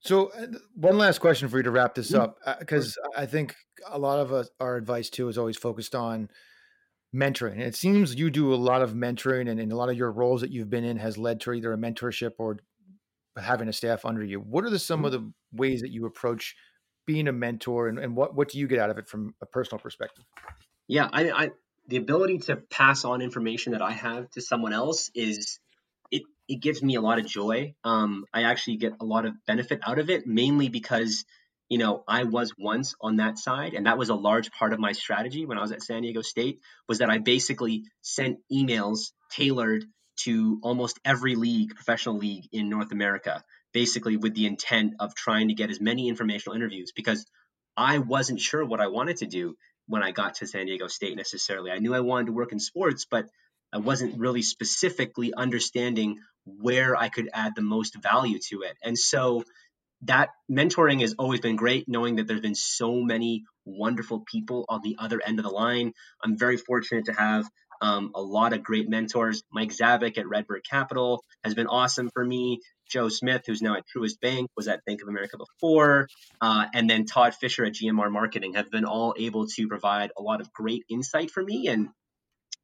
So 0.00 0.32
uh, 0.36 0.46
one 0.74 0.98
last 0.98 1.20
question 1.20 1.48
for 1.48 1.58
you 1.58 1.62
to 1.62 1.70
wrap 1.70 1.94
this 1.94 2.12
up, 2.12 2.38
because 2.58 2.98
uh, 2.98 3.20
I 3.22 3.26
think 3.26 3.54
a 3.88 3.98
lot 3.98 4.18
of 4.18 4.32
us, 4.32 4.50
our 4.58 4.74
advice 4.76 5.08
too 5.10 5.28
is 5.28 5.38
always 5.38 5.56
focused 5.56 5.94
on 5.94 6.28
mentoring. 7.14 7.52
And 7.52 7.62
it 7.62 7.76
seems 7.76 8.16
you 8.16 8.28
do 8.28 8.52
a 8.52 8.56
lot 8.56 8.82
of 8.82 8.94
mentoring, 8.94 9.48
and, 9.48 9.60
and 9.60 9.70
a 9.70 9.76
lot 9.76 9.90
of 9.90 9.96
your 9.96 10.10
roles 10.10 10.40
that 10.40 10.50
you've 10.50 10.70
been 10.70 10.84
in 10.84 10.96
has 10.96 11.16
led 11.16 11.40
to 11.42 11.52
either 11.52 11.72
a 11.72 11.78
mentorship 11.78 12.32
or 12.38 12.58
having 13.36 13.68
a 13.68 13.72
staff 13.72 14.04
under 14.04 14.24
you. 14.24 14.40
What 14.40 14.64
are 14.64 14.70
the, 14.70 14.78
some 14.80 15.04
of 15.04 15.12
the 15.12 15.32
ways 15.52 15.82
that 15.82 15.92
you 15.92 16.06
approach 16.06 16.56
being 17.06 17.28
a 17.28 17.32
mentor 17.32 17.88
and, 17.88 17.98
and 17.98 18.16
what, 18.16 18.34
what 18.34 18.48
do 18.48 18.58
you 18.58 18.66
get 18.66 18.78
out 18.78 18.90
of 18.90 18.98
it 18.98 19.08
from 19.08 19.34
a 19.40 19.46
personal 19.46 19.78
perspective? 19.80 20.24
Yeah, 20.88 21.08
I, 21.12 21.30
I 21.30 21.50
the 21.88 21.96
ability 21.96 22.38
to 22.38 22.56
pass 22.56 23.04
on 23.04 23.22
information 23.22 23.72
that 23.72 23.82
I 23.82 23.92
have 23.92 24.30
to 24.30 24.40
someone 24.40 24.72
else 24.72 25.10
is 25.14 25.58
it 26.10 26.22
it 26.48 26.60
gives 26.60 26.82
me 26.82 26.94
a 26.96 27.00
lot 27.00 27.18
of 27.18 27.26
joy. 27.26 27.74
Um, 27.84 28.24
I 28.32 28.44
actually 28.44 28.76
get 28.76 28.94
a 29.00 29.04
lot 29.04 29.24
of 29.24 29.34
benefit 29.46 29.80
out 29.86 29.98
of 29.98 30.10
it, 30.10 30.26
mainly 30.26 30.68
because 30.68 31.24
you 31.68 31.78
know 31.78 32.04
I 32.06 32.24
was 32.24 32.52
once 32.58 32.94
on 33.00 33.16
that 33.16 33.38
side, 33.38 33.74
and 33.74 33.86
that 33.86 33.98
was 33.98 34.10
a 34.10 34.14
large 34.14 34.50
part 34.52 34.72
of 34.72 34.78
my 34.78 34.92
strategy 34.92 35.46
when 35.46 35.58
I 35.58 35.62
was 35.62 35.72
at 35.72 35.82
San 35.82 36.02
Diego 36.02 36.22
State 36.22 36.60
was 36.88 36.98
that 36.98 37.10
I 37.10 37.18
basically 37.18 37.84
sent 38.02 38.38
emails 38.52 39.12
tailored 39.30 39.84
to 40.24 40.58
almost 40.62 41.00
every 41.04 41.34
league, 41.34 41.74
professional 41.74 42.18
league 42.18 42.44
in 42.52 42.68
North 42.68 42.92
America, 42.92 43.42
basically 43.72 44.16
with 44.16 44.34
the 44.34 44.46
intent 44.46 44.94
of 45.00 45.14
trying 45.14 45.48
to 45.48 45.54
get 45.54 45.70
as 45.70 45.80
many 45.80 46.08
informational 46.08 46.56
interviews 46.56 46.92
because 46.94 47.26
I 47.76 47.98
wasn't 47.98 48.40
sure 48.40 48.64
what 48.64 48.80
I 48.80 48.88
wanted 48.88 49.18
to 49.18 49.26
do 49.26 49.56
when 49.86 50.02
I 50.02 50.12
got 50.12 50.34
to 50.36 50.46
San 50.46 50.66
Diego 50.66 50.86
State 50.86 51.16
necessarily. 51.16 51.70
I 51.70 51.78
knew 51.78 51.94
I 51.94 52.00
wanted 52.00 52.26
to 52.26 52.32
work 52.32 52.52
in 52.52 52.60
sports, 52.60 53.06
but 53.10 53.26
I 53.72 53.78
wasn't 53.78 54.18
really 54.18 54.42
specifically 54.42 55.32
understanding 55.34 56.18
where 56.44 56.96
I 56.96 57.08
could 57.08 57.30
add 57.32 57.54
the 57.56 57.62
most 57.62 57.96
value 58.02 58.38
to 58.50 58.62
it. 58.62 58.76
And 58.82 58.98
so 58.98 59.44
that 60.02 60.30
mentoring 60.50 61.00
has 61.00 61.14
always 61.18 61.40
been 61.40 61.56
great, 61.56 61.88
knowing 61.88 62.16
that 62.16 62.26
there's 62.26 62.40
been 62.40 62.54
so 62.54 63.00
many 63.00 63.44
wonderful 63.64 64.24
people 64.30 64.64
on 64.68 64.80
the 64.82 64.96
other 64.98 65.20
end 65.24 65.38
of 65.38 65.44
the 65.44 65.50
line. 65.50 65.92
I'm 66.22 66.36
very 66.36 66.56
fortunate 66.56 67.06
to 67.06 67.12
have 67.12 67.48
um, 67.82 68.12
a 68.14 68.22
lot 68.22 68.54
of 68.54 68.62
great 68.62 68.88
mentors. 68.88 69.42
Mike 69.52 69.70
Zabik 69.70 70.16
at 70.16 70.28
Redbird 70.28 70.64
Capital 70.68 71.24
has 71.44 71.54
been 71.54 71.66
awesome 71.66 72.08
for 72.14 72.24
me. 72.24 72.60
Joe 72.88 73.08
Smith, 73.08 73.42
who's 73.46 73.60
now 73.60 73.76
at 73.76 73.84
Truist 73.94 74.20
Bank, 74.20 74.48
was 74.56 74.68
at 74.68 74.84
Bank 74.86 75.02
of 75.02 75.08
America 75.08 75.36
before, 75.36 76.08
uh, 76.40 76.66
and 76.72 76.88
then 76.88 77.06
Todd 77.06 77.34
Fisher 77.34 77.64
at 77.64 77.72
GMR 77.72 78.10
Marketing 78.10 78.54
have 78.54 78.70
been 78.70 78.84
all 78.84 79.14
able 79.18 79.46
to 79.48 79.66
provide 79.66 80.10
a 80.16 80.22
lot 80.22 80.40
of 80.40 80.52
great 80.52 80.84
insight 80.88 81.30
for 81.30 81.42
me. 81.42 81.68
And 81.68 81.88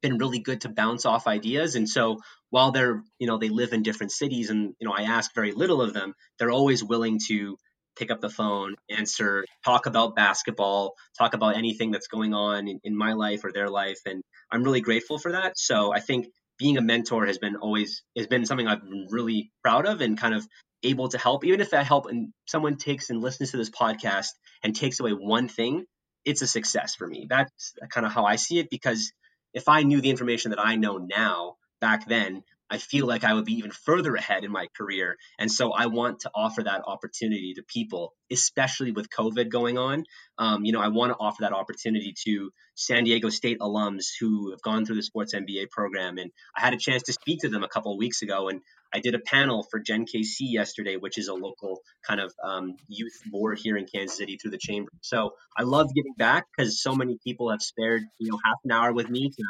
been 0.00 0.18
really 0.18 0.38
good 0.38 0.60
to 0.60 0.68
bounce 0.68 1.04
off 1.06 1.26
ideas. 1.26 1.74
And 1.74 1.88
so 1.88 2.18
while 2.50 2.70
they're, 2.70 3.02
you 3.18 3.26
know, 3.26 3.38
they 3.38 3.48
live 3.48 3.72
in 3.72 3.82
different 3.82 4.12
cities 4.12 4.50
and, 4.50 4.74
you 4.78 4.86
know, 4.86 4.94
I 4.96 5.02
ask 5.02 5.34
very 5.34 5.52
little 5.52 5.82
of 5.82 5.92
them, 5.92 6.14
they're 6.38 6.52
always 6.52 6.84
willing 6.84 7.18
to 7.26 7.56
pick 7.98 8.10
up 8.10 8.20
the 8.20 8.30
phone, 8.30 8.74
answer, 8.88 9.44
talk 9.64 9.86
about 9.86 10.14
basketball, 10.14 10.94
talk 11.18 11.34
about 11.34 11.56
anything 11.56 11.90
that's 11.90 12.08
going 12.08 12.34
on 12.34 12.68
in, 12.68 12.80
in 12.84 12.96
my 12.96 13.12
life 13.14 13.44
or 13.44 13.52
their 13.52 13.68
life. 13.68 13.98
And 14.06 14.22
I'm 14.50 14.62
really 14.62 14.80
grateful 14.80 15.18
for 15.18 15.32
that. 15.32 15.58
So 15.58 15.92
I 15.92 16.00
think 16.00 16.28
being 16.58 16.76
a 16.76 16.82
mentor 16.82 17.26
has 17.26 17.38
been 17.38 17.56
always 17.56 18.02
has 18.16 18.26
been 18.26 18.44
something 18.44 18.66
I've 18.66 18.82
been 18.82 19.06
really 19.10 19.50
proud 19.62 19.86
of 19.86 20.00
and 20.00 20.18
kind 20.18 20.34
of 20.34 20.46
able 20.82 21.08
to 21.08 21.18
help. 21.18 21.44
Even 21.44 21.60
if 21.60 21.70
that 21.70 21.86
help 21.86 22.06
and 22.06 22.32
someone 22.46 22.76
takes 22.76 23.10
and 23.10 23.20
listens 23.20 23.50
to 23.52 23.56
this 23.56 23.70
podcast 23.70 24.28
and 24.62 24.74
takes 24.74 25.00
away 25.00 25.12
one 25.12 25.48
thing, 25.48 25.84
it's 26.24 26.42
a 26.42 26.46
success 26.46 26.94
for 26.94 27.06
me. 27.06 27.26
That's 27.28 27.74
kind 27.90 28.06
of 28.06 28.12
how 28.12 28.24
I 28.24 28.36
see 28.36 28.58
it 28.58 28.70
because 28.70 29.12
if 29.54 29.68
I 29.68 29.82
knew 29.82 30.00
the 30.00 30.10
information 30.10 30.50
that 30.50 30.64
I 30.64 30.76
know 30.76 30.98
now 30.98 31.56
back 31.80 32.06
then, 32.06 32.42
I 32.70 32.78
feel 32.78 33.06
like 33.06 33.24
I 33.24 33.34
would 33.34 33.44
be 33.44 33.54
even 33.54 33.70
further 33.70 34.14
ahead 34.14 34.44
in 34.44 34.50
my 34.50 34.66
career. 34.76 35.16
And 35.38 35.50
so 35.50 35.72
I 35.72 35.86
want 35.86 36.20
to 36.20 36.30
offer 36.34 36.62
that 36.62 36.82
opportunity 36.86 37.54
to 37.54 37.62
people, 37.62 38.14
especially 38.30 38.92
with 38.92 39.08
COVID 39.10 39.50
going 39.50 39.78
on. 39.78 40.04
Um, 40.38 40.64
you 40.64 40.72
know, 40.72 40.80
I 40.80 40.88
want 40.88 41.12
to 41.12 41.16
offer 41.18 41.42
that 41.42 41.52
opportunity 41.52 42.14
to 42.24 42.50
San 42.74 43.04
Diego 43.04 43.28
State 43.30 43.58
alums 43.60 44.06
who 44.20 44.50
have 44.50 44.62
gone 44.62 44.84
through 44.84 44.96
the 44.96 45.02
sports 45.02 45.34
MBA 45.34 45.70
program. 45.70 46.18
And 46.18 46.30
I 46.56 46.60
had 46.60 46.74
a 46.74 46.78
chance 46.78 47.04
to 47.04 47.12
speak 47.12 47.40
to 47.40 47.48
them 47.48 47.64
a 47.64 47.68
couple 47.68 47.92
of 47.92 47.98
weeks 47.98 48.22
ago. 48.22 48.48
And 48.48 48.60
I 48.92 49.00
did 49.00 49.14
a 49.14 49.18
panel 49.18 49.66
for 49.70 49.80
Gen 49.80 50.06
KC 50.06 50.40
yesterday, 50.40 50.96
which 50.96 51.18
is 51.18 51.28
a 51.28 51.34
local 51.34 51.80
kind 52.06 52.20
of 52.20 52.32
um, 52.42 52.76
youth 52.86 53.20
board 53.26 53.58
here 53.58 53.76
in 53.76 53.86
Kansas 53.86 54.16
City 54.16 54.36
through 54.36 54.52
the 54.52 54.58
chamber. 54.58 54.90
So 55.00 55.32
I 55.56 55.62
love 55.62 55.88
giving 55.94 56.14
back 56.16 56.46
because 56.56 56.80
so 56.80 56.94
many 56.94 57.18
people 57.24 57.50
have 57.50 57.62
spared 57.62 58.02
you 58.18 58.30
know 58.30 58.38
half 58.44 58.58
an 58.64 58.72
hour 58.72 58.92
with 58.92 59.10
me 59.10 59.30
to 59.30 59.44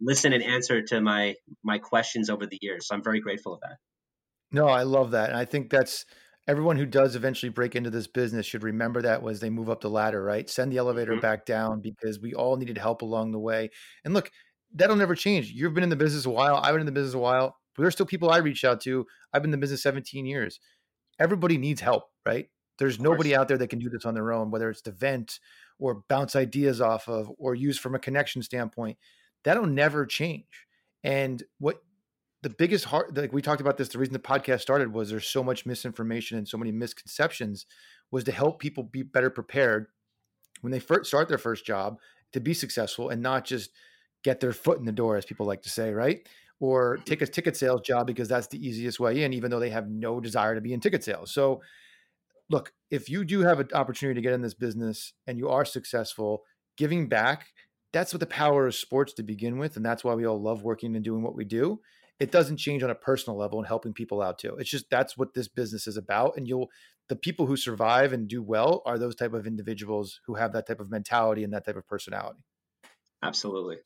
listen 0.00 0.32
and 0.32 0.42
answer 0.42 0.82
to 0.82 1.00
my 1.00 1.34
my 1.62 1.78
questions 1.78 2.30
over 2.30 2.46
the 2.46 2.58
years. 2.60 2.88
So 2.88 2.94
I'm 2.94 3.02
very 3.02 3.20
grateful 3.20 3.54
of 3.54 3.60
that. 3.60 3.76
No, 4.52 4.68
I 4.68 4.84
love 4.84 5.10
that, 5.12 5.30
and 5.30 5.38
I 5.38 5.44
think 5.44 5.70
that's 5.70 6.04
everyone 6.48 6.76
who 6.76 6.86
does 6.86 7.16
eventually 7.16 7.50
break 7.50 7.74
into 7.74 7.90
this 7.90 8.06
business 8.06 8.46
should 8.46 8.62
remember 8.62 9.02
that 9.02 9.26
as 9.26 9.40
they 9.40 9.50
move 9.50 9.68
up 9.68 9.80
the 9.80 9.90
ladder, 9.90 10.22
right? 10.22 10.48
Send 10.48 10.70
the 10.70 10.76
elevator 10.76 11.12
mm-hmm. 11.12 11.20
back 11.20 11.44
down 11.44 11.80
because 11.80 12.20
we 12.20 12.34
all 12.34 12.56
needed 12.56 12.78
help 12.78 13.02
along 13.02 13.32
the 13.32 13.38
way. 13.38 13.70
And 14.04 14.14
look, 14.14 14.30
that'll 14.72 14.94
never 14.94 15.16
change. 15.16 15.50
You've 15.50 15.74
been 15.74 15.82
in 15.82 15.90
the 15.90 15.96
business 15.96 16.24
a 16.24 16.30
while. 16.30 16.56
I've 16.56 16.72
been 16.72 16.80
in 16.80 16.86
the 16.86 16.92
business 16.92 17.14
a 17.14 17.18
while 17.18 17.56
but 17.76 17.82
there's 17.82 17.94
still 17.94 18.06
people 18.06 18.30
I 18.30 18.38
reach 18.38 18.64
out 18.64 18.80
to. 18.82 19.06
I've 19.32 19.42
been 19.42 19.50
in 19.50 19.60
the 19.60 19.64
business 19.64 19.82
17 19.82 20.26
years. 20.26 20.58
Everybody 21.18 21.58
needs 21.58 21.80
help, 21.80 22.04
right? 22.24 22.48
There's 22.78 23.00
nobody 23.00 23.34
out 23.34 23.48
there 23.48 23.58
that 23.58 23.68
can 23.68 23.78
do 23.78 23.88
this 23.88 24.04
on 24.04 24.14
their 24.14 24.32
own, 24.32 24.50
whether 24.50 24.68
it's 24.68 24.82
to 24.82 24.90
vent 24.90 25.38
or 25.78 26.02
bounce 26.08 26.36
ideas 26.36 26.80
off 26.80 27.08
of 27.08 27.30
or 27.38 27.54
use 27.54 27.78
from 27.78 27.94
a 27.94 27.98
connection 27.98 28.42
standpoint. 28.42 28.98
That'll 29.46 29.66
never 29.66 30.04
change. 30.04 30.66
And 31.02 31.42
what 31.58 31.82
the 32.42 32.50
biggest 32.50 32.84
heart, 32.84 33.16
like 33.16 33.32
we 33.32 33.40
talked 33.40 33.62
about 33.62 33.78
this, 33.78 33.88
the 33.88 33.98
reason 33.98 34.12
the 34.12 34.18
podcast 34.18 34.60
started 34.60 34.92
was 34.92 35.08
there's 35.08 35.26
so 35.26 35.42
much 35.42 35.64
misinformation 35.64 36.36
and 36.36 36.46
so 36.46 36.58
many 36.58 36.70
misconceptions 36.70 37.64
was 38.10 38.24
to 38.24 38.32
help 38.32 38.58
people 38.58 38.82
be 38.82 39.02
better 39.02 39.30
prepared 39.30 39.86
when 40.60 40.70
they 40.70 40.78
first 40.78 41.08
start 41.08 41.28
their 41.28 41.38
first 41.38 41.64
job 41.64 41.96
to 42.34 42.40
be 42.40 42.52
successful 42.52 43.08
and 43.08 43.22
not 43.22 43.46
just 43.46 43.70
get 44.22 44.40
their 44.40 44.52
foot 44.52 44.78
in 44.78 44.84
the 44.84 44.92
door, 44.92 45.16
as 45.16 45.24
people 45.24 45.46
like 45.46 45.62
to 45.62 45.70
say, 45.70 45.92
right? 45.94 46.28
or 46.60 46.96
mm-hmm. 46.96 47.04
take 47.04 47.22
a 47.22 47.26
ticket 47.26 47.56
sales 47.56 47.80
job 47.82 48.06
because 48.06 48.28
that's 48.28 48.46
the 48.48 48.64
easiest 48.64 49.00
way 49.00 49.22
in, 49.22 49.32
even 49.32 49.50
though 49.50 49.60
they 49.60 49.70
have 49.70 49.88
no 49.88 50.20
desire 50.20 50.54
to 50.54 50.60
be 50.60 50.72
in 50.72 50.80
ticket 50.80 51.04
sales. 51.04 51.32
So, 51.32 51.60
look, 52.48 52.72
if 52.90 53.08
you 53.08 53.24
do 53.24 53.40
have 53.40 53.60
an 53.60 53.68
opportunity 53.74 54.20
to 54.20 54.22
get 54.22 54.32
in 54.32 54.42
this 54.42 54.54
business 54.54 55.12
and 55.26 55.38
you 55.38 55.48
are 55.48 55.64
successful, 55.64 56.44
giving 56.76 57.08
back, 57.08 57.48
that's 57.92 58.12
what 58.12 58.20
the 58.20 58.26
power 58.26 58.66
of 58.66 58.74
sports 58.74 59.12
to 59.14 59.22
begin 59.22 59.58
with. 59.58 59.76
And 59.76 59.84
that's 59.84 60.04
why 60.04 60.14
we 60.14 60.26
all 60.26 60.40
love 60.40 60.62
working 60.62 60.94
and 60.96 61.04
doing 61.04 61.22
what 61.22 61.34
we 61.34 61.44
do. 61.44 61.80
It 62.18 62.30
doesn't 62.30 62.56
change 62.56 62.82
on 62.82 62.90
a 62.90 62.94
personal 62.94 63.38
level 63.38 63.58
and 63.58 63.66
helping 63.66 63.92
people 63.92 64.22
out 64.22 64.38
too. 64.38 64.56
It's 64.58 64.70
just 64.70 64.90
that's 64.90 65.16
what 65.16 65.34
this 65.34 65.48
business 65.48 65.86
is 65.86 65.96
about. 65.96 66.36
And 66.36 66.48
you'll, 66.48 66.70
the 67.08 67.16
people 67.16 67.46
who 67.46 67.56
survive 67.56 68.12
and 68.12 68.26
do 68.26 68.42
well 68.42 68.82
are 68.86 68.98
those 68.98 69.14
type 69.14 69.34
of 69.34 69.46
individuals 69.46 70.20
who 70.26 70.34
have 70.34 70.52
that 70.52 70.66
type 70.66 70.80
of 70.80 70.90
mentality 70.90 71.44
and 71.44 71.52
that 71.52 71.66
type 71.66 71.76
of 71.76 71.86
personality. 71.86 72.40
Absolutely. 73.22 73.76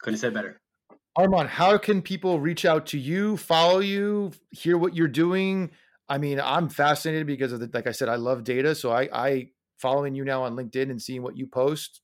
Couldn't 0.00 0.14
have 0.14 0.20
said 0.20 0.34
better. 0.34 0.60
Arman, 1.16 1.46
how 1.46 1.78
can 1.78 2.02
people 2.02 2.40
reach 2.40 2.64
out 2.64 2.86
to 2.86 2.98
you, 2.98 3.36
follow 3.36 3.78
you, 3.78 4.32
hear 4.50 4.76
what 4.76 4.96
you're 4.96 5.06
doing? 5.06 5.70
I 6.08 6.18
mean, 6.18 6.40
I'm 6.40 6.68
fascinated 6.68 7.26
because 7.26 7.52
of 7.52 7.60
the, 7.60 7.70
like 7.72 7.86
I 7.86 7.92
said, 7.92 8.08
I 8.08 8.16
love 8.16 8.44
data. 8.44 8.74
So 8.74 8.90
I, 8.90 9.08
I 9.12 9.48
following 9.78 10.14
you 10.14 10.24
now 10.24 10.42
on 10.42 10.56
LinkedIn 10.56 10.90
and 10.90 11.00
seeing 11.00 11.22
what 11.22 11.36
you 11.36 11.46
post, 11.46 12.00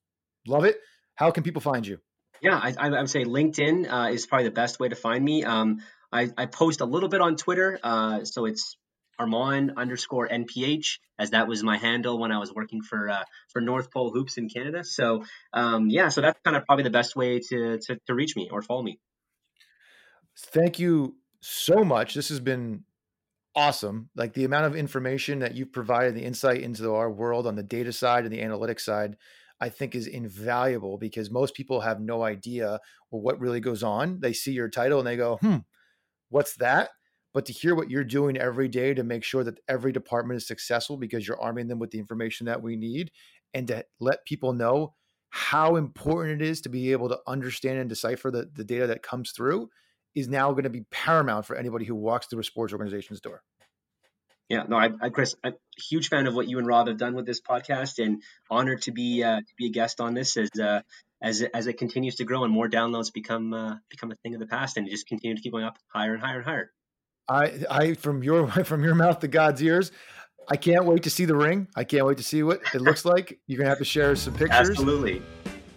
love 0.47 0.64
it. 0.64 0.78
How 1.21 1.31
can 1.31 1.43
people 1.43 1.61
find 1.61 1.87
you? 1.87 1.99
Yeah, 2.41 2.57
I, 2.57 2.75
I 2.79 2.89
would 2.89 3.11
say 3.11 3.25
LinkedIn 3.25 3.93
uh, 3.93 4.11
is 4.11 4.27
probably 4.27 4.47
the 4.47 4.55
best 4.55 4.81
way 4.81 4.89
to 4.89 4.97
find 4.97 5.23
me. 5.23 5.45
Um, 5.45 5.81
I, 6.11 6.31
I, 6.39 6.47
post 6.47 6.81
a 6.81 6.87
little 6.87 7.11
bit 7.11 7.21
on 7.21 7.37
Twitter, 7.37 7.79
uh, 7.83 8.25
so 8.25 8.47
it's 8.47 8.79
Arman 9.21 9.77
underscore 9.77 10.27
NPH, 10.27 10.97
as 11.18 11.33
that 11.33 11.47
was 11.47 11.62
my 11.62 11.77
handle 11.77 12.18
when 12.18 12.33
I 12.33 12.39
was 12.39 12.55
working 12.55 12.81
for 12.81 13.11
uh, 13.11 13.25
for 13.53 13.61
North 13.61 13.91
Pole 13.91 14.11
Hoops 14.11 14.39
in 14.39 14.49
Canada. 14.49 14.83
So 14.83 15.25
um, 15.53 15.91
yeah, 15.91 16.09
so 16.09 16.23
that's 16.23 16.41
kind 16.43 16.57
of 16.57 16.64
probably 16.64 16.85
the 16.85 16.91
best 16.91 17.14
way 17.14 17.41
to, 17.51 17.79
to 17.79 17.99
to 18.07 18.14
reach 18.14 18.35
me 18.35 18.49
or 18.51 18.62
follow 18.62 18.83
me. 18.83 18.99
Thank 20.39 20.79
you 20.79 21.16
so 21.43 21.85
much. 21.85 22.14
This 22.14 22.31
has 22.31 22.41
been 22.41 22.85
awesome. 23.55 24.09
Like 24.16 24.33
the 24.33 24.45
amount 24.47 24.64
of 24.64 24.75
information 24.75 25.41
that 25.41 25.55
you've 25.55 25.73
provided, 25.73 26.14
the 26.14 26.25
insight 26.25 26.62
into 26.62 26.95
our 26.95 27.11
world 27.11 27.47
on 27.47 27.57
the 27.57 27.62
data 27.62 27.93
side 27.93 28.25
and 28.25 28.33
the 28.33 28.41
analytics 28.41 28.81
side, 28.81 29.18
I 29.61 29.68
think 29.68 29.94
is 29.94 30.06
invaluable 30.06 30.98
because 30.98 31.30
most 31.30 31.54
people 31.54 31.80
have 31.80 32.00
no 32.00 32.22
idea 32.22 32.80
what 33.11 33.40
really 33.40 33.61
goes 33.61 33.82
on. 33.82 34.20
They 34.20 34.32
see 34.32 34.52
your 34.52 34.68
title 34.68 34.98
and 34.98 35.06
they 35.06 35.16
go, 35.16 35.36
"Hmm, 35.36 35.58
what's 36.30 36.56
that?" 36.56 36.90
but 37.32 37.46
to 37.46 37.52
hear 37.52 37.74
what 37.74 37.90
you're 37.90 38.04
doing 38.04 38.36
every 38.36 38.68
day 38.68 38.94
to 38.94 39.04
make 39.04 39.24
sure 39.24 39.44
that 39.44 39.61
every 39.68 39.92
department 39.92 40.36
is 40.36 40.46
successful 40.46 40.96
because 40.96 41.26
you're 41.26 41.40
arming 41.40 41.68
them 41.68 41.78
with 41.78 41.90
the 41.90 41.98
information 41.98 42.46
that 42.46 42.62
we 42.62 42.76
need 42.76 43.11
and 43.54 43.68
to 43.68 43.84
let 44.00 44.24
people 44.24 44.52
know 44.52 44.94
how 45.30 45.76
important 45.76 46.42
it 46.42 46.46
is 46.46 46.61
to 46.61 46.68
be 46.68 46.92
able 46.92 47.08
to 47.08 47.18
understand 47.26 47.78
and 47.78 47.88
decipher 47.88 48.30
the, 48.30 48.50
the 48.54 48.64
data 48.64 48.86
that 48.88 49.02
comes 49.02 49.30
through 49.30 49.68
is 50.14 50.28
now 50.28 50.50
going 50.50 50.64
to 50.64 50.70
be 50.70 50.84
paramount 50.90 51.46
for 51.46 51.54
anybody 51.54 51.84
who 51.84 51.94
walks 51.94 52.26
through 52.26 52.40
a 52.40 52.44
sports 52.44 52.72
organization's 52.72 53.20
door. 53.20 53.42
Yeah, 54.51 54.64
no, 54.68 54.76
I, 54.76 54.90
I, 55.01 55.11
Chris, 55.11 55.36
I'm 55.44 55.53
a 55.53 55.80
huge 55.80 56.09
fan 56.09 56.26
of 56.26 56.34
what 56.34 56.48
you 56.48 56.59
and 56.59 56.66
Rob 56.66 56.88
have 56.88 56.98
done 56.98 57.14
with 57.14 57.24
this 57.24 57.40
podcast, 57.40 58.05
and 58.05 58.20
honored 58.51 58.82
to 58.82 58.90
be 58.90 59.22
uh, 59.22 59.38
to 59.38 59.55
be 59.57 59.66
a 59.66 59.70
guest 59.70 60.01
on 60.01 60.12
this 60.12 60.36
as 60.36 60.51
uh, 60.61 60.82
as 61.22 61.40
it, 61.40 61.53
as 61.55 61.68
it 61.68 61.74
continues 61.74 62.16
to 62.16 62.24
grow 62.24 62.42
and 62.42 62.53
more 62.53 62.68
downloads 62.68 63.12
become 63.12 63.55
uh, 63.55 63.76
become 63.88 64.11
a 64.11 64.16
thing 64.16 64.34
of 64.34 64.40
the 64.40 64.48
past, 64.48 64.76
and 64.76 64.90
just 64.90 65.07
continue 65.07 65.36
to 65.36 65.40
keep 65.40 65.53
going 65.53 65.64
up 65.64 65.78
higher 65.94 66.14
and 66.14 66.20
higher 66.20 66.38
and 66.38 66.44
higher. 66.44 66.72
I, 67.28 67.64
I 67.70 67.94
from 67.94 68.24
your 68.24 68.48
from 68.64 68.82
your 68.82 68.96
mouth 68.96 69.20
to 69.20 69.28
God's 69.28 69.62
ears. 69.62 69.92
I 70.48 70.57
can't 70.57 70.84
wait 70.84 71.05
to 71.05 71.11
see 71.11 71.26
the 71.26 71.36
ring. 71.36 71.68
I 71.76 71.84
can't 71.84 72.05
wait 72.05 72.16
to 72.16 72.24
see 72.24 72.42
what 72.42 72.61
it 72.74 72.80
looks 72.80 73.05
like. 73.05 73.38
You're 73.46 73.59
gonna 73.59 73.68
have 73.68 73.78
to 73.78 73.84
share 73.84 74.16
some 74.16 74.34
pictures. 74.34 74.70
Absolutely. 74.70 75.22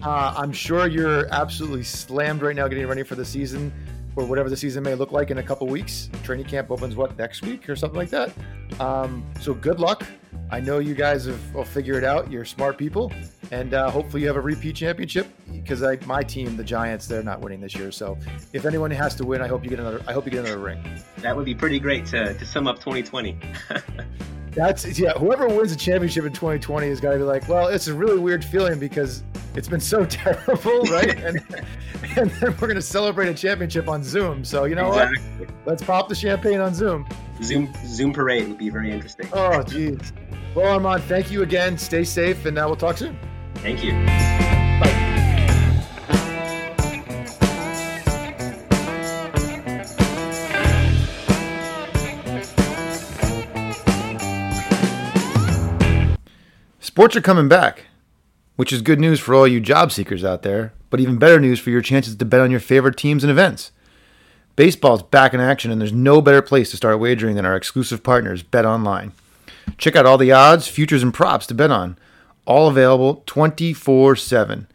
Uh, 0.01 0.34
I'm 0.36 0.51
sure 0.51 0.88
you're 0.88 1.32
absolutely 1.32 1.84
slammed 1.84 2.41
right 2.41 2.55
now, 2.55 2.67
getting 2.67 2.88
ready 2.88 3.03
for 3.03 3.13
the 3.13 3.24
season 3.24 3.71
or 4.16 4.26
whatever 4.26 4.49
the 4.49 4.57
season 4.57 4.84
may 4.84 4.95
look 4.95 5.11
like 5.11 5.32
in 5.32 5.38
a 5.38 5.43
couple 5.43 5.68
weeks. 5.68 6.09
Training 6.24 6.45
camp 6.45 6.72
opens 6.72 6.95
what 6.95 7.18
next 7.18 7.41
week 7.41 7.70
or 7.70 7.76
something 7.76 7.97
like 7.97 8.09
that. 8.09 8.32
Um, 8.80 9.26
so 9.39 9.53
good 9.53 9.80
luck. 9.80 10.05
I 10.51 10.59
know 10.59 10.80
you 10.80 10.93
guys 10.93 11.26
have, 11.26 11.55
will 11.55 11.64
figure 11.64 11.97
it 11.97 12.03
out. 12.03 12.32
You're 12.32 12.45
smart 12.45 12.78
people, 12.78 13.11
and 13.51 13.74
uh, 13.74 13.89
hopefully 13.89 14.22
you 14.22 14.28
have 14.28 14.36
a 14.36 14.41
repeat 14.41 14.76
championship. 14.76 15.28
Because 15.51 15.82
my 16.05 16.22
team, 16.22 16.57
the 16.57 16.64
Giants, 16.64 17.07
they're 17.07 17.24
not 17.24 17.41
winning 17.41 17.61
this 17.61 17.76
year. 17.76 17.91
So 17.91 18.18
if 18.51 18.66
anyone 18.66 18.91
has 18.91 19.16
to 19.16 19.26
win, 19.26 19.41
I 19.41 19.47
hope 19.47 19.64
you 19.64 19.70
get 19.70 19.80
another. 19.80 20.01
I 20.07 20.14
hope 20.14 20.26
you 20.26 20.32
get 20.32 20.41
another 20.41 20.59
ring. 20.59 20.84
That 21.20 21.36
would 21.36 21.45
be 21.45 21.55
pretty 21.55 21.80
great 21.80 22.05
to, 22.07 22.34
to 22.34 22.45
sum 22.45 22.68
up 22.68 22.80
2020. 22.80 23.39
That's 24.56 24.99
yeah. 24.99 25.14
Whoever 25.14 25.47
wins 25.47 25.72
the 25.72 25.78
championship 25.78 26.26
in 26.26 26.34
2020 26.34 26.88
is 26.88 26.99
got 26.99 27.12
to 27.12 27.18
be 27.18 27.24
like, 27.24 27.47
well, 27.47 27.68
it's 27.68 27.88
a 27.88 27.93
really 27.93 28.20
weird 28.20 28.43
feeling 28.43 28.80
because 28.80 29.24
it's 29.56 29.68
been 29.68 29.80
so 29.80 30.06
terrible, 30.10 30.82
right? 30.84 31.18
and 31.24 31.41
and 32.18 32.30
then 32.32 32.56
we're 32.60 32.68
gonna 32.68 32.82
celebrate 32.82 33.30
a 33.30 33.34
championship 33.34 33.88
on 33.88 34.04
Zoom. 34.04 34.43
So 34.43 34.66
you 34.66 34.76
know 34.76 34.89
exactly. 34.89 35.45
what? 35.45 35.49
Let's 35.66 35.84
pop 35.84 36.10
the 36.10 36.16
champagne 36.16 36.60
on 36.60 36.74
Zoom. 36.74 37.08
Zoom 37.41 37.74
Zoom 37.86 38.14
parade 38.14 38.47
would 38.47 38.58
be 38.58 38.70
very 38.70 38.91
interesting. 38.91 39.28
Oh, 39.34 39.64
jeez. 39.66 40.12
Well, 40.56 40.80
Arman, 40.80 41.01
thank 41.01 41.32
you 41.32 41.41
again. 41.41 41.78
Stay 41.78 42.04
safe, 42.04 42.45
and 42.45 42.58
uh, 42.58 42.64
we'll 42.68 42.76
talk 42.76 42.97
soon. 42.97 43.18
Thank 43.56 43.84
you. 43.84 44.62
Sports 56.94 57.16
are 57.16 57.22
coming 57.22 57.48
back, 57.48 57.86
which 58.56 58.72
is 58.72 58.84
good 58.84 59.00
news 59.00 59.20
for 59.20 59.34
all 59.34 59.48
you 59.48 59.60
job 59.60 59.91
seekers 59.91 60.24
out 60.24 60.44
there, 60.44 60.74
but 60.91 61.00
even 61.00 61.18
better 61.18 61.39
news 61.39 61.60
for 61.60 61.72
your 61.72 61.82
chances 61.82 62.16
to 62.16 62.24
bet 62.24 62.39
on 62.39 62.52
your 62.52 62.60
favorite 62.60 62.98
teams 62.98 63.24
and 63.24 63.32
events. 63.32 63.72
Baseball's 64.56 65.02
back 65.02 65.34
in 65.34 65.39
action, 65.39 65.72
and 65.72 65.82
there's 65.82 65.91
no 65.91 66.22
better 66.22 66.44
place 66.44 66.70
to 66.70 66.78
start 66.78 67.00
wagering 67.00 67.36
than 67.36 67.48
our 67.48 67.56
exclusive 67.56 68.04
partners, 68.04 68.44
Bet 68.44 68.64
Online. 68.64 69.12
Check 69.80 69.96
out 69.96 70.06
all 70.06 70.20
the 70.20 70.32
odds, 70.32 70.68
futures, 70.68 71.02
and 71.02 71.12
props 71.12 71.48
to 71.48 71.56
bet 71.56 71.72
on, 71.72 71.98
all 72.46 72.68
available 72.68 73.24
24 73.26 74.16
7. 74.16 74.68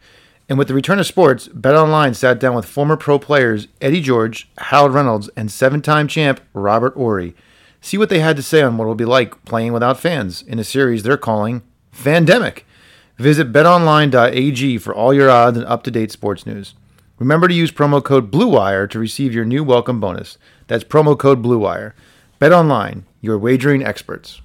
And 0.49 0.57
with 0.57 0.67
the 0.67 0.73
return 0.73 0.99
of 0.99 1.07
sports, 1.07 1.47
BetOnline 1.47 2.17
sat 2.17 2.37
down 2.37 2.53
with 2.53 2.65
former 2.65 2.97
pro 2.97 3.17
players 3.17 3.69
Eddie 3.79 4.01
George, 4.01 4.49
Harold 4.57 4.93
Reynolds, 4.93 5.29
and 5.37 5.49
seven 5.49 5.81
time 5.81 6.09
champ 6.09 6.41
Robert 6.53 6.95
Horry. 6.95 7.33
See 7.79 7.97
what 7.97 8.09
they 8.09 8.19
had 8.19 8.35
to 8.35 8.43
say 8.43 8.61
on 8.61 8.75
what 8.75 8.83
it'll 8.83 8.95
be 8.95 9.05
like 9.05 9.45
playing 9.45 9.71
without 9.71 9.97
fans 10.01 10.41
in 10.41 10.59
a 10.59 10.65
series 10.65 11.03
they're 11.03 11.15
calling 11.15 11.61
Fandemic. 11.99 12.63
Visit 13.17 13.51
betonline.ag 13.51 14.77
for 14.77 14.95
all 14.95 15.13
your 15.13 15.29
odds 15.29 15.57
and 15.57 15.65
up 15.65 15.83
to 15.83 15.91
date 15.91 16.13
sports 16.13 16.45
news. 16.45 16.73
Remember 17.17 17.49
to 17.49 17.53
use 17.53 17.71
promo 17.71 18.01
code 18.01 18.31
BLUEWIRE 18.31 18.89
to 18.91 18.99
receive 18.99 19.33
your 19.33 19.43
new 19.43 19.65
welcome 19.65 19.99
bonus. 19.99 20.37
That's 20.67 20.85
promo 20.85 21.19
code 21.19 21.43
BLUEWIRE. 21.43 21.91
BetOnline, 22.39 23.03
your 23.19 23.37
wagering 23.37 23.83
experts. 23.83 24.39